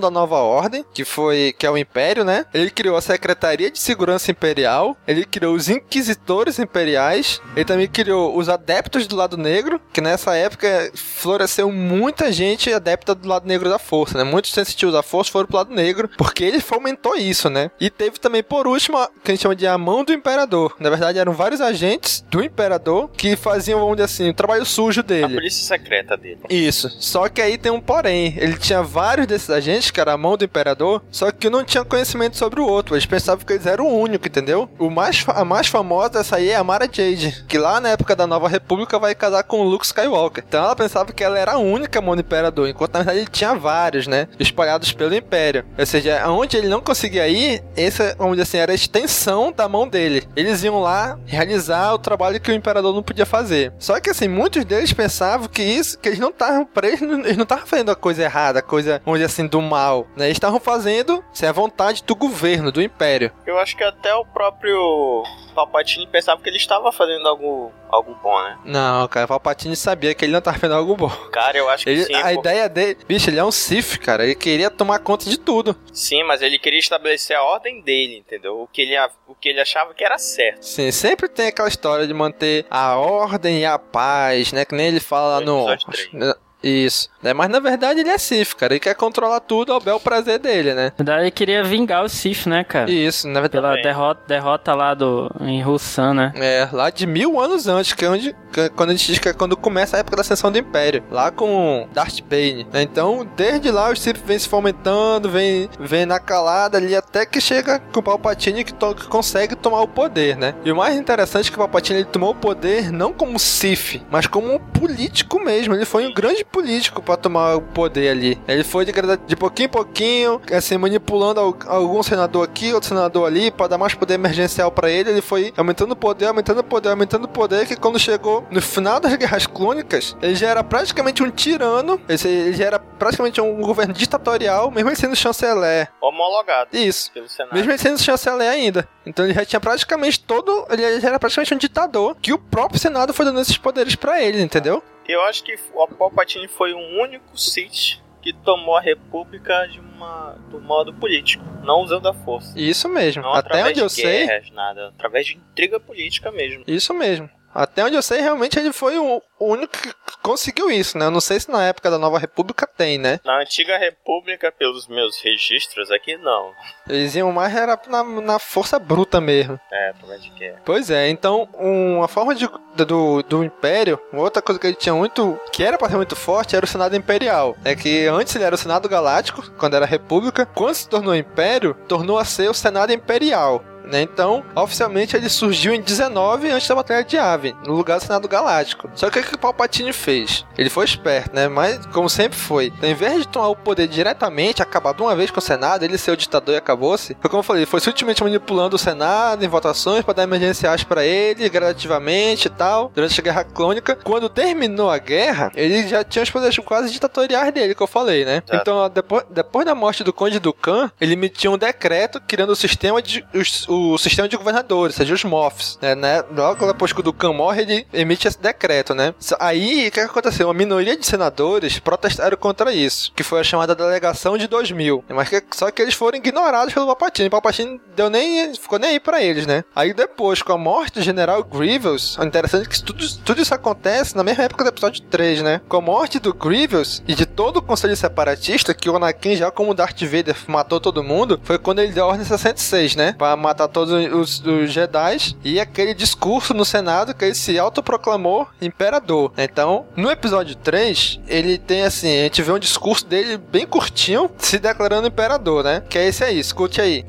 Da 0.00 0.10
Nova 0.10 0.36
Ordem, 0.36 0.84
que 0.94 1.04
foi 1.04 1.54
que 1.58 1.66
é 1.66 1.70
o 1.70 1.76
Império, 1.76 2.24
né? 2.24 2.46
Ele 2.54 2.70
criou 2.70 2.96
a 2.96 3.00
Secretaria 3.00 3.70
de 3.70 3.78
Segurança 3.78 4.30
Imperial, 4.30 4.96
ele 5.06 5.24
criou 5.24 5.54
os 5.54 5.68
Inquisitores 5.68 6.58
Imperiais, 6.58 7.40
ele 7.54 7.64
também 7.64 7.86
criou 7.88 8.36
os 8.36 8.48
Adeptos 8.48 9.06
do 9.06 9.16
Lado 9.16 9.36
Negro, 9.36 9.80
que 9.92 10.00
nessa 10.00 10.34
época 10.36 10.90
floresceu 10.94 11.70
muita 11.70 12.32
gente 12.32 12.72
adepta 12.72 13.14
do 13.14 13.28
lado 13.28 13.46
negro 13.46 13.68
da 13.68 13.78
força, 13.78 14.16
né? 14.16 14.24
Muitos 14.24 14.52
sensitivos 14.52 14.94
da 14.94 15.02
força 15.02 15.30
foram 15.30 15.46
pro 15.46 15.56
lado 15.56 15.74
negro, 15.74 16.08
porque 16.16 16.44
ele 16.44 16.60
fomentou 16.60 17.16
isso, 17.16 17.50
né? 17.50 17.70
E 17.80 17.90
teve 17.90 18.18
também, 18.18 18.42
por 18.42 18.66
último, 18.66 18.96
a- 18.98 19.08
que 19.22 19.30
a 19.30 19.34
gente 19.34 19.42
chama 19.42 19.56
de 19.56 19.66
a 19.66 19.76
mão 19.76 20.04
do 20.04 20.12
imperador. 20.12 20.74
Na 20.78 20.88
verdade, 20.90 21.18
eram 21.18 21.32
vários 21.32 21.60
agentes 21.60 22.24
do 22.30 22.42
imperador 22.42 23.08
que 23.16 23.36
faziam, 23.36 23.80
vamos 23.80 23.96
dizer 23.96 24.04
assim, 24.04 24.28
o 24.30 24.34
trabalho 24.34 24.64
sujo 24.64 25.00
A 25.00 25.04
dele. 25.04 25.34
polícia 25.34 25.64
secreta 25.66 26.16
dele. 26.16 26.40
Isso. 26.48 26.88
Só 27.00 27.28
que 27.28 27.40
aí 27.42 27.58
tem 27.58 27.72
um 27.72 27.80
porém. 27.80 28.34
Ele 28.38 28.56
tinha 28.56 28.82
vários 28.82 29.26
desses 29.26 29.50
gente, 29.60 29.92
que 29.92 30.00
era 30.00 30.12
a 30.12 30.18
mão 30.18 30.36
do 30.36 30.44
imperador, 30.44 31.02
só 31.10 31.30
que 31.30 31.50
não 31.50 31.64
tinha 31.64 31.84
conhecimento 31.84 32.36
sobre 32.36 32.60
o 32.60 32.66
outro. 32.66 32.94
Eles 32.94 33.06
pensavam 33.06 33.44
que 33.44 33.52
eles 33.52 33.66
eram 33.66 33.86
o 33.86 33.98
único, 33.98 34.26
entendeu? 34.26 34.68
O 34.78 34.90
mais, 34.90 35.24
a 35.28 35.44
mais 35.44 35.66
famosa 35.66 36.10
dessa 36.10 36.36
aí 36.36 36.50
é 36.50 36.56
a 36.56 36.64
Mara 36.64 36.88
Jade, 36.90 37.44
que 37.48 37.58
lá 37.58 37.80
na 37.80 37.90
época 37.90 38.16
da 38.16 38.26
Nova 38.26 38.48
República 38.48 38.98
vai 38.98 39.14
casar 39.14 39.42
com 39.44 39.60
o 39.60 39.64
Luke 39.64 39.84
Skywalker. 39.84 40.44
Então 40.46 40.64
ela 40.64 40.76
pensava 40.76 41.12
que 41.12 41.22
ela 41.22 41.38
era 41.38 41.52
a 41.52 41.58
única 41.58 42.00
mão 42.00 42.14
do 42.14 42.20
imperador, 42.20 42.68
enquanto 42.68 42.94
na 42.94 43.00
verdade 43.00 43.18
ele 43.20 43.28
tinha 43.28 43.54
vários, 43.54 44.06
né? 44.06 44.28
Espalhados 44.38 44.92
pelo 44.92 45.14
império. 45.14 45.64
Ou 45.78 45.86
seja, 45.86 46.20
aonde 46.22 46.56
ele 46.56 46.68
não 46.68 46.80
conseguia 46.80 47.28
ir, 47.28 47.62
essa, 47.76 48.14
vamos 48.18 48.36
dizer 48.36 48.42
assim, 48.42 48.58
era 48.58 48.72
a 48.72 48.74
extensão 48.74 49.52
da 49.52 49.68
mão 49.68 49.88
dele. 49.88 50.26
Eles 50.36 50.62
iam 50.62 50.80
lá 50.80 51.18
realizar 51.26 51.92
o 51.94 51.98
trabalho 51.98 52.40
que 52.40 52.50
o 52.50 52.54
imperador 52.54 52.94
não 52.94 53.02
podia 53.02 53.26
fazer. 53.26 53.72
Só 53.78 53.98
que 54.00 54.10
assim, 54.10 54.28
muitos 54.28 54.64
deles 54.64 54.92
pensavam 54.92 55.48
que 55.48 55.62
isso, 55.62 55.98
que 55.98 56.08
eles 56.08 56.18
não 56.18 56.30
estavam 56.30 56.64
presos, 56.64 57.02
eles 57.02 57.36
não 57.36 57.44
estavam 57.44 57.66
fazendo 57.66 57.90
a 57.90 57.96
coisa 57.96 58.22
errada, 58.22 58.58
a 58.60 58.62
coisa, 58.62 59.00
dizer 59.06 59.24
assim, 59.24 59.46
do 59.50 59.60
mal, 59.60 60.06
né? 60.16 60.26
Eles 60.26 60.36
estavam 60.36 60.60
fazendo, 60.60 61.22
se 61.32 61.44
a 61.44 61.52
vontade 61.52 62.02
do 62.04 62.14
governo, 62.14 62.70
do 62.72 62.80
império. 62.80 63.32
Eu 63.46 63.58
acho 63.58 63.76
que 63.76 63.82
até 63.84 64.14
o 64.14 64.24
próprio 64.24 65.22
Palpatine 65.54 66.06
pensava 66.06 66.40
que 66.40 66.48
ele 66.48 66.56
estava 66.56 66.92
fazendo 66.92 67.26
algo, 67.26 67.72
algo 67.88 68.16
bom, 68.22 68.40
né? 68.42 68.58
Não, 68.64 69.06
cara, 69.08 69.24
o 69.26 69.28
Palpatine 69.28 69.74
sabia 69.76 70.14
que 70.14 70.24
ele 70.24 70.32
não 70.32 70.38
estava 70.38 70.56
fazendo 70.58 70.76
algo 70.76 70.96
bom. 70.96 71.10
Cara, 71.32 71.58
eu 71.58 71.68
acho 71.68 71.84
que 71.84 71.90
Ele- 71.90 72.04
sim. 72.04 72.14
a 72.14 72.22
pô. 72.22 72.40
ideia 72.40 72.68
dele, 72.68 72.96
bicho, 73.06 73.28
ele 73.28 73.38
é 73.38 73.44
um 73.44 73.50
Sith, 73.50 73.98
cara. 73.98 74.22
Ele 74.24 74.34
queria 74.34 74.70
tomar 74.70 75.00
conta 75.00 75.28
de 75.28 75.36
tudo. 75.38 75.76
Sim, 75.92 76.22
mas 76.24 76.40
ele 76.42 76.58
queria 76.58 76.78
estabelecer 76.78 77.36
a 77.36 77.42
ordem 77.42 77.80
dele, 77.82 78.18
entendeu? 78.18 78.60
O 78.62 78.66
que 78.68 78.82
ele, 78.82 78.94
o 79.26 79.34
que 79.34 79.48
ele 79.48 79.60
achava 79.60 79.92
que 79.92 80.04
era 80.04 80.16
certo. 80.18 80.62
Sim, 80.64 80.90
sempre 80.92 81.28
tem 81.28 81.48
aquela 81.48 81.68
história 81.68 82.06
de 82.06 82.14
manter 82.14 82.64
a 82.70 82.96
ordem 82.96 83.60
e 83.60 83.64
a 83.66 83.78
paz, 83.78 84.52
né? 84.52 84.64
Que 84.64 84.74
nem 84.74 84.86
ele 84.86 85.00
fala 85.00 85.38
lá 85.38 85.40
No 85.44 85.66
no. 86.12 86.34
Isso. 86.62 87.08
Né? 87.22 87.32
Mas 87.32 87.48
na 87.50 87.58
verdade 87.60 88.00
ele 88.00 88.08
é 88.10 88.18
Sith, 88.18 88.54
cara. 88.54 88.72
Ele 88.72 88.80
quer 88.80 88.94
controlar 88.94 89.40
tudo 89.40 89.72
ao 89.72 89.80
bel 89.80 89.98
prazer 90.00 90.38
dele, 90.38 90.74
né? 90.74 90.92
Na 90.98 91.04
verdade, 91.04 91.22
ele 91.22 91.30
queria 91.30 91.62
vingar 91.64 92.04
o 92.04 92.08
Sith, 92.08 92.46
né, 92.46 92.64
cara? 92.64 92.90
Isso, 92.90 93.28
na 93.28 93.40
verdade. 93.40 93.62
Pela 93.62 93.82
derrota, 93.82 94.20
derrota 94.26 94.74
lá 94.74 94.94
do, 94.94 95.30
em 95.40 95.62
Russan, 95.62 96.14
né? 96.14 96.32
É, 96.36 96.68
lá 96.72 96.90
de 96.90 97.06
mil 97.06 97.40
anos 97.40 97.66
antes, 97.66 97.92
que 97.92 98.04
é 98.04 98.08
onde, 98.10 98.34
que 98.52 98.60
é 98.60 98.68
quando 98.68 98.90
a 98.90 98.92
gente 98.92 99.06
diz 99.06 99.18
que 99.18 99.28
é 99.28 99.32
quando 99.32 99.56
começa 99.56 99.96
a 99.96 100.00
época 100.00 100.16
da 100.16 100.22
ascensão 100.22 100.50
do 100.50 100.58
Império, 100.58 101.02
lá 101.10 101.30
com 101.30 101.88
Darth 101.92 102.20
Bane. 102.22 102.66
né? 102.72 102.82
Então, 102.82 103.26
desde 103.36 103.70
lá, 103.70 103.90
os 103.90 104.00
Sith 104.00 104.18
vem 104.24 104.38
se 104.38 104.48
fomentando, 104.48 105.28
vem, 105.30 105.68
vem 105.78 106.06
na 106.06 106.18
calada 106.18 106.78
ali, 106.78 106.94
até 106.96 107.24
que 107.26 107.40
chega 107.40 107.78
com 107.78 108.00
o 108.00 108.02
Palpatine 108.02 108.64
que, 108.64 108.72
to- 108.74 108.94
que 108.94 109.06
consegue 109.08 109.54
tomar 109.54 109.80
o 109.82 109.88
poder, 109.88 110.36
né? 110.36 110.54
E 110.64 110.72
o 110.72 110.76
mais 110.76 110.96
interessante 110.96 111.46
é 111.46 111.50
que 111.50 111.56
o 111.56 111.58
Palpatine 111.58 111.98
ele 112.00 112.06
tomou 112.08 112.30
o 112.30 112.34
poder 112.34 112.90
não 112.90 113.12
como 113.12 113.38
Sith, 113.38 114.02
mas 114.10 114.26
como 114.26 114.54
um 114.54 114.58
político 114.58 115.38
mesmo. 115.38 115.74
Ele 115.74 115.84
foi 115.84 116.06
um 116.06 116.12
grande 116.14 116.44
político 116.50 117.02
para 117.02 117.16
tomar 117.16 117.56
o 117.56 117.60
poder 117.62 118.08
ali. 118.10 118.40
Ele 118.46 118.64
foi 118.64 118.84
de, 118.84 118.92
de 119.26 119.36
pouquinho 119.36 119.66
em 119.66 119.70
pouquinho, 119.70 120.40
assim, 120.52 120.76
manipulando 120.76 121.40
al- 121.40 121.56
algum 121.66 122.02
senador 122.02 122.44
aqui, 122.44 122.72
outro 122.72 122.88
senador 122.88 123.26
ali, 123.26 123.50
para 123.50 123.68
dar 123.68 123.78
mais 123.78 123.94
poder 123.94 124.14
emergencial 124.14 124.70
para 124.70 124.90
ele. 124.90 125.10
Ele 125.10 125.22
foi 125.22 125.52
aumentando 125.56 125.92
o 125.92 125.96
poder, 125.96 126.26
aumentando 126.26 126.60
o 126.60 126.64
poder, 126.64 126.90
aumentando 126.90 127.24
o 127.24 127.28
poder, 127.28 127.66
que 127.66 127.76
quando 127.76 127.98
chegou 127.98 128.46
no 128.50 128.60
final 128.60 129.00
das 129.00 129.14
Guerras 129.16 129.46
Clônicas, 129.46 130.16
ele 130.20 130.34
já 130.34 130.48
era 130.48 130.62
praticamente 130.64 131.22
um 131.22 131.30
tirano, 131.30 132.00
ele 132.08 132.52
já 132.52 132.64
era 132.64 132.78
praticamente 132.78 133.40
um 133.40 133.60
governo 133.60 133.94
ditatorial, 133.94 134.70
mesmo 134.70 134.88
ele 134.90 134.96
sendo 134.96 135.16
chanceler. 135.16 135.88
Homologado 136.00 136.70
Isso. 136.76 137.10
Mesmo 137.52 137.70
ele 137.70 137.78
sendo 137.78 137.98
chanceler 138.00 138.48
ainda. 138.50 138.88
Então 139.06 139.24
ele 139.24 139.34
já 139.34 139.44
tinha 139.44 139.60
praticamente 139.60 140.20
todo. 140.20 140.66
Ele 140.70 141.00
já 141.00 141.08
era 141.08 141.18
praticamente 141.18 141.54
um 141.54 141.58
ditador. 141.58 142.16
Que 142.20 142.32
o 142.32 142.38
próprio 142.38 142.78
Senado 142.80 143.12
foi 143.14 143.24
dando 143.24 143.40
esses 143.40 143.56
poderes 143.56 143.94
pra 143.94 144.20
ele, 144.20 144.42
entendeu? 144.42 144.82
Eu 145.10 145.22
acho 145.22 145.42
que 145.42 145.56
o 145.74 145.86
Palpatine 145.88 146.46
foi 146.48 146.72
o 146.72 146.78
único 146.78 147.36
Sith 147.36 148.00
que 148.22 148.32
tomou 148.32 148.76
a 148.76 148.80
República 148.80 149.66
de 149.66 149.80
uma, 149.80 150.36
do 150.50 150.60
modo 150.60 150.92
político, 150.94 151.42
não 151.64 151.80
usando 151.80 152.06
a 152.06 152.14
força. 152.14 152.52
Isso 152.58 152.88
mesmo. 152.88 153.22
Não 153.22 153.32
Até 153.32 153.48
através 153.48 153.70
onde 153.70 153.80
eu 153.80 153.86
de 153.86 153.92
sei. 153.94 154.26
guerras, 154.26 154.50
nada. 154.50 154.88
Através 154.88 155.26
de 155.26 155.36
intriga 155.36 155.80
política 155.80 156.30
mesmo. 156.30 156.62
Isso 156.66 156.92
mesmo. 156.94 157.28
Até 157.52 157.84
onde 157.84 157.96
eu 157.96 158.02
sei, 158.02 158.20
realmente 158.20 158.58
ele 158.58 158.72
foi 158.72 158.96
o 158.98 159.20
o 159.38 159.46
único 159.46 159.72
que 159.72 159.92
conseguiu 160.22 160.70
isso, 160.70 160.98
né? 160.98 161.06
Eu 161.06 161.10
não 161.10 161.20
sei 161.20 161.40
se 161.40 161.50
na 161.50 161.64
época 161.64 161.90
da 161.90 161.98
Nova 161.98 162.18
República 162.18 162.66
tem, 162.66 162.98
né? 162.98 163.20
Na 163.24 163.40
antiga 163.40 163.76
República, 163.78 164.52
pelos 164.52 164.86
meus 164.88 165.20
registros 165.20 165.90
aqui, 165.90 166.16
não. 166.16 166.52
Eles 166.88 167.14
iam 167.14 167.32
mais 167.32 167.54
era 167.54 167.78
na, 167.88 168.02
na 168.02 168.38
força 168.38 168.78
bruta 168.78 169.20
mesmo. 169.20 169.58
É, 169.72 169.90
através 169.90 170.22
de 170.22 170.30
guerra. 170.30 170.60
Pois 170.64 170.90
é, 170.90 171.08
então 171.08 171.48
uma 171.54 172.08
forma 172.08 172.34
de, 172.34 172.48
do, 172.86 173.22
do 173.22 173.44
Império, 173.44 173.98
outra 174.12 174.42
coisa 174.42 174.60
que 174.60 174.66
ele 174.66 174.76
tinha 174.76 174.94
muito, 174.94 175.38
que 175.52 175.62
era 175.62 175.78
pra 175.78 175.88
ser 175.88 175.96
muito 175.96 176.16
forte, 176.16 176.56
era 176.56 176.64
o 176.64 176.68
Senado 176.68 176.96
Imperial. 176.96 177.56
É 177.64 177.74
que 177.74 178.06
antes 178.06 178.34
ele 178.34 178.44
era 178.44 178.54
o 178.54 178.58
Senado 178.58 178.88
Galáctico, 178.88 179.50
quando 179.52 179.74
era 179.74 179.86
República, 179.86 180.46
quando 180.46 180.74
se 180.74 180.88
tornou 180.88 181.14
Império, 181.14 181.74
tornou 181.88 182.18
a 182.18 182.24
ser 182.24 182.48
o 182.50 182.54
Senado 182.54 182.92
Imperial. 182.92 183.62
Né? 183.84 184.02
Então, 184.02 184.44
oficialmente 184.54 185.16
ele 185.16 185.28
surgiu 185.28 185.72
em 185.74 185.80
19 185.80 186.50
antes 186.50 186.68
da 186.68 186.74
Batalha 186.74 187.04
de 187.04 187.16
Yavin, 187.16 187.54
no 187.66 187.74
lugar 187.74 187.98
do 187.98 188.02
Senado 188.04 188.28
Galáctico. 188.28 188.88
Só 188.94 189.10
que 189.10 189.18
o 189.18 189.22
que 189.22 189.34
o 189.34 189.38
Palpatine 189.38 189.92
fez? 189.92 190.44
Ele 190.56 190.70
foi 190.70 190.84
esperto, 190.84 191.34
né? 191.34 191.48
Mas, 191.48 191.84
como 191.86 192.08
sempre 192.08 192.38
foi, 192.38 192.66
então, 192.66 192.88
ao 192.88 192.90
invés 192.90 193.18
de 193.20 193.28
tomar 193.28 193.48
o 193.48 193.56
poder 193.56 193.88
diretamente, 193.88 194.62
acabar 194.62 194.94
de 194.94 195.02
uma 195.02 195.14
vez 195.16 195.30
com 195.30 195.38
o 195.38 195.42
Senado, 195.42 195.84
ele 195.84 195.98
ser 195.98 196.10
o 196.12 196.16
ditador 196.16 196.54
e 196.54 196.58
acabou-se, 196.58 197.16
foi 197.20 197.30
como 197.30 197.40
eu 197.40 197.44
falei, 197.44 197.66
foi 197.66 197.80
sutilmente 197.80 198.22
manipulando 198.22 198.76
o 198.76 198.78
Senado 198.78 199.44
em 199.44 199.48
votações 199.48 200.04
para 200.04 200.14
dar 200.14 200.22
emergenciais 200.24 200.84
para 200.84 201.04
ele, 201.04 201.48
gradativamente 201.48 202.46
e 202.48 202.50
tal, 202.50 202.90
durante 202.94 203.18
a 203.18 203.22
Guerra 203.22 203.44
Clônica. 203.44 203.96
Quando 203.96 204.28
terminou 204.28 204.90
a 204.90 204.98
guerra, 204.98 205.50
ele 205.54 205.86
já 205.88 206.04
tinha 206.04 206.22
os 206.22 206.30
poderes 206.30 206.56
quase 206.58 206.92
ditatoriais 206.92 207.52
dele, 207.52 207.74
que 207.74 207.82
eu 207.82 207.86
falei, 207.86 208.24
né? 208.24 208.42
Então, 208.60 208.88
depois, 208.88 209.24
depois 209.30 209.64
da 209.66 209.74
morte 209.74 210.04
do 210.04 210.12
Conde 210.12 210.38
Dukan, 210.38 210.90
ele 211.00 211.14
emitiu 211.14 211.52
um 211.52 211.58
decreto 211.58 212.20
criando 212.26 212.50
o 212.50 212.56
sistema 212.56 213.00
de, 213.02 213.24
os- 213.34 213.66
o, 213.70 213.98
sistema 213.98 214.28
de 214.28 214.36
governadores, 214.36 214.96
ou 214.96 214.98
seja, 214.98 215.14
os 215.14 215.24
MOFs. 215.24 215.78
Né? 215.80 215.94
né? 215.94 216.24
Logo 216.34 216.66
depois 216.66 216.92
que 216.92 217.00
o 217.00 217.02
Dukan 217.02 217.32
morre, 217.32 217.62
ele 217.62 217.86
emite 217.92 218.26
esse 218.26 218.40
decreto, 218.40 218.94
né? 218.94 219.14
Aí, 219.38 219.88
o 219.88 219.90
que, 219.90 220.00
aconteceu? 220.00 220.48
Uma 220.48 220.54
minoria 220.54 220.96
de 220.96 221.06
senadores 221.06 221.78
protestaram 221.78 222.36
contra 222.36 222.72
isso, 222.72 223.12
que 223.14 223.22
foi 223.22 223.40
a 223.40 223.44
chamada 223.44 223.74
delegação 223.74 224.36
de 224.36 224.46
2000. 224.46 225.04
Mas 225.08 225.28
que, 225.28 225.42
só 225.52 225.70
que 225.70 225.82
eles 225.82 225.94
foram 225.94 226.18
ignorados 226.18 226.74
pelo 226.74 226.86
Palpatine. 226.86 227.28
O 227.28 227.30
Palpatine 227.30 227.80
deu 227.94 228.10
nem, 228.10 228.54
ficou 228.54 228.78
nem 228.78 228.90
aí 228.90 229.00
pra 229.00 229.22
eles, 229.22 229.46
né? 229.46 229.64
Aí 229.74 229.92
depois, 229.92 230.42
com 230.42 230.52
a 230.52 230.58
morte 230.58 230.94
do 230.94 231.02
General 231.02 231.42
Grievous, 231.44 232.16
é 232.20 232.24
interessante 232.24 232.68
que 232.68 232.82
tudo, 232.82 233.04
tudo 233.18 233.40
isso 233.40 233.54
acontece 233.54 234.16
na 234.16 234.24
mesma 234.24 234.44
época 234.44 234.64
do 234.64 234.70
episódio 234.70 235.02
3, 235.02 235.42
né? 235.42 235.60
Com 235.68 235.76
a 235.76 235.80
morte 235.80 236.18
do 236.18 236.34
Grievous 236.34 237.02
e 237.06 237.14
de 237.14 237.26
todo 237.26 237.58
o 237.58 237.62
conselho 237.62 237.96
separatista, 237.96 238.74
que 238.74 238.88
o 238.90 238.96
Anakin, 238.96 239.36
já 239.36 239.50
como 239.50 239.74
Darth 239.74 240.02
Vader, 240.02 240.36
matou 240.46 240.80
todo 240.80 241.04
mundo, 241.04 241.40
foi 241.44 241.58
quando 241.58 241.80
ele 241.80 241.92
deu 241.92 242.04
a 242.04 242.08
Ordem 242.08 242.24
66, 242.24 242.96
né? 242.96 243.14
Pra 243.16 243.36
matar 243.60 243.68
todos 243.68 243.92
os, 244.12 244.40
os 244.44 244.72
Jedi 244.72 245.36
e 245.44 245.60
aquele 245.60 245.92
discurso 245.92 246.54
no 246.54 246.64
Senado 246.64 247.14
que 247.14 247.24
ele 247.24 247.34
se 247.34 247.58
autoproclamou 247.58 248.48
imperador. 248.60 249.32
Então, 249.36 249.86
no 249.96 250.10
episódio 250.10 250.54
3, 250.54 251.20
ele 251.26 251.58
tem 251.58 251.82
assim, 251.82 252.08
a 252.08 252.22
gente 252.22 252.42
vê 252.42 252.52
um 252.52 252.58
discurso 252.58 253.04
dele 253.06 253.36
bem 253.36 253.66
curtinho, 253.66 254.30
se 254.38 254.58
declarando 254.58 255.08
imperador, 255.08 255.64
né? 255.64 255.82
Que 255.88 255.98
é 255.98 256.08
esse 256.08 256.24
aí, 256.24 256.38
escute 256.38 256.80
aí. 256.80 257.04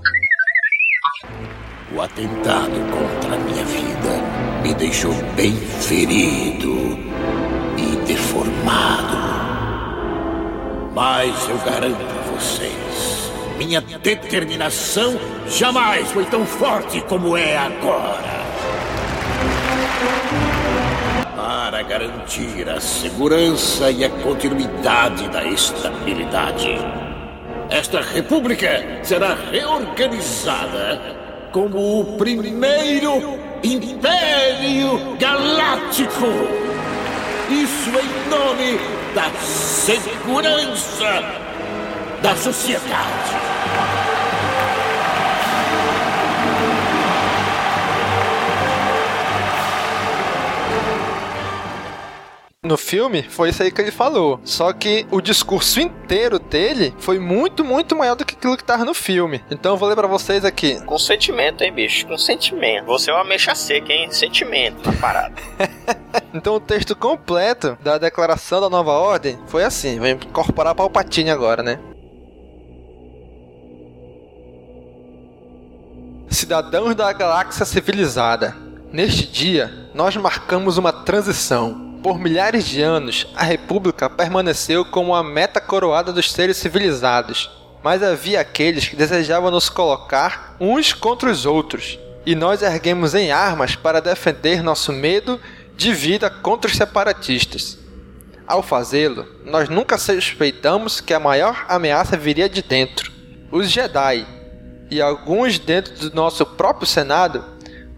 O 1.94 2.02
atentado 2.02 2.72
contra 2.72 3.36
a 3.36 3.40
minha 3.40 3.66
vida 3.66 4.62
me 4.64 4.74
deixou 4.74 5.14
bem 5.36 5.56
ferido 5.56 6.98
e 7.78 7.96
deformado. 8.06 9.18
Mas 10.94 11.50
eu 11.50 11.58
garanto 11.60 12.02
a 12.02 12.32
vocês, 12.34 12.81
minha 13.62 13.80
determinação 13.80 15.20
jamais 15.48 16.10
foi 16.10 16.26
tão 16.26 16.44
forte 16.44 17.00
como 17.02 17.38
é 17.38 17.56
agora. 17.56 18.42
Para 21.36 21.84
garantir 21.84 22.68
a 22.68 22.82
segurança 22.82 23.92
e 23.92 24.04
a 24.04 24.10
continuidade 24.10 25.30
da 25.30 25.46
estabilidade. 25.46 26.76
Esta 27.70 28.02
república 28.02 28.84
será 29.04 29.38
reorganizada 29.52 31.00
como 31.52 32.02
o 32.02 32.18
primeiro 32.18 33.40
Império 33.64 35.16
Galáctico. 35.20 36.26
Isso 37.48 37.92
em 37.92 38.30
nome 38.30 38.80
da 39.14 39.30
segurança 39.40 41.51
da 42.22 42.36
sociedade. 42.36 43.42
No 52.64 52.78
filme, 52.78 53.24
foi 53.24 53.50
isso 53.50 53.64
aí 53.64 53.72
que 53.72 53.82
ele 53.82 53.92
falou. 53.92 54.40
Só 54.46 54.72
que 54.72 55.06
o 55.10 55.20
discurso 55.20 55.82
inteiro 55.82 56.38
dele 56.38 56.94
foi 57.00 57.18
muito, 57.18 57.66
muito 57.66 57.96
maior 57.96 58.16
do 58.16 58.24
que 58.24 58.36
aquilo 58.36 58.56
que 58.56 58.64
tava 58.64 58.86
no 58.86 58.94
filme. 58.94 59.44
Então 59.50 59.74
eu 59.74 59.78
vou 59.78 59.90
ler 59.90 59.96
pra 59.96 60.08
vocês 60.08 60.46
aqui. 60.46 60.80
Com 60.86 60.98
sentimento, 61.00 61.64
hein, 61.64 61.74
bicho? 61.74 62.06
Com 62.08 62.18
sentimento. 62.20 62.86
Você 62.86 63.10
é 63.10 63.14
uma 63.14 63.24
mecha 63.24 63.56
seca, 63.56 63.92
hein? 63.92 64.12
Sentimento 64.12 64.90
na 64.90 64.98
parada. 64.98 65.36
Então 66.34 66.56
o 66.56 66.60
texto 66.62 66.96
completo 66.96 67.78
da 67.82 67.98
declaração 67.98 68.62
da 68.62 68.70
nova 68.70 68.92
ordem 68.92 69.38
foi 69.48 69.66
assim. 69.66 70.00
Vou 70.00 70.08
incorporar 70.08 70.74
Palpatine 70.74 71.30
agora, 71.30 71.62
né? 71.62 71.78
Cidadãos 76.32 76.96
da 76.96 77.12
galáxia 77.12 77.66
civilizada. 77.66 78.56
Neste 78.92 79.28
dia, 79.28 79.90
nós 79.94 80.16
marcamos 80.16 80.78
uma 80.78 80.94
transição. 80.94 82.00
Por 82.02 82.18
milhares 82.18 82.66
de 82.66 82.82
anos, 82.82 83.28
a 83.36 83.44
República 83.44 84.10
permaneceu 84.10 84.84
como 84.86 85.14
a 85.14 85.24
meta 85.24 85.60
coroada 85.60 86.12
dos 86.12 86.32
seres 86.32 86.58
civilizados, 86.58 87.52
mas 87.84 88.02
havia 88.02 88.40
aqueles 88.40 88.88
que 88.88 88.96
desejavam 88.96 89.52
nos 89.52 89.70
colocar 89.70 90.56
uns 90.60 90.94
contra 90.94 91.30
os 91.30 91.46
outros, 91.46 92.00
e 92.26 92.34
nós 92.34 92.62
erguemos 92.62 93.14
em 93.14 93.32
armas 93.32 93.76
para 93.76 94.02
defender 94.02 94.64
nosso 94.64 94.92
medo 94.92 95.40
de 95.76 95.94
vida 95.94 96.30
contra 96.30 96.72
os 96.72 96.78
separatistas. 96.78 97.78
Ao 98.48 98.64
fazê-lo, 98.64 99.28
nós 99.46 99.70
nunca 99.70 99.98
suspeitamos 99.98 101.02
que 101.02 101.14
a 101.14 101.20
maior 101.20 101.66
ameaça 101.68 102.18
viria 102.18 102.50
de 102.50 102.62
dentro. 102.62 103.12
Os 103.52 103.70
Jedi, 103.70 104.26
e 104.92 105.02
alguns 105.02 105.58
dentro 105.58 105.94
do 106.10 106.14
nosso 106.14 106.46
próprio 106.46 106.86
Senado, 106.86 107.46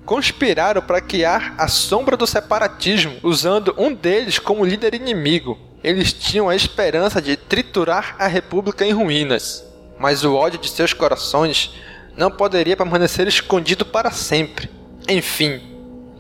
conspiraram 0.05 0.81
para 0.81 1.01
criar 1.01 1.55
a 1.57 1.67
sombra 1.67 2.15
do 2.15 2.27
separatismo, 2.27 3.17
usando 3.23 3.73
um 3.79 3.91
deles 3.91 4.37
como 4.37 4.63
líder 4.63 4.93
inimigo. 4.93 5.57
Eles 5.83 6.13
tinham 6.13 6.47
a 6.47 6.55
esperança 6.55 7.19
de 7.19 7.35
triturar 7.35 8.15
a 8.19 8.27
República 8.27 8.85
em 8.85 8.91
ruínas, 8.91 9.65
mas 9.97 10.23
o 10.23 10.35
ódio 10.35 10.59
de 10.59 10.69
seus 10.69 10.93
corações 10.93 11.73
não 12.15 12.29
poderia 12.29 12.77
permanecer 12.77 13.27
escondido 13.27 13.85
para 13.85 14.11
sempre. 14.11 14.69
Enfim, 15.09 15.61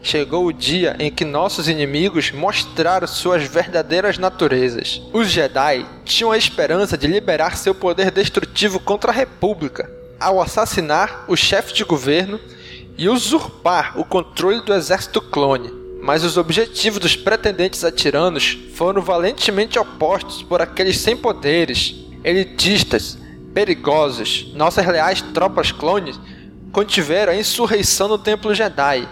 chegou 0.01 0.47
o 0.47 0.53
dia 0.53 0.95
em 0.97 1.11
que 1.11 1.23
nossos 1.23 1.69
inimigos 1.69 2.31
mostraram 2.31 3.07
suas 3.07 3.43
verdadeiras 3.43 4.17
naturezas. 4.17 5.01
Os 5.13 5.29
Jedi 5.29 5.85
tinham 6.03 6.31
a 6.31 6.37
esperança 6.37 6.97
de 6.97 7.05
liberar 7.05 7.57
seu 7.57 7.75
poder 7.75 8.09
destrutivo 8.09 8.79
contra 8.79 9.11
a 9.11 9.15
República 9.15 10.02
ao 10.23 10.41
assassinar 10.41 11.25
o 11.27 11.35
chefe 11.35 11.73
de 11.73 11.83
governo 11.83 12.39
e 12.97 13.09
usurpar 13.09 13.99
o 13.99 14.05
controle 14.05 14.61
do 14.61 14.73
exército 14.73 15.21
clone. 15.21 15.71
Mas 16.01 16.23
os 16.23 16.37
objetivos 16.37 16.99
dos 16.99 17.15
pretendentes 17.15 17.83
a 17.83 17.91
tiranos 17.91 18.57
foram 18.75 19.01
valentemente 19.01 19.79
opostos 19.79 20.43
por 20.43 20.61
aqueles 20.61 20.97
sem 20.97 21.15
poderes, 21.15 21.95
elitistas, 22.23 23.17
perigosos. 23.53 24.51
Nossas 24.53 24.85
leais 24.85 25.21
tropas 25.21 25.71
clones 25.71 26.19
contiveram 26.71 27.31
a 27.31 27.37
insurreição 27.37 28.07
no 28.07 28.17
Templo 28.17 28.53
Jedi 28.53 29.07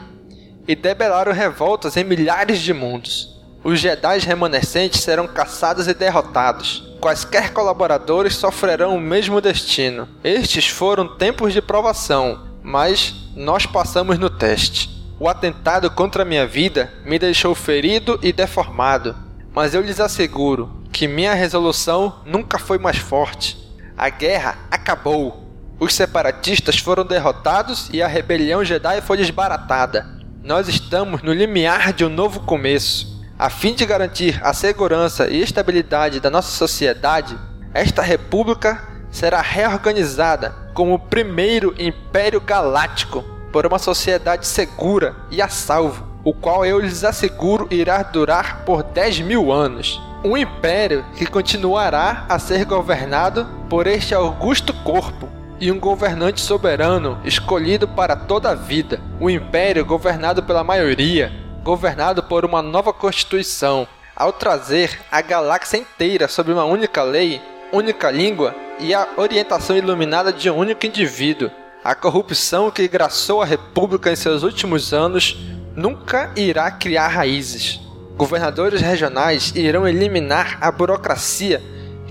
e 0.68 0.76
debelaram 0.76 1.32
revoltas 1.32 1.96
em 1.96 2.04
milhares 2.04 2.60
de 2.60 2.74
mundos. 2.74 3.41
Os 3.64 3.80
Jedi 3.80 4.18
remanescentes 4.20 5.02
serão 5.02 5.28
caçados 5.28 5.88
e 5.88 5.94
derrotados. 5.94 6.84
Quaisquer 7.00 7.54
colaboradores 7.54 8.36
sofrerão 8.36 8.96
o 8.96 9.02
mesmo 9.02 9.40
destino. 9.40 10.08
Estes 10.24 10.68
foram 10.68 11.08
tempos 11.18 11.54
de 11.54 11.62
provação, 11.62 12.48
mas 12.64 13.14
nós 13.36 13.68
passamos 13.68 14.18
no 14.18 14.30
teste. 14.32 14.90
O 15.20 15.30
atentado 15.30 15.92
contra 15.92 16.26
minha 16.26 16.48
vida 16.48 16.92
me 17.06 17.20
deixou 17.20 17.54
ferido 17.54 18.20
e 18.24 18.34
deformado, 18.34 19.16
mas 19.54 19.76
eu 19.76 19.82
lhes 19.82 20.00
asseguro 20.00 20.82
que 20.92 21.08
minha 21.08 21.36
resolução 21.36 22.16
nunca 22.26 22.58
foi 22.58 22.80
mais 22.80 22.98
forte. 22.98 23.58
A 23.96 24.10
guerra 24.10 24.58
acabou. 24.72 25.48
Os 25.80 25.94
separatistas 25.94 26.80
foram 26.80 27.06
derrotados 27.06 27.90
e 27.94 28.02
a 28.02 28.08
rebelião 28.08 28.66
Jedi 28.66 29.02
foi 29.02 29.18
desbaratada. 29.18 30.08
Nós 30.44 30.68
estamos 30.68 31.22
no 31.22 31.32
limiar 31.32 31.94
de 31.94 32.04
um 32.04 32.10
novo 32.10 32.40
começo. 32.40 33.21
A 33.42 33.50
fim 33.50 33.74
de 33.74 33.88
garantir 33.88 34.40
a 34.44 34.54
segurança 34.54 35.28
e 35.28 35.42
estabilidade 35.42 36.20
da 36.20 36.30
nossa 36.30 36.52
sociedade, 36.52 37.36
esta 37.74 38.04
república 38.04 38.80
será 39.10 39.42
reorganizada 39.42 40.54
como 40.76 40.94
o 40.94 41.00
primeiro 41.00 41.74
Império 41.80 42.40
Galáctico 42.40 43.24
por 43.52 43.66
uma 43.66 43.80
sociedade 43.80 44.46
segura 44.46 45.16
e 45.32 45.42
a 45.42 45.48
salvo, 45.48 46.06
o 46.24 46.36
qual 46.36 46.64
eu 46.68 46.80
lhes 46.80 47.04
asseguro 47.04 47.68
irá 47.72 48.04
durar 48.04 48.64
por 48.64 48.84
10 48.84 49.22
mil 49.22 49.52
anos. 49.52 50.00
Um 50.24 50.38
império 50.38 51.04
que 51.18 51.26
continuará 51.26 52.28
a 52.30 52.38
ser 52.38 52.64
governado 52.64 53.48
por 53.68 53.88
este 53.88 54.14
augusto 54.14 54.72
corpo 54.84 55.28
e 55.60 55.72
um 55.72 55.80
governante 55.80 56.40
soberano 56.40 57.20
escolhido 57.26 57.88
para 57.88 58.16
toda 58.16 58.52
a 58.52 58.56
vida. 58.56 59.02
Um 59.20 59.32
império 59.32 59.84
governado 59.84 60.44
pela 60.44 60.64
maioria, 60.64 61.42
governado 61.64 62.24
por 62.24 62.44
uma 62.46 62.62
nova 62.62 62.92
constituição. 62.94 63.88
Ao 64.16 64.32
trazer 64.34 65.00
a 65.12 65.22
galáxia 65.22 65.78
inteira 65.78 66.28
sob 66.28 66.52
uma 66.52 66.66
única 66.66 67.02
lei, 67.04 67.42
única 67.72 68.12
língua 68.12 68.54
e 68.80 68.94
a 68.94 69.08
orientação 69.18 69.76
iluminada 69.76 70.34
de 70.34 70.50
um 70.50 70.58
único 70.58 70.86
indivíduo. 70.86 71.50
A 71.84 71.96
corrupção 71.96 72.70
que 72.70 72.88
graçou 72.88 73.42
a 73.42 73.46
República 73.46 74.12
em 74.12 74.16
seus 74.16 74.44
últimos 74.44 74.94
anos 74.94 75.38
nunca 75.76 76.32
irá 76.36 76.70
criar 76.70 77.08
raízes. 77.08 77.80
Governadores 78.16 78.82
regionais 78.82 79.52
irão 79.56 79.88
eliminar 79.88 80.58
a 80.62 80.72
burocracia 80.72 81.62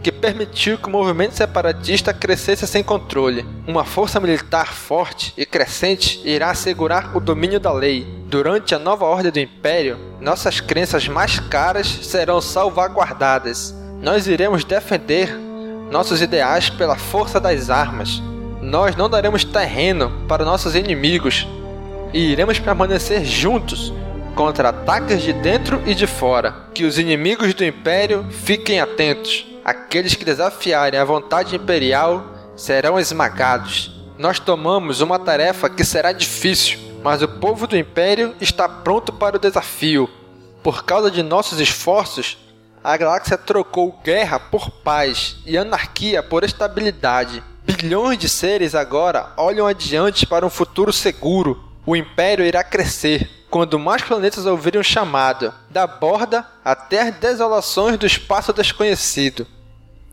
que 0.03 0.11
permitiu 0.11 0.79
que 0.79 0.89
o 0.89 0.91
movimento 0.91 1.35
separatista 1.35 2.13
crescesse 2.13 2.67
sem 2.67 2.83
controle. 2.83 3.45
Uma 3.67 3.85
força 3.85 4.19
militar 4.19 4.73
forte 4.73 5.33
e 5.37 5.45
crescente 5.45 6.21
irá 6.25 6.51
assegurar 6.51 7.17
o 7.17 7.21
domínio 7.21 7.61
da 7.61 7.73
lei. 7.73 8.07
Durante 8.27 8.75
a 8.75 8.79
nova 8.79 9.05
ordem 9.05 9.31
do 9.31 9.39
Império, 9.39 9.99
nossas 10.21 10.61
crenças 10.61 11.07
mais 11.07 11.39
caras 11.39 11.87
serão 11.87 12.41
salvaguardadas. 12.41 13.75
Nós 14.01 14.27
iremos 14.27 14.65
defender 14.65 15.37
nossos 15.91 16.23
ideais 16.23 16.71
pela 16.71 16.97
força 16.97 17.41
das 17.41 17.69
armas. 17.69 18.23
Nós 18.63 18.97
não 18.97 19.11
daremos 19.11 19.45
terreno 19.45 20.13
para 20.29 20.45
nossos 20.45 20.75
inimigos 20.75 21.47
e 22.13 22.31
iremos 22.31 22.59
permanecer 22.59 23.25
juntos 23.25 23.93
contra 24.35 24.71
ataques 24.71 25.23
de 25.23 25.33
dentro 25.33 25.83
e 25.87 25.95
de 25.95 26.07
fora. 26.07 26.55
Que 26.73 26.85
os 26.85 26.99
inimigos 26.99 27.53
do 27.53 27.65
Império 27.65 28.25
fiquem 28.31 28.81
atentos. 28.81 29.50
Aqueles 29.65 30.15
que 30.15 30.25
desafiarem 30.25 30.99
a 30.99 31.05
vontade 31.05 31.55
imperial 31.55 32.25
serão 32.57 32.99
esmagados. 32.99 33.91
Nós 34.19 34.39
tomamos 34.39 35.01
uma 35.01 35.19
tarefa 35.19 35.69
que 35.69 35.85
será 35.85 36.13
difícil, 36.13 36.79
mas 37.03 37.23
o 37.23 37.29
povo 37.29 37.67
do 37.67 37.77
Império 37.77 38.35
está 38.41 38.69
pronto 38.69 39.13
para 39.13 39.37
o 39.37 39.41
desafio. 39.41 40.09
Por 40.63 40.85
causa 40.85 41.11
de 41.11 41.23
nossos 41.23 41.59
esforços, 41.61 42.39
a 42.83 42.97
galáxia 42.97 43.39
trocou 43.39 43.99
guerra 44.05 44.39
por 44.39 44.71
paz 44.71 45.37
e 45.47 45.57
anarquia 45.57 46.23
por 46.23 46.45
estabilidade. 46.45 47.43
Bilhões 47.65 48.19
de 48.19 48.29
seres 48.29 48.75
agora 48.75 49.33
olham 49.37 49.67
adiante 49.67 50.27
para 50.27 50.45
um 50.45 50.51
futuro 50.51 50.93
seguro. 50.93 51.63
O 51.87 51.95
Império 51.95 52.45
irá 52.45 52.65
crescer 52.65 53.40
quando 53.51 53.79
mais 53.79 54.03
planetas 54.03 54.47
ouvirem 54.47 54.81
o 54.81 54.85
chamado, 54.85 55.53
da 55.69 55.87
borda 55.87 56.47
até 56.65 57.03
as 57.03 57.15
desolações 57.17 57.99
do 57.99 58.07
espaço 58.07 58.53
desconhecido. 58.53 59.47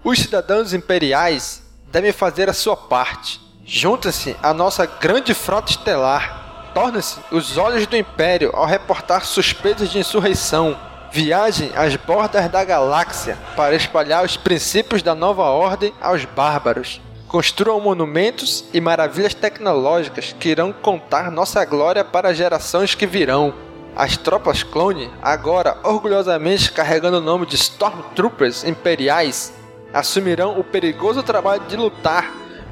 Os 0.04 0.20
cidadãos 0.20 0.74
imperiais 0.74 1.62
devem 1.92 2.12
fazer 2.12 2.50
a 2.50 2.54
sua 2.54 2.76
parte. 2.76 3.40
Junta-se 3.66 4.36
à 4.42 4.54
nossa 4.54 4.86
grande 4.86 5.34
frota 5.34 5.72
estelar. 5.72 6.72
Torna-se 6.74 7.20
os 7.32 7.58
olhos 7.58 7.86
do 7.86 7.96
Império 7.96 8.52
ao 8.54 8.66
reportar 8.66 9.26
suspeitos 9.26 9.90
de 9.90 10.00
insurreição 10.00 10.78
Viajem 11.12 11.72
às 11.76 11.96
bordas 11.96 12.50
da 12.50 12.64
galáxia 12.64 13.38
para 13.56 13.76
espalhar 13.76 14.26
os 14.26 14.36
princípios 14.36 15.02
da 15.02 15.16
nova 15.16 15.44
ordem 15.44 15.94
aos 16.02 16.26
bárbaros. 16.26 17.02
Construam 17.28 17.82
monumentos 17.82 18.64
e 18.74 18.80
maravilhas 18.80 19.34
tecnológicas 19.34 20.34
que 20.40 20.48
irão 20.48 20.72
contar 20.72 21.30
nossa 21.30 21.64
glória 21.66 22.04
para 22.04 22.34
gerações 22.34 22.96
que 22.96 23.06
virão. 23.06 23.54
As 23.94 24.16
tropas 24.16 24.64
clone, 24.64 25.12
agora 25.22 25.78
orgulhosamente 25.84 26.72
carregando 26.72 27.18
o 27.18 27.22
nome 27.22 27.46
de 27.46 27.56
Stormtroopers 27.56 28.64
imperiais, 28.64 29.54
assumirão 29.94 30.58
o 30.58 30.64
perigoso 30.64 31.22
trabalho 31.22 31.64
de 31.68 31.76
lutar 31.76 32.32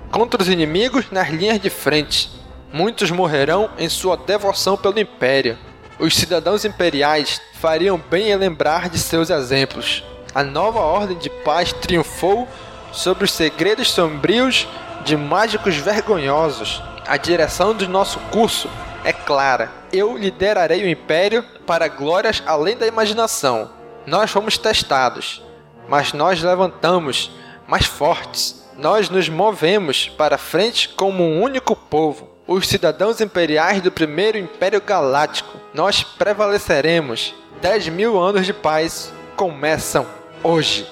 contra 0.09 0.41
os 0.41 0.47
inimigos 0.47 1.11
nas 1.11 1.29
linhas 1.29 1.59
de 1.59 1.69
frente. 1.69 2.31
Muitos 2.71 3.11
morrerão 3.11 3.69
em 3.77 3.89
sua 3.89 4.15
devoção 4.15 4.77
pelo 4.77 4.99
Império. 4.99 5.57
Os 5.99 6.15
cidadãos 6.15 6.63
imperiais 6.63 7.41
fariam 7.55 8.01
bem 8.09 8.31
em 8.31 8.35
lembrar 8.37 8.87
de 8.87 8.99
seus 8.99 9.29
exemplos. 9.29 10.01
A 10.33 10.43
nova 10.43 10.79
ordem 10.79 11.17
de 11.17 11.29
paz 11.29 11.73
triunfou 11.73 12.47
sobre 12.95 13.25
os 13.25 13.31
segredos 13.31 13.91
sombrios 13.91 14.67
de 15.03 15.15
mágicos 15.17 15.75
vergonhosos. 15.75 16.81
A 17.05 17.17
direção 17.17 17.75
do 17.75 17.87
nosso 17.87 18.17
curso 18.31 18.69
é 19.03 19.13
clara. 19.13 19.69
Eu 19.93 20.17
liderarei 20.17 20.83
o 20.83 20.89
império 20.89 21.43
para 21.67 21.87
glórias 21.87 22.41
além 22.47 22.75
da 22.75 22.87
imaginação. 22.87 23.69
Nós 24.07 24.31
fomos 24.31 24.57
testados, 24.57 25.43
mas 25.87 26.13
nós 26.13 26.41
levantamos 26.41 27.31
mais 27.67 27.85
fortes. 27.85 28.65
Nós 28.77 29.09
nos 29.09 29.29
movemos 29.29 30.09
para 30.09 30.37
frente 30.37 30.89
como 30.89 31.23
um 31.23 31.41
único 31.41 31.75
povo 31.75 32.35
os 32.47 32.67
cidadãos 32.67 33.21
imperiais 33.21 33.81
do 33.81 33.91
primeiro 33.91 34.37
Império 34.37 34.81
Galáctico. 34.81 35.59
Nós 35.73 36.03
prevaleceremos. 36.03 37.33
10 37.61 37.87
mil 37.89 38.21
anos 38.21 38.45
de 38.45 38.53
paz 38.53 39.11
começam 39.35 40.05
hoje. 40.43 40.87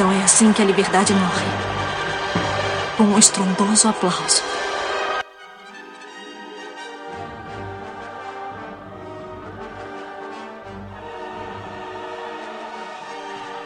Então 0.00 0.10
é 0.10 0.24
assim 0.24 0.50
que 0.50 0.62
a 0.62 0.64
liberdade 0.64 1.12
morre. 1.12 1.44
Com 2.96 3.02
um 3.02 3.18
estrondoso 3.18 3.86
aplauso. 3.86 4.42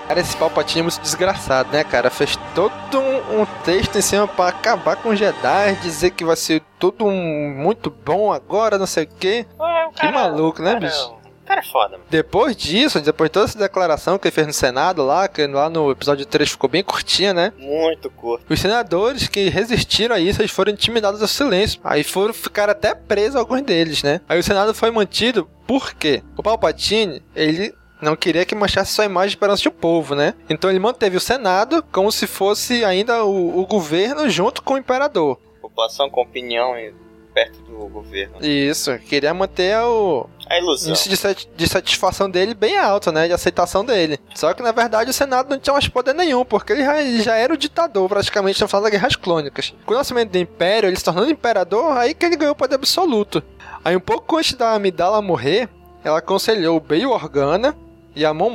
Cara, 0.08 0.18
esse 0.18 0.36
Palpatine 0.36 0.80
é 0.80 0.82
muito 0.82 1.00
desgraçado, 1.00 1.70
né, 1.70 1.84
cara? 1.84 2.10
Fez 2.10 2.36
todo 2.52 2.98
um, 2.98 3.42
um 3.42 3.46
texto 3.62 3.96
em 3.96 4.02
cima 4.02 4.26
pra 4.26 4.48
acabar 4.48 4.96
com 4.96 5.10
o 5.10 5.14
Jedi, 5.14 5.76
dizer 5.82 6.10
que 6.10 6.24
vai 6.24 6.34
ser 6.34 6.64
tudo 6.80 7.06
um, 7.06 7.54
muito 7.56 7.90
bom 7.90 8.32
agora, 8.32 8.76
não 8.76 8.86
sei 8.86 9.04
o 9.04 9.08
quê. 9.20 9.46
Ué, 9.56 9.86
o 9.86 9.92
Que 9.92 10.10
maluco, 10.10 10.60
né, 10.60 10.72
cara, 10.72 10.80
bicho? 10.80 11.23
Cara 11.44 11.60
é 11.60 11.64
foda, 11.64 11.92
mano. 11.92 12.04
Depois 12.10 12.56
disso, 12.56 13.00
depois 13.00 13.28
de 13.28 13.32
toda 13.34 13.46
essa 13.46 13.58
declaração 13.58 14.18
que 14.18 14.28
ele 14.28 14.34
fez 14.34 14.46
no 14.46 14.52
Senado 14.52 15.04
lá, 15.04 15.28
que 15.28 15.46
lá 15.46 15.68
no 15.68 15.90
episódio 15.90 16.24
3 16.24 16.50
ficou 16.50 16.70
bem 16.70 16.82
curtinha, 16.82 17.34
né? 17.34 17.52
Muito 17.58 18.10
curto. 18.10 18.52
Os 18.52 18.60
senadores 18.60 19.28
que 19.28 19.48
resistiram 19.48 20.16
a 20.16 20.20
isso, 20.20 20.40
eles 20.40 20.50
foram 20.50 20.72
intimidados 20.72 21.20
ao 21.20 21.28
silêncio. 21.28 21.80
Aí 21.84 22.02
foram 22.02 22.32
ficar 22.32 22.70
até 22.70 22.94
presos 22.94 23.36
alguns 23.36 23.62
deles, 23.62 24.02
né? 24.02 24.20
Aí 24.28 24.38
o 24.38 24.42
Senado 24.42 24.74
foi 24.74 24.90
mantido 24.90 25.48
por 25.66 25.94
quê? 25.94 26.22
O 26.36 26.42
Palpatine, 26.42 27.22
ele 27.34 27.74
não 28.00 28.16
queria 28.16 28.44
que 28.44 28.54
manchasse 28.54 28.92
sua 28.92 29.04
imagem 29.04 29.36
perante 29.36 29.66
o 29.68 29.72
povo, 29.72 30.14
né? 30.14 30.34
Então 30.48 30.70
ele 30.70 30.78
manteve 30.78 31.16
o 31.16 31.20
Senado 31.20 31.82
como 31.90 32.10
se 32.12 32.26
fosse 32.26 32.84
ainda 32.84 33.24
o, 33.24 33.60
o 33.60 33.66
governo 33.66 34.28
junto 34.28 34.62
com 34.62 34.74
o 34.74 34.78
imperador. 34.78 35.38
População 35.60 36.10
com 36.10 36.20
opinião 36.20 36.76
e 36.78 36.92
perto 37.34 37.58
do 37.62 37.88
governo. 37.88 38.36
Isso, 38.40 38.96
queria 39.00 39.34
manter 39.34 39.76
o 39.80 40.26
A 40.48 40.56
ilusão. 40.58 40.90
índice 40.90 41.08
de, 41.08 41.16
sat- 41.16 41.48
de 41.56 41.68
satisfação 41.68 42.30
dele 42.30 42.54
bem 42.54 42.78
alto, 42.78 43.10
né? 43.10 43.26
De 43.26 43.32
aceitação 43.32 43.84
dele. 43.84 44.18
Só 44.34 44.54
que 44.54 44.62
na 44.62 44.70
verdade 44.70 45.10
o 45.10 45.12
Senado 45.12 45.50
não 45.50 45.58
tinha 45.58 45.72
mais 45.74 45.88
poder 45.88 46.14
nenhum, 46.14 46.44
porque 46.44 46.72
ele 46.72 46.84
já, 46.84 47.02
ele 47.02 47.22
já 47.22 47.34
era 47.34 47.52
o 47.52 47.56
ditador 47.56 48.08
praticamente 48.08 48.60
no 48.62 48.68
final 48.68 48.82
das 48.82 48.92
Guerras 48.92 49.16
Clônicas. 49.16 49.74
Com 49.84 49.92
o 49.94 49.96
nascimento 49.96 50.30
do 50.30 50.38
Império, 50.38 50.88
ele 50.88 50.96
se 50.96 51.04
tornando 51.04 51.30
imperador, 51.30 51.96
aí 51.98 52.14
que 52.14 52.24
ele 52.24 52.36
ganhou 52.36 52.52
o 52.52 52.56
poder 52.56 52.76
absoluto. 52.76 53.42
Aí 53.84 53.96
um 53.96 54.00
pouco 54.00 54.36
antes 54.38 54.54
da 54.54 54.72
Amidala 54.72 55.20
morrer, 55.20 55.68
ela 56.04 56.18
aconselhou 56.18 56.76
o 56.76 56.80
Bail 56.80 57.10
Organa 57.10 57.76
e 58.14 58.24
a 58.24 58.32
Mon 58.32 58.50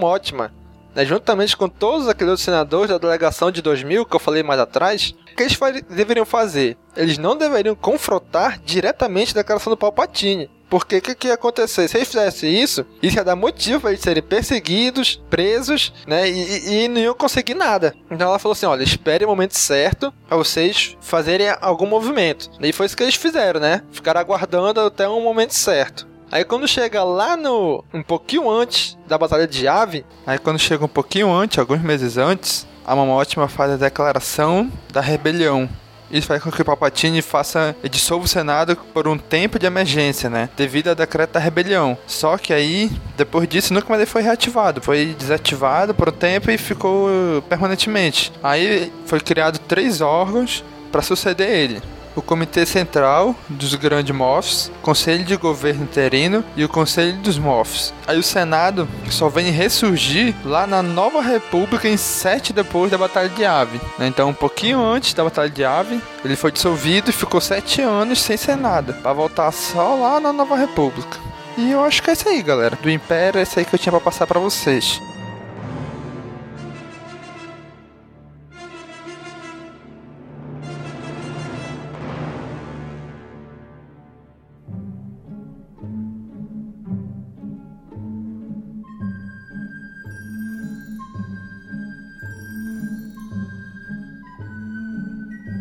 né, 0.95 1.05
juntamente 1.05 1.55
com 1.55 1.69
todos 1.69 2.07
aqueles 2.07 2.31
outros 2.31 2.45
senadores 2.45 2.89
da 2.89 2.97
delegação 2.97 3.51
de 3.51 3.61
2000 3.61 4.05
que 4.05 4.15
eu 4.15 4.19
falei 4.19 4.43
mais 4.43 4.59
atrás, 4.59 5.13
que 5.47 5.63
eles 5.63 5.83
deveriam 5.89 6.25
fazer? 6.25 6.77
Eles 6.95 7.17
não 7.17 7.35
deveriam 7.37 7.75
confrontar 7.75 8.59
diretamente 8.59 9.31
a 9.31 9.41
declaração 9.41 9.71
do 9.71 9.77
Palpatine. 9.77 10.49
Porque 10.69 10.97
o 10.97 11.01
que, 11.01 11.15
que 11.15 11.27
ia 11.29 11.33
acontecer? 11.33 11.87
Se 11.87 11.97
eles 11.97 12.09
fizessem 12.09 12.61
isso, 12.61 12.85
isso 13.01 13.17
ia 13.17 13.23
dar 13.23 13.35
motivo 13.35 13.81
para 13.81 13.89
eles 13.89 14.01
serem 14.03 14.21
perseguidos, 14.21 15.19
presos, 15.27 15.91
né? 16.05 16.29
E, 16.29 16.33
e- 16.33 16.83
e 16.83 16.87
não 16.87 17.01
iam 17.01 17.15
conseguir 17.15 17.55
nada. 17.55 17.95
Então 18.11 18.27
ela 18.27 18.37
falou 18.37 18.53
assim: 18.53 18.67
olha, 18.67 18.83
espere 18.83 19.25
o 19.25 19.27
momento 19.27 19.57
certo 19.57 20.13
para 20.27 20.37
vocês 20.37 20.95
fazerem 21.01 21.47
algum 21.59 21.87
movimento. 21.87 22.51
E 22.61 22.71
foi 22.71 22.85
isso 22.85 22.95
que 22.95 23.01
eles 23.01 23.15
fizeram, 23.15 23.59
né? 23.59 23.81
Ficaram 23.91 24.19
aguardando 24.21 24.79
até 24.81 25.09
um 25.09 25.23
momento 25.23 25.55
certo. 25.55 26.07
Aí 26.31 26.43
quando 26.45 26.67
chega 26.67 27.03
lá 27.03 27.35
no. 27.35 27.83
um 27.91 28.03
pouquinho 28.03 28.47
antes 28.47 28.95
da 29.07 29.17
Batalha 29.17 29.47
de 29.47 29.67
Ave, 29.67 30.05
Aí 30.27 30.37
quando 30.37 30.59
chega 30.59 30.85
um 30.85 30.89
pouquinho 30.89 31.31
antes, 31.33 31.57
alguns 31.57 31.81
meses 31.81 32.15
antes, 32.17 32.67
a 32.89 32.95
Mamótima 32.95 33.47
faz 33.47 33.73
a 33.73 33.77
declaração 33.77 34.67
da 34.91 34.99
rebelião. 34.99 35.69
Isso 36.09 36.25
faz 36.25 36.41
com 36.41 36.51
que 36.51 36.59
o 36.59 36.65
Palpatine 36.65 37.21
faça 37.21 37.75
e 37.83 37.87
dissolva 37.87 38.25
o 38.25 38.27
Senado 38.27 38.75
por 38.75 39.07
um 39.07 39.15
tempo 39.15 39.59
de 39.59 39.67
emergência, 39.67 40.27
né? 40.27 40.49
Devido 40.57 40.87
ao 40.87 40.95
decreto 40.95 41.33
da 41.33 41.39
rebelião. 41.39 41.95
Só 42.07 42.35
que 42.35 42.51
aí, 42.51 42.91
depois 43.15 43.47
disso, 43.47 43.75
nunca 43.75 43.87
mais 43.89 44.01
ele 44.01 44.09
foi 44.09 44.23
reativado. 44.23 44.81
Foi 44.81 45.15
desativado 45.19 45.93
por 45.93 46.09
um 46.09 46.11
tempo 46.11 46.49
e 46.49 46.57
ficou 46.57 47.07
permanentemente. 47.47 48.33
Aí 48.41 48.91
foi 49.05 49.19
criado 49.19 49.59
três 49.59 50.01
órgãos 50.01 50.63
para 50.91 51.03
suceder 51.03 51.47
ele. 51.47 51.83
O 52.15 52.21
Comitê 52.21 52.65
Central 52.65 53.35
dos 53.47 53.75
Grandes 53.75 54.15
Moffs, 54.15 54.71
Conselho 54.81 55.23
de 55.23 55.35
Governo 55.35 55.83
Interino 55.83 56.43
e 56.55 56.63
o 56.63 56.69
Conselho 56.69 57.17
dos 57.17 57.37
Moffs. 57.37 57.93
Aí 58.07 58.17
o 58.17 58.23
Senado 58.23 58.87
só 59.09 59.29
vem 59.29 59.51
ressurgir 59.51 60.35
lá 60.43 60.65
na 60.67 60.81
Nova 60.81 61.21
República 61.21 61.87
em 61.87 61.97
7 61.97 62.51
depois 62.51 62.91
da 62.91 62.97
Batalha 62.97 63.29
de 63.29 63.45
Ave. 63.45 63.79
né? 63.97 64.07
Então, 64.07 64.29
um 64.29 64.33
pouquinho 64.33 64.83
antes 64.83 65.13
da 65.13 65.23
Batalha 65.23 65.49
de 65.49 65.63
Ave, 65.63 66.01
ele 66.25 66.35
foi 66.35 66.51
dissolvido 66.51 67.09
e 67.09 67.13
ficou 67.13 67.39
7 67.39 67.81
anos 67.81 68.19
sem 68.21 68.37
Senado, 68.37 68.93
para 68.95 69.13
voltar 69.13 69.51
só 69.51 69.95
lá 69.95 70.19
na 70.19 70.33
Nova 70.33 70.55
República. 70.55 71.17
E 71.57 71.71
eu 71.71 71.83
acho 71.83 72.01
que 72.01 72.09
é 72.09 72.13
isso 72.13 72.27
aí, 72.27 72.41
galera. 72.41 72.77
Do 72.81 72.89
Império 72.89 73.39
é 73.39 73.43
isso 73.43 73.59
aí 73.59 73.65
que 73.65 73.75
eu 73.75 73.79
tinha 73.79 73.91
para 73.91 74.01
passar 74.01 74.25
para 74.25 74.39
vocês. 74.39 75.01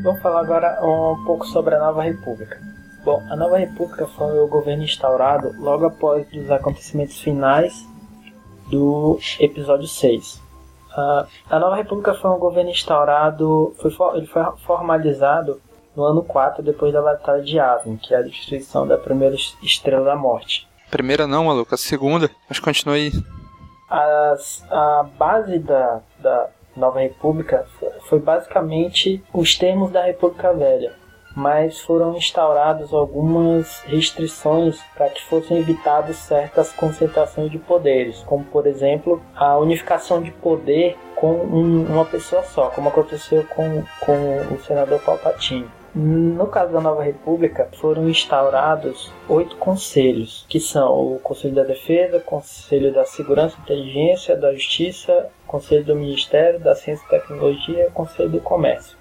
Vamos 0.08 0.22
falar 0.22 0.40
agora 0.40 0.78
um 0.82 1.22
pouco 1.26 1.46
sobre 1.46 1.74
a 1.74 1.78
Nova 1.78 2.02
República. 2.02 2.58
Bom, 3.04 3.22
a 3.28 3.36
Nova 3.36 3.58
República 3.58 4.06
foi 4.06 4.38
o 4.40 4.46
governo 4.48 4.82
instaurado 4.82 5.54
logo 5.58 5.84
após 5.84 6.26
os 6.32 6.50
acontecimentos 6.50 7.20
finais 7.20 7.86
do 8.70 9.18
episódio 9.38 9.86
6. 9.86 10.40
Ah, 10.96 11.26
a 11.50 11.58
Nova 11.58 11.76
República 11.76 12.14
foi 12.14 12.30
um 12.30 12.38
governo 12.38 12.70
instaurado, 12.70 13.74
foi, 13.82 13.94
ele 14.16 14.26
foi 14.26 14.42
formalizado 14.64 15.60
no 15.94 16.04
ano 16.04 16.22
4 16.22 16.62
depois 16.62 16.90
da 16.90 17.02
Batalha 17.02 17.42
de 17.42 17.56
Yavin, 17.58 17.98
que 17.98 18.14
é 18.14 18.16
a 18.16 18.22
destruição 18.22 18.86
da 18.86 18.96
primeira 18.96 19.34
es- 19.34 19.58
Estrela 19.62 20.06
da 20.06 20.16
Morte. 20.16 20.66
Primeira 20.90 21.26
não, 21.26 21.44
maluco, 21.44 21.74
a 21.74 21.76
segunda. 21.76 22.30
Mas 22.48 22.58
continua 22.58 22.94
aí. 22.94 23.12
As- 23.90 24.64
a 24.70 25.02
base 25.18 25.58
da, 25.58 26.00
da 26.18 26.48
Nova 26.78 27.00
República 27.00 27.66
fo- 27.78 27.90
foi 28.08 28.18
basicamente 28.18 29.22
os 29.32 29.56
termos 29.56 29.90
da 29.90 30.02
República 30.04 30.52
Velha, 30.52 30.92
mas 31.36 31.80
foram 31.80 32.16
instauradas 32.16 32.92
algumas 32.92 33.80
restrições 33.82 34.80
para 34.96 35.08
que 35.10 35.22
fossem 35.24 35.58
evitadas 35.58 36.16
certas 36.16 36.72
concentrações 36.72 37.50
de 37.50 37.58
poderes, 37.58 38.22
como 38.24 38.44
por 38.44 38.66
exemplo 38.66 39.22
a 39.36 39.56
unificação 39.58 40.22
de 40.22 40.30
poder 40.30 40.96
com 41.14 41.32
um- 41.32 41.86
uma 41.92 42.04
pessoa 42.04 42.42
só, 42.42 42.68
como 42.70 42.88
aconteceu 42.88 43.44
com, 43.54 43.82
com 44.00 44.54
o 44.54 44.60
senador 44.60 45.00
Palpatine. 45.00 45.68
No 45.94 46.46
caso 46.46 46.72
da 46.72 46.80
Nova 46.80 47.02
República, 47.02 47.68
foram 47.80 48.08
instaurados 48.08 49.10
oito 49.28 49.56
conselhos, 49.56 50.44
que 50.48 50.60
são 50.60 51.14
o 51.14 51.18
Conselho 51.18 51.54
da 51.54 51.64
Defesa, 51.64 52.20
Conselho 52.20 52.92
da 52.92 53.04
Segurança 53.04 53.56
e 53.56 53.62
Inteligência, 53.62 54.36
da 54.36 54.52
Justiça, 54.52 55.30
Conselho 55.46 55.84
do 55.84 55.96
Ministério, 55.96 56.60
da 56.60 56.74
Ciência 56.74 57.04
e 57.06 57.10
Tecnologia 57.10 57.86
e 57.86 57.90
Conselho 57.90 58.28
do 58.28 58.40
Comércio. 58.40 58.96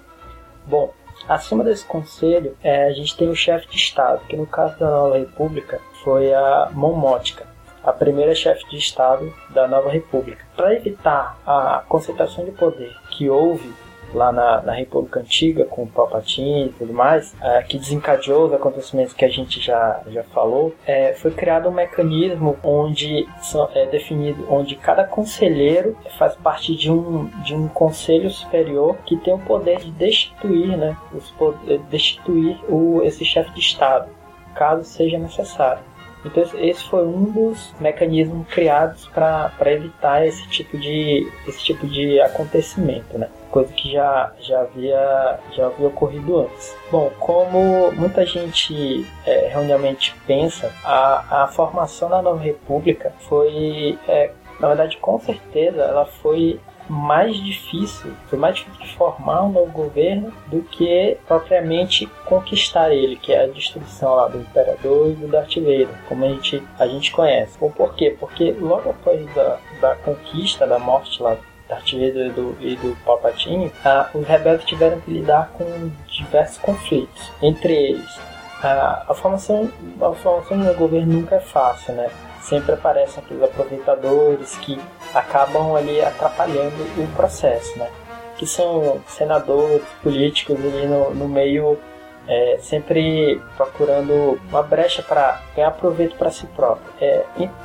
Bom, 0.66 0.92
acima 1.28 1.62
desse 1.62 1.84
conselho, 1.84 2.56
eh, 2.62 2.86
a 2.86 2.92
gente 2.92 3.16
tem 3.16 3.28
o 3.28 3.36
chefe 3.36 3.68
de 3.68 3.76
Estado, 3.76 4.22
que 4.26 4.36
no 4.36 4.46
caso 4.46 4.78
da 4.78 4.88
Nova 4.88 5.18
República 5.18 5.80
foi 6.02 6.32
a 6.32 6.70
Momótica, 6.72 7.46
a 7.84 7.92
primeira 7.92 8.34
chefe 8.34 8.68
de 8.70 8.76
Estado 8.76 9.32
da 9.50 9.68
Nova 9.68 9.90
República. 9.90 10.44
Para 10.56 10.74
evitar 10.74 11.38
a 11.46 11.84
concentração 11.88 12.44
de 12.44 12.52
poder 12.52 12.94
que 13.10 13.28
houve 13.28 13.72
lá 14.12 14.32
na, 14.32 14.62
na 14.62 14.72
República 14.72 15.20
Antiga, 15.20 15.64
com 15.64 15.82
o 15.82 15.86
Palpatine 15.86 16.66
e 16.66 16.72
tudo 16.72 16.92
mais, 16.92 17.34
eh, 17.42 17.62
que 17.62 17.78
desencadeou 17.78 18.46
os 18.46 18.52
acontecimentos 18.52 19.12
que 19.12 19.24
a 19.24 19.28
gente 19.28 19.60
já, 19.60 20.00
já 20.08 20.22
falou, 20.24 20.74
eh, 20.86 21.14
foi 21.14 21.30
criado 21.30 21.68
um 21.68 21.72
mecanismo 21.72 22.56
onde 22.62 23.26
é 23.74 23.86
definido, 23.86 24.46
onde 24.50 24.76
cada 24.76 25.04
conselheiro 25.04 25.96
faz 26.18 26.34
parte 26.36 26.74
de 26.74 26.90
um, 26.90 27.26
de 27.42 27.54
um 27.54 27.68
conselho 27.68 28.30
superior 28.30 28.96
que 29.04 29.16
tem 29.16 29.34
o 29.34 29.38
poder 29.38 29.78
de 29.78 29.90
destituir, 29.92 30.76
né, 30.76 30.96
os, 31.12 31.34
destituir 31.90 32.58
o, 32.68 33.02
esse 33.02 33.24
chefe 33.24 33.50
de 33.52 33.60
Estado, 33.60 34.08
caso 34.54 34.84
seja 34.84 35.18
necessário. 35.18 35.82
Então 36.30 36.42
esse- 36.60 36.84
foi 36.84 37.04
um 37.06 37.24
dos 37.24 37.74
mecanismos 37.80 38.46
criados 38.48 39.06
para 39.08 39.50
evitar 39.66 40.26
esse 40.26 40.46
tipo 40.48 40.76
de 40.78 41.30
esse 41.46 41.62
tipo 41.64 41.86
de 41.86 42.20
acontecimento, 42.20 43.18
né? 43.18 43.28
Coisa 43.50 43.72
que 43.72 43.92
já, 43.92 44.32
já 44.40 44.60
havia 44.60 45.38
já 45.52 45.66
havia 45.66 45.88
ocorrido 45.88 46.40
antes. 46.40 46.76
Bom, 46.90 47.10
como 47.18 47.90
muita 47.92 48.24
gente 48.26 49.06
é, 49.26 49.46
erroneamente 49.50 50.14
pensa, 50.26 50.72
a, 50.84 51.44
a 51.44 51.48
formação 51.48 52.08
da 52.10 52.20
Nova 52.22 52.40
República 52.42 53.12
foi 53.28 53.98
é, 54.06 54.30
na 54.60 54.68
verdade 54.68 54.96
com 54.98 55.18
certeza 55.18 55.82
ela 55.82 56.04
foi 56.04 56.60
mais 56.88 57.36
difícil, 57.36 58.12
foi 58.28 58.38
mais 58.38 58.56
difícil 58.56 58.80
de 58.80 58.96
formar 58.96 59.44
um 59.44 59.52
novo 59.52 59.70
governo 59.72 60.32
do 60.46 60.62
que 60.62 61.16
propriamente 61.26 62.06
conquistar 62.24 62.92
ele, 62.92 63.16
que 63.16 63.32
é 63.32 63.44
a 63.44 63.46
destruição 63.46 64.14
lá 64.14 64.28
do 64.28 64.38
imperador 64.38 65.10
e 65.10 65.14
do 65.14 65.28
Darth 65.28 65.54
como 66.08 66.24
a 66.24 66.28
gente, 66.28 66.62
a 66.78 66.86
gente 66.86 67.12
conhece. 67.12 67.56
Ou 67.60 67.70
por 67.70 67.94
quê? 67.94 68.16
Porque 68.18 68.52
logo 68.52 68.90
após 68.90 69.24
da, 69.34 69.58
da 69.80 69.94
conquista, 69.96 70.66
da 70.66 70.78
morte 70.78 71.22
lá 71.22 71.36
Darth 71.68 71.92
Vader 71.92 72.28
e 72.28 72.30
do, 72.30 72.56
e 72.60 72.76
do 72.76 72.96
Palpatine, 73.04 73.70
os 74.14 74.26
rebeldes 74.26 74.66
tiveram 74.66 75.00
que 75.00 75.10
lidar 75.10 75.50
com 75.50 75.90
diversos 76.08 76.58
conflitos. 76.58 77.30
Entre 77.42 77.72
eles, 77.74 78.18
a, 78.62 79.14
formação, 79.14 79.70
a 80.00 80.12
formação 80.14 80.58
do 80.58 80.74
governo 80.74 81.12
nunca 81.12 81.36
é 81.36 81.40
fácil, 81.40 81.94
né? 81.94 82.10
Sempre 82.48 82.72
aparecem 82.72 83.22
aqueles 83.22 83.42
aproveitadores 83.42 84.56
que 84.58 84.80
acabam 85.14 85.74
ali 85.76 86.00
atrapalhando 86.00 86.82
o 86.96 87.06
processo, 87.14 87.78
né? 87.78 87.90
Que 88.38 88.46
são 88.46 89.02
senadores, 89.06 89.82
políticos 90.02 90.56
ali 90.56 90.86
no, 90.86 91.14
no 91.14 91.28
meio 91.28 91.78
é, 92.28 92.58
sempre 92.60 93.40
procurando 93.56 94.38
uma 94.50 94.62
brecha 94.62 95.02
para 95.02 95.40
ganhar 95.56 95.70
proveito 95.72 96.14
para 96.16 96.30
si 96.30 96.46
próprio. 96.48 96.92
É, 97.00 97.24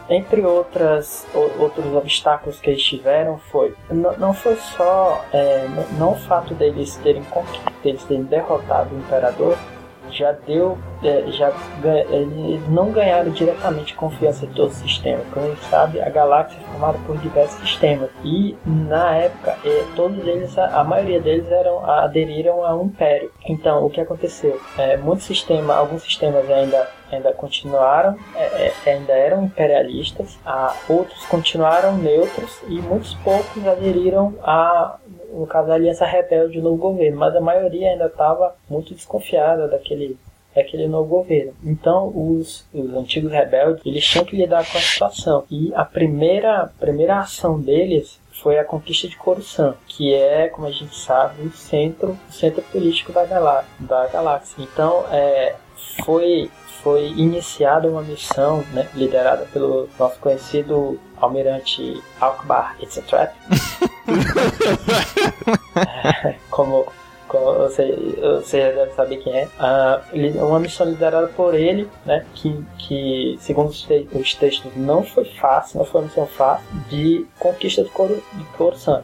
entre 0.09 0.41
outras, 0.41 1.27
outros 1.59 1.93
obstáculos 1.93 2.59
que 2.59 2.69
eles 2.69 2.81
tiveram 2.81 3.38
foi 3.51 3.75
não, 3.91 4.34
foi 4.34 4.55
só 4.55 5.23
é, 5.34 5.67
não, 5.67 5.97
não, 5.99 6.11
o 6.13 6.19
fato 6.19 6.53
deles 6.53 6.95
terem, 7.03 7.23
deles 7.84 8.03
terem 8.05 8.23
derrotado 8.23 8.95
o 8.95 8.99
imperador, 8.99 9.57
já 10.18 10.32
deu, 10.32 10.78
é, 11.03 11.26
já 11.32 11.51
eles 12.09 12.68
não 12.70 12.91
ganharam 12.91 13.32
diretamente 13.32 13.93
confiança 13.95 14.45
de 14.47 14.53
todo 14.53 14.70
o 14.70 14.74
sistema. 14.74 15.22
Como 15.34 15.45
a 15.45 15.49
gente 15.49 15.66
sabe, 15.66 16.01
a 16.01 16.09
galáxia 16.09 16.57
é 16.59 16.72
formada 16.72 16.97
por 17.05 17.18
diversos 17.18 17.59
sistemas 17.59 18.09
e 18.24 18.55
na 18.66 19.16
época 19.16 19.57
é, 19.66 19.84
todos 19.95 20.26
eles, 20.26 20.57
a 20.57 20.84
maioria 20.84 21.20
deles 21.20 21.49
eram 21.51 21.84
aderiram 21.89 22.61
um 22.80 22.86
império. 22.86 23.32
Então, 23.47 23.86
o 23.86 23.89
que 23.89 24.01
aconteceu? 24.01 24.59
É, 24.78 24.97
muitos 24.97 25.26
sistemas, 25.26 25.76
alguns 25.76 26.03
sistemas 26.03 26.49
ainda 26.49 26.88
ainda 27.16 27.32
continuaram, 27.32 28.18
é, 28.36 28.74
é, 28.86 28.91
ainda 28.91 29.14
eram 29.14 29.43
imperialistas, 29.43 30.38
a, 30.45 30.76
outros 30.89 31.24
continuaram 31.26 31.95
neutros 31.97 32.59
e 32.68 32.82
muitos 32.82 33.14
poucos 33.16 33.66
aderiram 33.68 34.34
a 34.43 34.97
no 35.34 35.47
caso 35.47 35.71
a 35.71 35.75
aliança 35.75 36.05
rebelde 36.05 36.59
do 36.59 36.63
novo 36.63 36.77
governo, 36.77 37.17
mas 37.17 37.36
a 37.36 37.41
maioria 37.41 37.91
ainda 37.91 38.05
estava 38.05 38.55
muito 38.69 38.93
desconfiada 38.93 39.67
daquele 39.67 40.17
daquele 40.55 40.88
novo 40.88 41.09
governo. 41.09 41.53
Então, 41.63 42.11
os, 42.15 42.65
os 42.73 42.93
antigos 42.93 43.31
rebeldes, 43.31 43.84
eles 43.86 44.05
tinham 44.05 44.23
que 44.23 44.36
lidar 44.36 44.63
com 44.69 44.77
a 44.77 44.81
situação. 44.81 45.43
E 45.49 45.73
a 45.73 45.84
primeira, 45.84 46.71
primeira 46.79 47.19
ação 47.19 47.59
deles 47.59 48.19
foi 48.31 48.59
a 48.59 48.63
conquista 48.63 49.07
de 49.07 49.17
Coruscant, 49.17 49.75
que 49.88 50.13
é, 50.13 50.47
como 50.49 50.67
a 50.67 50.71
gente 50.71 50.95
sabe, 50.95 51.41
o 51.41 51.51
centro, 51.51 52.17
o 52.29 52.31
centro 52.31 52.61
político 52.71 53.11
da, 53.11 53.25
galá 53.25 53.65
da 53.79 54.07
galáxia. 54.07 54.63
Então, 54.63 55.05
é, 55.11 55.55
foi 56.05 56.49
foi 56.84 57.07
iniciada 57.07 57.88
uma 57.88 58.01
missão 58.01 58.63
né, 58.73 58.88
liderada 58.93 59.47
pelo 59.53 59.88
nosso 59.97 60.19
conhecido 60.19 60.99
almirante 61.17 62.03
Alkbar 62.19 62.75
It's 62.81 62.97
a 62.97 63.01
Trap. 63.01 63.34
como, 66.51 66.86
você, 67.31 67.97
você 68.21 68.71
deve 68.73 68.91
saber 68.91 69.17
quem 69.17 69.34
é. 69.34 69.47
Uh, 69.57 70.45
uma 70.45 70.59
missão 70.59 70.88
liderada 70.88 71.27
por 71.27 71.55
ele, 71.55 71.89
né, 72.05 72.25
que, 72.34 72.63
que 72.77 73.38
segundo 73.39 73.69
os, 73.69 73.81
te 73.81 74.07
os 74.13 74.36
textos 74.36 74.71
não 74.75 75.03
foi 75.03 75.25
fácil, 75.25 75.79
não 75.79 75.86
foi 75.86 76.01
uma 76.01 76.07
missão 76.07 76.27
fácil, 76.27 76.65
de 76.89 77.25
conquista 77.39 77.84
de, 77.84 77.89
Cor 77.89 78.09
de 78.09 78.43
Coruscant. 78.57 79.03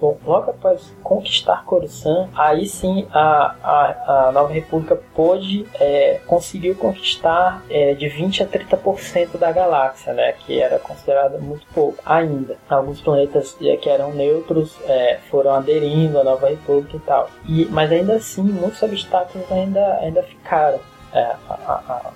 Bom, 0.00 0.16
logo 0.24 0.50
após 0.50 0.94
conquistar 1.02 1.64
Coruscant, 1.64 2.28
aí 2.34 2.66
sim 2.66 3.06
a, 3.12 3.56
a, 3.62 4.28
a 4.28 4.32
Nova 4.32 4.52
República 4.52 4.96
pôde, 5.14 5.66
é, 5.74 6.20
conseguiu 6.26 6.76
conquistar 6.76 7.64
é, 7.68 7.94
de 7.94 8.08
20 8.08 8.44
a 8.44 8.46
30% 8.46 9.38
da 9.38 9.50
galáxia, 9.50 10.12
né, 10.12 10.32
que 10.32 10.60
era 10.60 10.78
considerado 10.78 11.40
muito 11.40 11.66
pouco 11.74 11.98
ainda. 12.06 12.56
Alguns 12.68 13.00
planetas 13.00 13.56
é, 13.60 13.76
que 13.76 13.88
eram 13.88 14.12
neutros 14.12 14.76
é, 14.84 15.18
foram 15.30 15.52
aderindo 15.52 16.18
à 16.18 16.24
Nova 16.24 16.48
República 16.48 16.96
e 16.96 17.00
tal. 17.00 17.30
E, 17.48 17.64
mas 17.66 17.90
ainda 17.90 18.14
assim, 18.14 18.42
muitos 18.42 18.82
obstáculos 18.82 19.50
ainda, 19.50 19.98
ainda 19.98 20.22
ficaram. 20.22 20.78
É, 21.12 21.34
a, 21.48 21.54
a, 21.54 22.12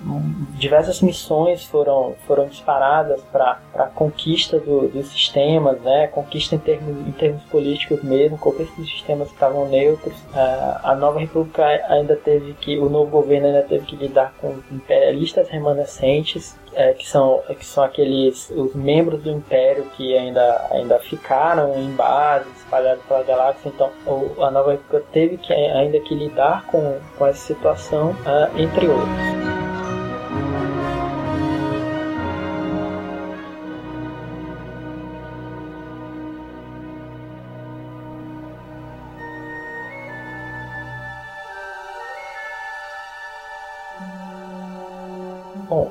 diversas 0.58 1.00
missões 1.00 1.64
foram, 1.64 2.14
foram 2.26 2.46
disparadas 2.46 3.20
para 3.32 3.58
a 3.74 3.86
conquista 3.86 4.58
do, 4.58 4.88
dos 4.88 5.08
sistemas, 5.08 5.80
né? 5.80 6.08
conquista 6.08 6.54
em 6.54 6.58
termos, 6.58 7.06
em 7.06 7.12
termos 7.12 7.42
políticos 7.44 8.02
mesmo, 8.02 8.36
conquista 8.38 8.74
dos 8.76 8.90
sistemas 8.90 9.28
que 9.28 9.34
estavam 9.34 9.66
neutros. 9.68 10.14
É, 10.34 10.76
a 10.82 10.94
nova 10.94 11.18
república 11.18 11.64
ainda 11.88 12.16
teve 12.16 12.52
que, 12.54 12.78
o 12.78 12.88
novo 12.88 13.10
governo 13.10 13.46
ainda 13.46 13.62
teve 13.62 13.86
que 13.86 13.96
lidar 13.96 14.34
com 14.40 14.58
imperialistas 14.70 15.48
remanescentes 15.48 16.56
é, 16.74 16.92
que 16.94 17.06
são 17.06 17.42
que 17.48 17.64
são 17.64 17.84
aqueles 17.84 18.50
os 18.50 18.74
membros 18.74 19.22
do 19.22 19.30
império 19.30 19.84
que 19.96 20.16
ainda 20.16 20.66
ainda 20.70 20.98
ficaram 20.98 21.74
em 21.78 21.90
bases 21.92 22.52
espalhados 22.58 23.02
pela 23.04 23.22
galáxia. 23.22 23.68
Então 23.68 23.90
o, 24.06 24.42
a 24.42 24.50
nova 24.50 24.74
época 24.74 25.02
teve 25.12 25.36
que 25.36 25.52
ainda 25.52 26.00
que 26.00 26.14
lidar 26.14 26.66
com, 26.66 26.98
com 27.18 27.26
essa 27.26 27.40
situação 27.40 28.10
uh, 28.10 28.58
entre 28.58 28.88
outros 28.88 29.61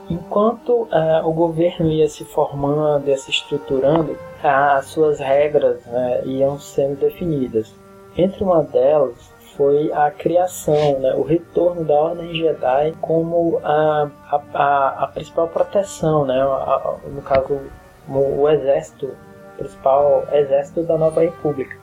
Enquanto 0.09 0.83
uh, 0.83 1.25
o 1.25 1.33
governo 1.33 1.89
ia 1.89 2.07
se 2.07 2.23
formando, 2.25 3.07
ia 3.07 3.17
se 3.17 3.31
estruturando, 3.31 4.17
as 4.43 4.85
suas 4.85 5.19
regras 5.19 5.85
né, 5.85 6.21
iam 6.25 6.59
sendo 6.59 6.99
definidas. 6.99 7.73
Entre 8.17 8.43
uma 8.43 8.63
delas 8.63 9.31
foi 9.55 9.91
a 9.93 10.09
criação, 10.09 10.99
né, 10.99 11.13
o 11.13 11.23
retorno 11.23 11.83
da 11.83 11.93
Ordem 11.93 12.33
Jedi 12.33 12.93
como 13.01 13.59
a, 13.63 14.09
a, 14.53 15.03
a 15.03 15.07
principal 15.07 15.47
proteção, 15.47 16.25
né, 16.25 16.41
a, 16.41 16.95
no 17.05 17.21
caso 17.21 17.59
o, 18.07 18.41
o 18.41 18.49
exército, 18.49 19.15
principal 19.57 20.25
exército 20.31 20.83
da 20.83 20.97
Nova 20.97 21.21
República. 21.21 21.80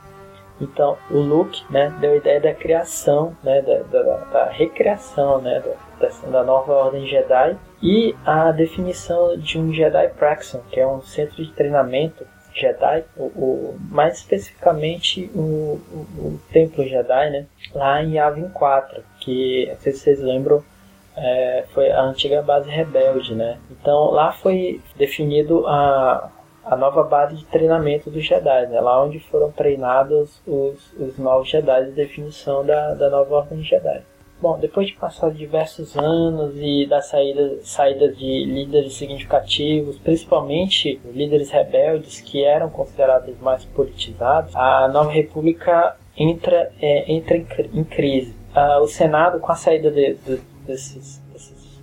Então, 0.61 0.96
o 1.11 1.18
Luke 1.18 1.62
né, 1.70 1.94
deu 2.00 2.12
a 2.12 2.16
ideia 2.16 2.40
da 2.40 2.54
criação, 2.54 3.36
né, 3.42 3.62
da, 3.62 3.78
da, 3.82 4.16
da 4.24 4.44
recriação 4.46 5.40
né, 5.40 5.62
da, 6.00 6.09
da 6.30 6.44
nova 6.44 6.72
Ordem 6.72 7.06
Jedi 7.06 7.56
e 7.82 8.14
a 8.24 8.50
definição 8.50 9.36
de 9.36 9.59
um 9.59 9.72
Jedi 9.72 10.09
Praxon, 10.09 10.61
que 10.70 10.80
é 10.80 10.86
um 10.86 11.00
centro 11.02 11.44
de 11.44 11.52
treinamento 11.52 12.26
Jedi, 12.52 13.04
o, 13.16 13.24
o 13.24 13.78
mais 13.88 14.18
especificamente 14.18 15.30
o, 15.34 15.80
o, 15.92 16.06
o, 16.18 16.40
Templo 16.52 16.86
Jedi, 16.86 17.30
né, 17.30 17.46
lá 17.72 18.02
em 18.02 18.14
Yavin 18.14 18.48
4, 18.48 19.02
que, 19.20 19.72
se 19.80 19.92
vocês 19.92 20.20
lembram, 20.20 20.62
é, 21.16 21.64
foi 21.72 21.90
a 21.90 22.02
antiga 22.02 22.42
base 22.42 22.70
rebelde, 22.70 23.34
né? 23.34 23.59
Então 23.70 24.11
lá 24.11 24.32
foi 24.32 24.80
definido 24.96 25.66
a, 25.66 26.30
a 26.70 26.76
nova 26.76 27.02
base 27.02 27.36
de 27.36 27.44
treinamento 27.46 28.10
dos 28.10 28.24
Jedi, 28.24 28.66
né? 28.66 28.80
lá 28.80 29.02
onde 29.02 29.18
foram 29.18 29.50
treinados 29.50 30.40
os, 30.46 30.92
os 30.98 31.18
novos 31.18 31.48
Jedi 31.48 31.86
de 31.86 31.92
definição 31.92 32.64
da, 32.64 32.94
da 32.94 33.08
nova 33.08 33.36
Ordem 33.36 33.62
Jedi. 33.62 34.02
Bom, 34.40 34.56
depois 34.56 34.86
de 34.86 34.92
passar 34.94 35.32
diversos 35.32 35.96
anos 35.96 36.54
e 36.56 36.86
da 36.86 37.00
saída, 37.00 37.58
saída 37.64 38.08
de 38.08 38.44
líderes 38.44 38.94
significativos, 38.94 39.98
principalmente 39.98 41.00
líderes 41.12 41.50
rebeldes 41.50 42.20
que 42.20 42.44
eram 42.44 42.70
considerados 42.70 43.36
mais 43.40 43.64
politizados, 43.64 44.54
a 44.54 44.86
Nova 44.86 45.10
República 45.10 45.96
entra, 46.16 46.70
é, 46.80 47.12
entra 47.12 47.36
em, 47.36 47.46
em 47.74 47.82
crise. 47.82 48.32
Ah, 48.54 48.78
o 48.80 48.86
Senado, 48.86 49.40
com 49.40 49.50
a 49.50 49.56
saída 49.56 49.90
de, 49.90 50.14
de, 50.14 50.40
desses 50.64 51.20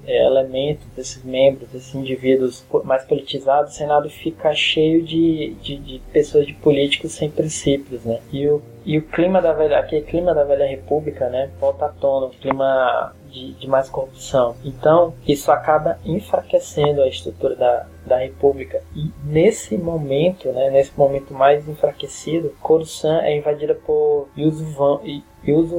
é, 0.08 0.26
elementos, 0.26 0.86
desses 0.96 1.24
membros, 1.24 1.70
desses 1.70 1.94
indivíduos 1.94 2.66
mais 2.84 3.04
politizados, 3.04 3.74
o 3.74 3.76
Senado 3.76 4.10
fica 4.10 4.54
cheio 4.54 5.04
de, 5.04 5.56
de, 5.62 5.78
de, 5.78 6.02
pessoas, 6.12 6.46
de 6.46 6.54
políticos 6.54 7.14
sem 7.14 7.30
princípios, 7.30 8.04
né? 8.04 8.20
E 8.32 8.48
o, 8.48 8.62
e 8.86 8.98
o 8.98 9.02
clima 9.02 9.42
da 9.42 9.54
velha, 9.54 9.80
aquele 9.80 10.04
clima 10.04 10.34
da 10.34 10.44
velha 10.44 10.68
república, 10.68 11.30
né, 11.30 11.50
volta 11.60 11.86
à 11.86 11.90
tona, 11.90 12.28
o 12.28 12.30
clima 12.30 13.14
de, 13.30 13.54
de 13.54 13.68
mais 13.68 13.90
corrupção. 13.90 14.56
Então, 14.64 15.14
isso 15.28 15.52
acaba 15.52 16.00
enfraquecendo 16.06 17.02
a 17.02 17.08
estrutura 17.08 17.56
da, 17.56 17.88
da 18.06 18.18
república. 18.18 18.82
E 18.96 19.12
nesse 19.26 19.78
momento, 19.78 20.52
né, 20.52 20.70
nesse 20.70 20.92
momento 20.98 21.34
mais 21.34 21.68
enfraquecido, 21.68 22.56
Coruscant 22.62 23.24
é 23.24 23.36
invadida 23.36 23.74
por 23.74 24.30
Yuzu 24.38 24.66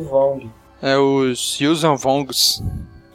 Vong. 0.00 0.50
É 0.82 0.96
os 0.98 1.58
Yuuzhan 1.58 1.94
Vongs 1.94 2.62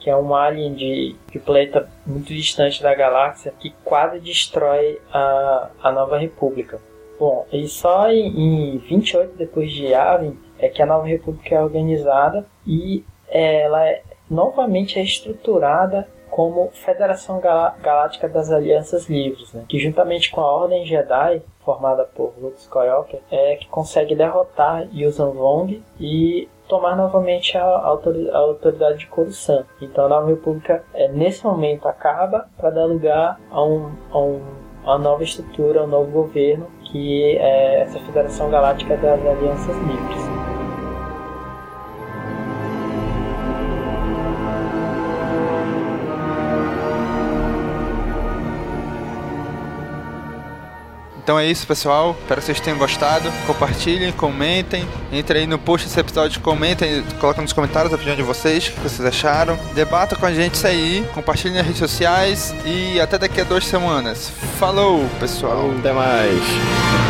que 0.02 0.10
é 0.10 0.16
um 0.16 0.36
alien 0.36 0.74
de, 0.74 1.16
de 1.32 1.40
planeta 1.40 1.90
muito 2.06 2.34
distante 2.34 2.82
da 2.82 2.94
galáxia 2.94 3.54
que 3.60 3.74
quase 3.86 4.20
destrói 4.20 5.00
a, 5.14 5.70
a 5.82 5.92
Nova 5.92 6.18
República. 6.18 6.82
Bom, 7.20 7.46
e 7.54 7.68
só 7.68 8.12
em, 8.12 8.76
em 8.76 8.78
28 8.80 9.38
depois 9.38 9.72
de 9.72 9.86
Yavin 9.86 10.38
é 10.60 10.68
que 10.68 10.82
a 10.82 10.86
Nova 10.86 11.06
República 11.06 11.56
é 11.56 11.64
organizada 11.64 12.46
e 12.66 13.06
ela 13.30 13.88
é 13.88 14.02
novamente 14.30 14.96
reestruturada 14.96 16.08
como 16.32 16.72
Federação 16.74 17.40
Galá 17.40 17.76
Galáctica 17.84 18.28
das 18.28 18.50
Alianças 18.50 19.08
Livres, 19.10 19.54
né? 19.54 19.66
que 19.68 19.78
juntamente 19.78 20.32
com 20.32 20.40
a 20.42 20.52
Ordem 20.52 20.86
Jedi, 20.86 21.42
formada 21.64 22.06
por 22.06 22.34
Luke 22.40 22.58
Skywalker, 22.58 23.20
é 23.30 23.58
que 23.58 23.68
consegue 23.68 24.16
derrotar 24.16 24.88
Yuuzhan 24.94 25.32
Vong 25.32 25.84
e 26.00 26.48
tomar 26.72 26.96
novamente 26.96 27.58
a, 27.58 27.66
a 27.66 28.38
autoridade 28.38 29.00
de 29.00 29.08
Coruscant. 29.08 29.66
Então 29.82 30.06
a 30.06 30.08
Nova 30.08 30.28
República, 30.28 30.86
é, 30.94 31.10
nesse 31.10 31.44
momento, 31.44 31.86
acaba 31.86 32.48
para 32.58 32.70
dar 32.70 32.86
lugar 32.86 33.38
a, 33.52 33.62
um, 33.62 33.92
a 34.10 34.18
um, 34.18 34.42
uma 34.82 34.98
nova 34.98 35.22
estrutura, 35.22 35.84
um 35.84 35.88
novo 35.88 36.10
governo, 36.10 36.66
que 36.86 37.36
é 37.38 37.82
essa 37.82 38.00
Federação 38.00 38.50
Galáctica 38.50 38.96
das 38.96 39.20
Alianças 39.20 39.76
Livres. 39.80 40.61
Então 51.32 51.40
é 51.40 51.48
isso, 51.48 51.66
pessoal. 51.66 52.14
Espero 52.20 52.42
que 52.42 52.46
vocês 52.48 52.60
tenham 52.60 52.78
gostado. 52.78 53.32
Compartilhem, 53.48 54.12
comentem. 54.12 54.86
Entre 55.14 55.40
aí 55.40 55.48
no 55.48 55.58
post 55.58 55.88
desse 55.88 55.98
episódio, 55.98 56.42
comentem, 56.42 57.02
coloquem 57.22 57.42
nos 57.42 57.54
comentários 57.54 57.94
a 57.94 57.96
opinião 57.96 58.18
de 58.18 58.22
vocês, 58.22 58.68
o 58.68 58.72
que 58.74 58.80
vocês 58.82 59.08
acharam. 59.08 59.58
Debata 59.74 60.18
com 60.18 60.26
a 60.26 60.34
gente 60.34 60.56
isso 60.56 60.68
aí. 60.68 61.08
Compartilhem 61.14 61.56
nas 61.56 61.66
redes 61.66 61.80
sociais. 61.80 62.54
E 62.66 63.00
até 63.00 63.18
daqui 63.18 63.40
a 63.40 63.46
duas 63.46 63.66
semanas. 63.66 64.30
Falou, 64.60 65.08
pessoal. 65.22 65.72
Até 65.80 65.94
mais. 65.94 67.01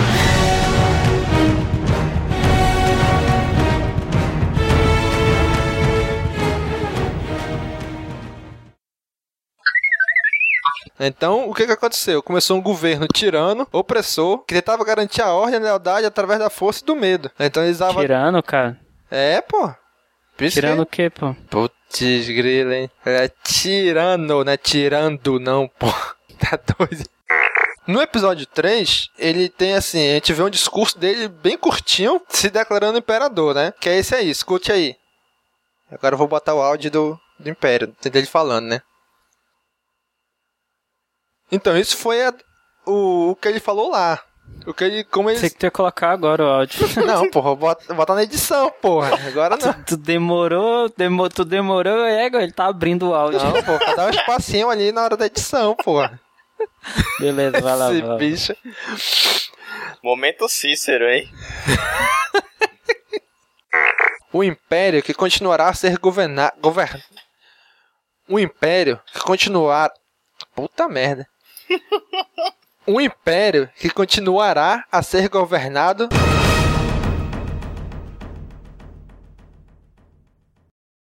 Então, 11.04 11.50
o 11.50 11.54
que 11.54 11.66
que 11.66 11.72
aconteceu? 11.72 12.22
Começou 12.22 12.58
um 12.58 12.62
governo 12.62 13.08
tirano, 13.08 13.68
opressor, 13.72 14.40
que 14.46 14.54
tentava 14.54 14.86
garantir 14.86 15.24
a 15.24 15.34
ordem 15.34 15.56
e 15.56 15.58
a 15.58 15.64
lealdade 15.64 16.06
através 16.06 16.38
da 16.38 16.50
força 16.50 16.84
e 16.84 16.86
do 16.86 16.96
medo. 16.96 17.32
Então 17.40 17.64
eles 17.64 17.80
davam... 17.80 18.02
Tirano, 18.02 18.44
cara? 18.44 18.80
É, 19.10 19.42
pô. 19.42 19.74
Tirando 20.38 20.82
o 20.82 20.86
que, 20.86 21.10
pô? 21.10 21.36
Putz, 21.50 22.28
grila, 22.28 22.76
hein? 22.76 22.90
É 23.04 23.28
tirano, 23.44 24.44
não 24.44 24.52
é 24.52 24.58
tirando, 24.58 25.40
não, 25.40 25.68
pô. 25.68 25.88
Tá 26.42 26.60
doido. 26.78 27.08
No 27.86 28.02
episódio 28.02 28.48
3, 28.48 29.10
ele 29.18 29.48
tem 29.48 29.76
assim, 29.76 30.10
a 30.10 30.14
gente 30.14 30.34
vê 30.34 30.42
um 30.42 30.50
discurso 30.50 30.98
dele 30.98 31.28
bem 31.28 31.56
curtinho, 31.56 32.20
se 32.30 32.50
declarando 32.50 32.98
imperador, 32.98 33.54
né? 33.54 33.74
Que 33.80 33.90
é 33.90 33.98
esse 33.98 34.16
aí, 34.16 34.30
escute 34.30 34.72
aí. 34.72 34.96
Agora 35.92 36.16
eu 36.16 36.18
vou 36.18 36.28
botar 36.28 36.56
o 36.56 36.62
áudio 36.62 36.90
do, 36.90 37.20
do 37.40 37.50
Império, 37.50 37.94
dele 38.02 38.26
falando, 38.26 38.66
né? 38.66 38.82
Então, 41.52 41.78
isso 41.78 41.98
foi 41.98 42.24
a, 42.24 42.34
o, 42.86 43.32
o 43.32 43.36
que 43.36 43.48
ele 43.48 43.60
falou 43.60 43.90
lá. 43.92 44.20
O 44.66 44.74
que 44.74 44.84
ele, 44.84 45.04
como 45.04 45.30
ele... 45.30 45.40
Você 45.40 45.50
que 45.50 45.58
tem 45.58 45.70
que 45.70 45.76
colocar 45.76 46.12
agora 46.12 46.44
o 46.44 46.48
áudio. 46.48 46.80
Não, 47.06 47.30
porra, 47.30 47.56
bota, 47.56 47.94
bota 47.94 48.14
na 48.14 48.24
edição, 48.24 48.72
porra. 48.82 49.16
Agora 49.28 49.58
não. 49.58 49.74
Tu, 49.74 49.84
tu 49.86 49.98
demorou, 49.98 50.92
demo, 50.96 51.28
tu 51.30 51.44
demorou, 51.44 52.06
é, 52.06 52.28
ele 52.28 52.52
tá 52.52 52.68
abrindo 52.68 53.10
o 53.10 53.16
áudio. 53.16 53.40
Não, 53.40 53.54
pô, 53.64 53.78
pra 53.80 53.96
dar 53.96 54.08
um 54.08 54.10
espacinho 54.10 54.70
ali 54.70 54.92
na 54.92 55.04
hora 55.04 55.18
da 55.18 55.26
edição, 55.26 55.76
porra. 55.76 56.20
Beleza, 57.20 57.60
vai 57.60 57.76
lá, 57.76 57.92
Esse 57.92 58.02
vai 58.02 58.10
lá. 58.10 58.18
bicho. 58.18 58.56
Momento 60.04 60.48
Cícero, 60.48 61.10
hein? 61.10 61.30
O 64.32 64.44
império 64.44 65.02
que 65.02 65.14
continuará 65.14 65.70
a 65.70 65.74
ser 65.74 65.98
governado. 65.98 66.60
Govern... 66.60 67.02
O 68.28 68.40
império 68.40 69.00
que 69.12 69.20
continuar. 69.22 69.92
Puta 70.56 70.88
merda. 70.88 71.28
Um 72.88 73.00
império 73.00 73.70
que 73.76 73.90
continuará 73.90 74.86
a 74.92 75.04
ser 75.04 75.30
governado 75.30 76.10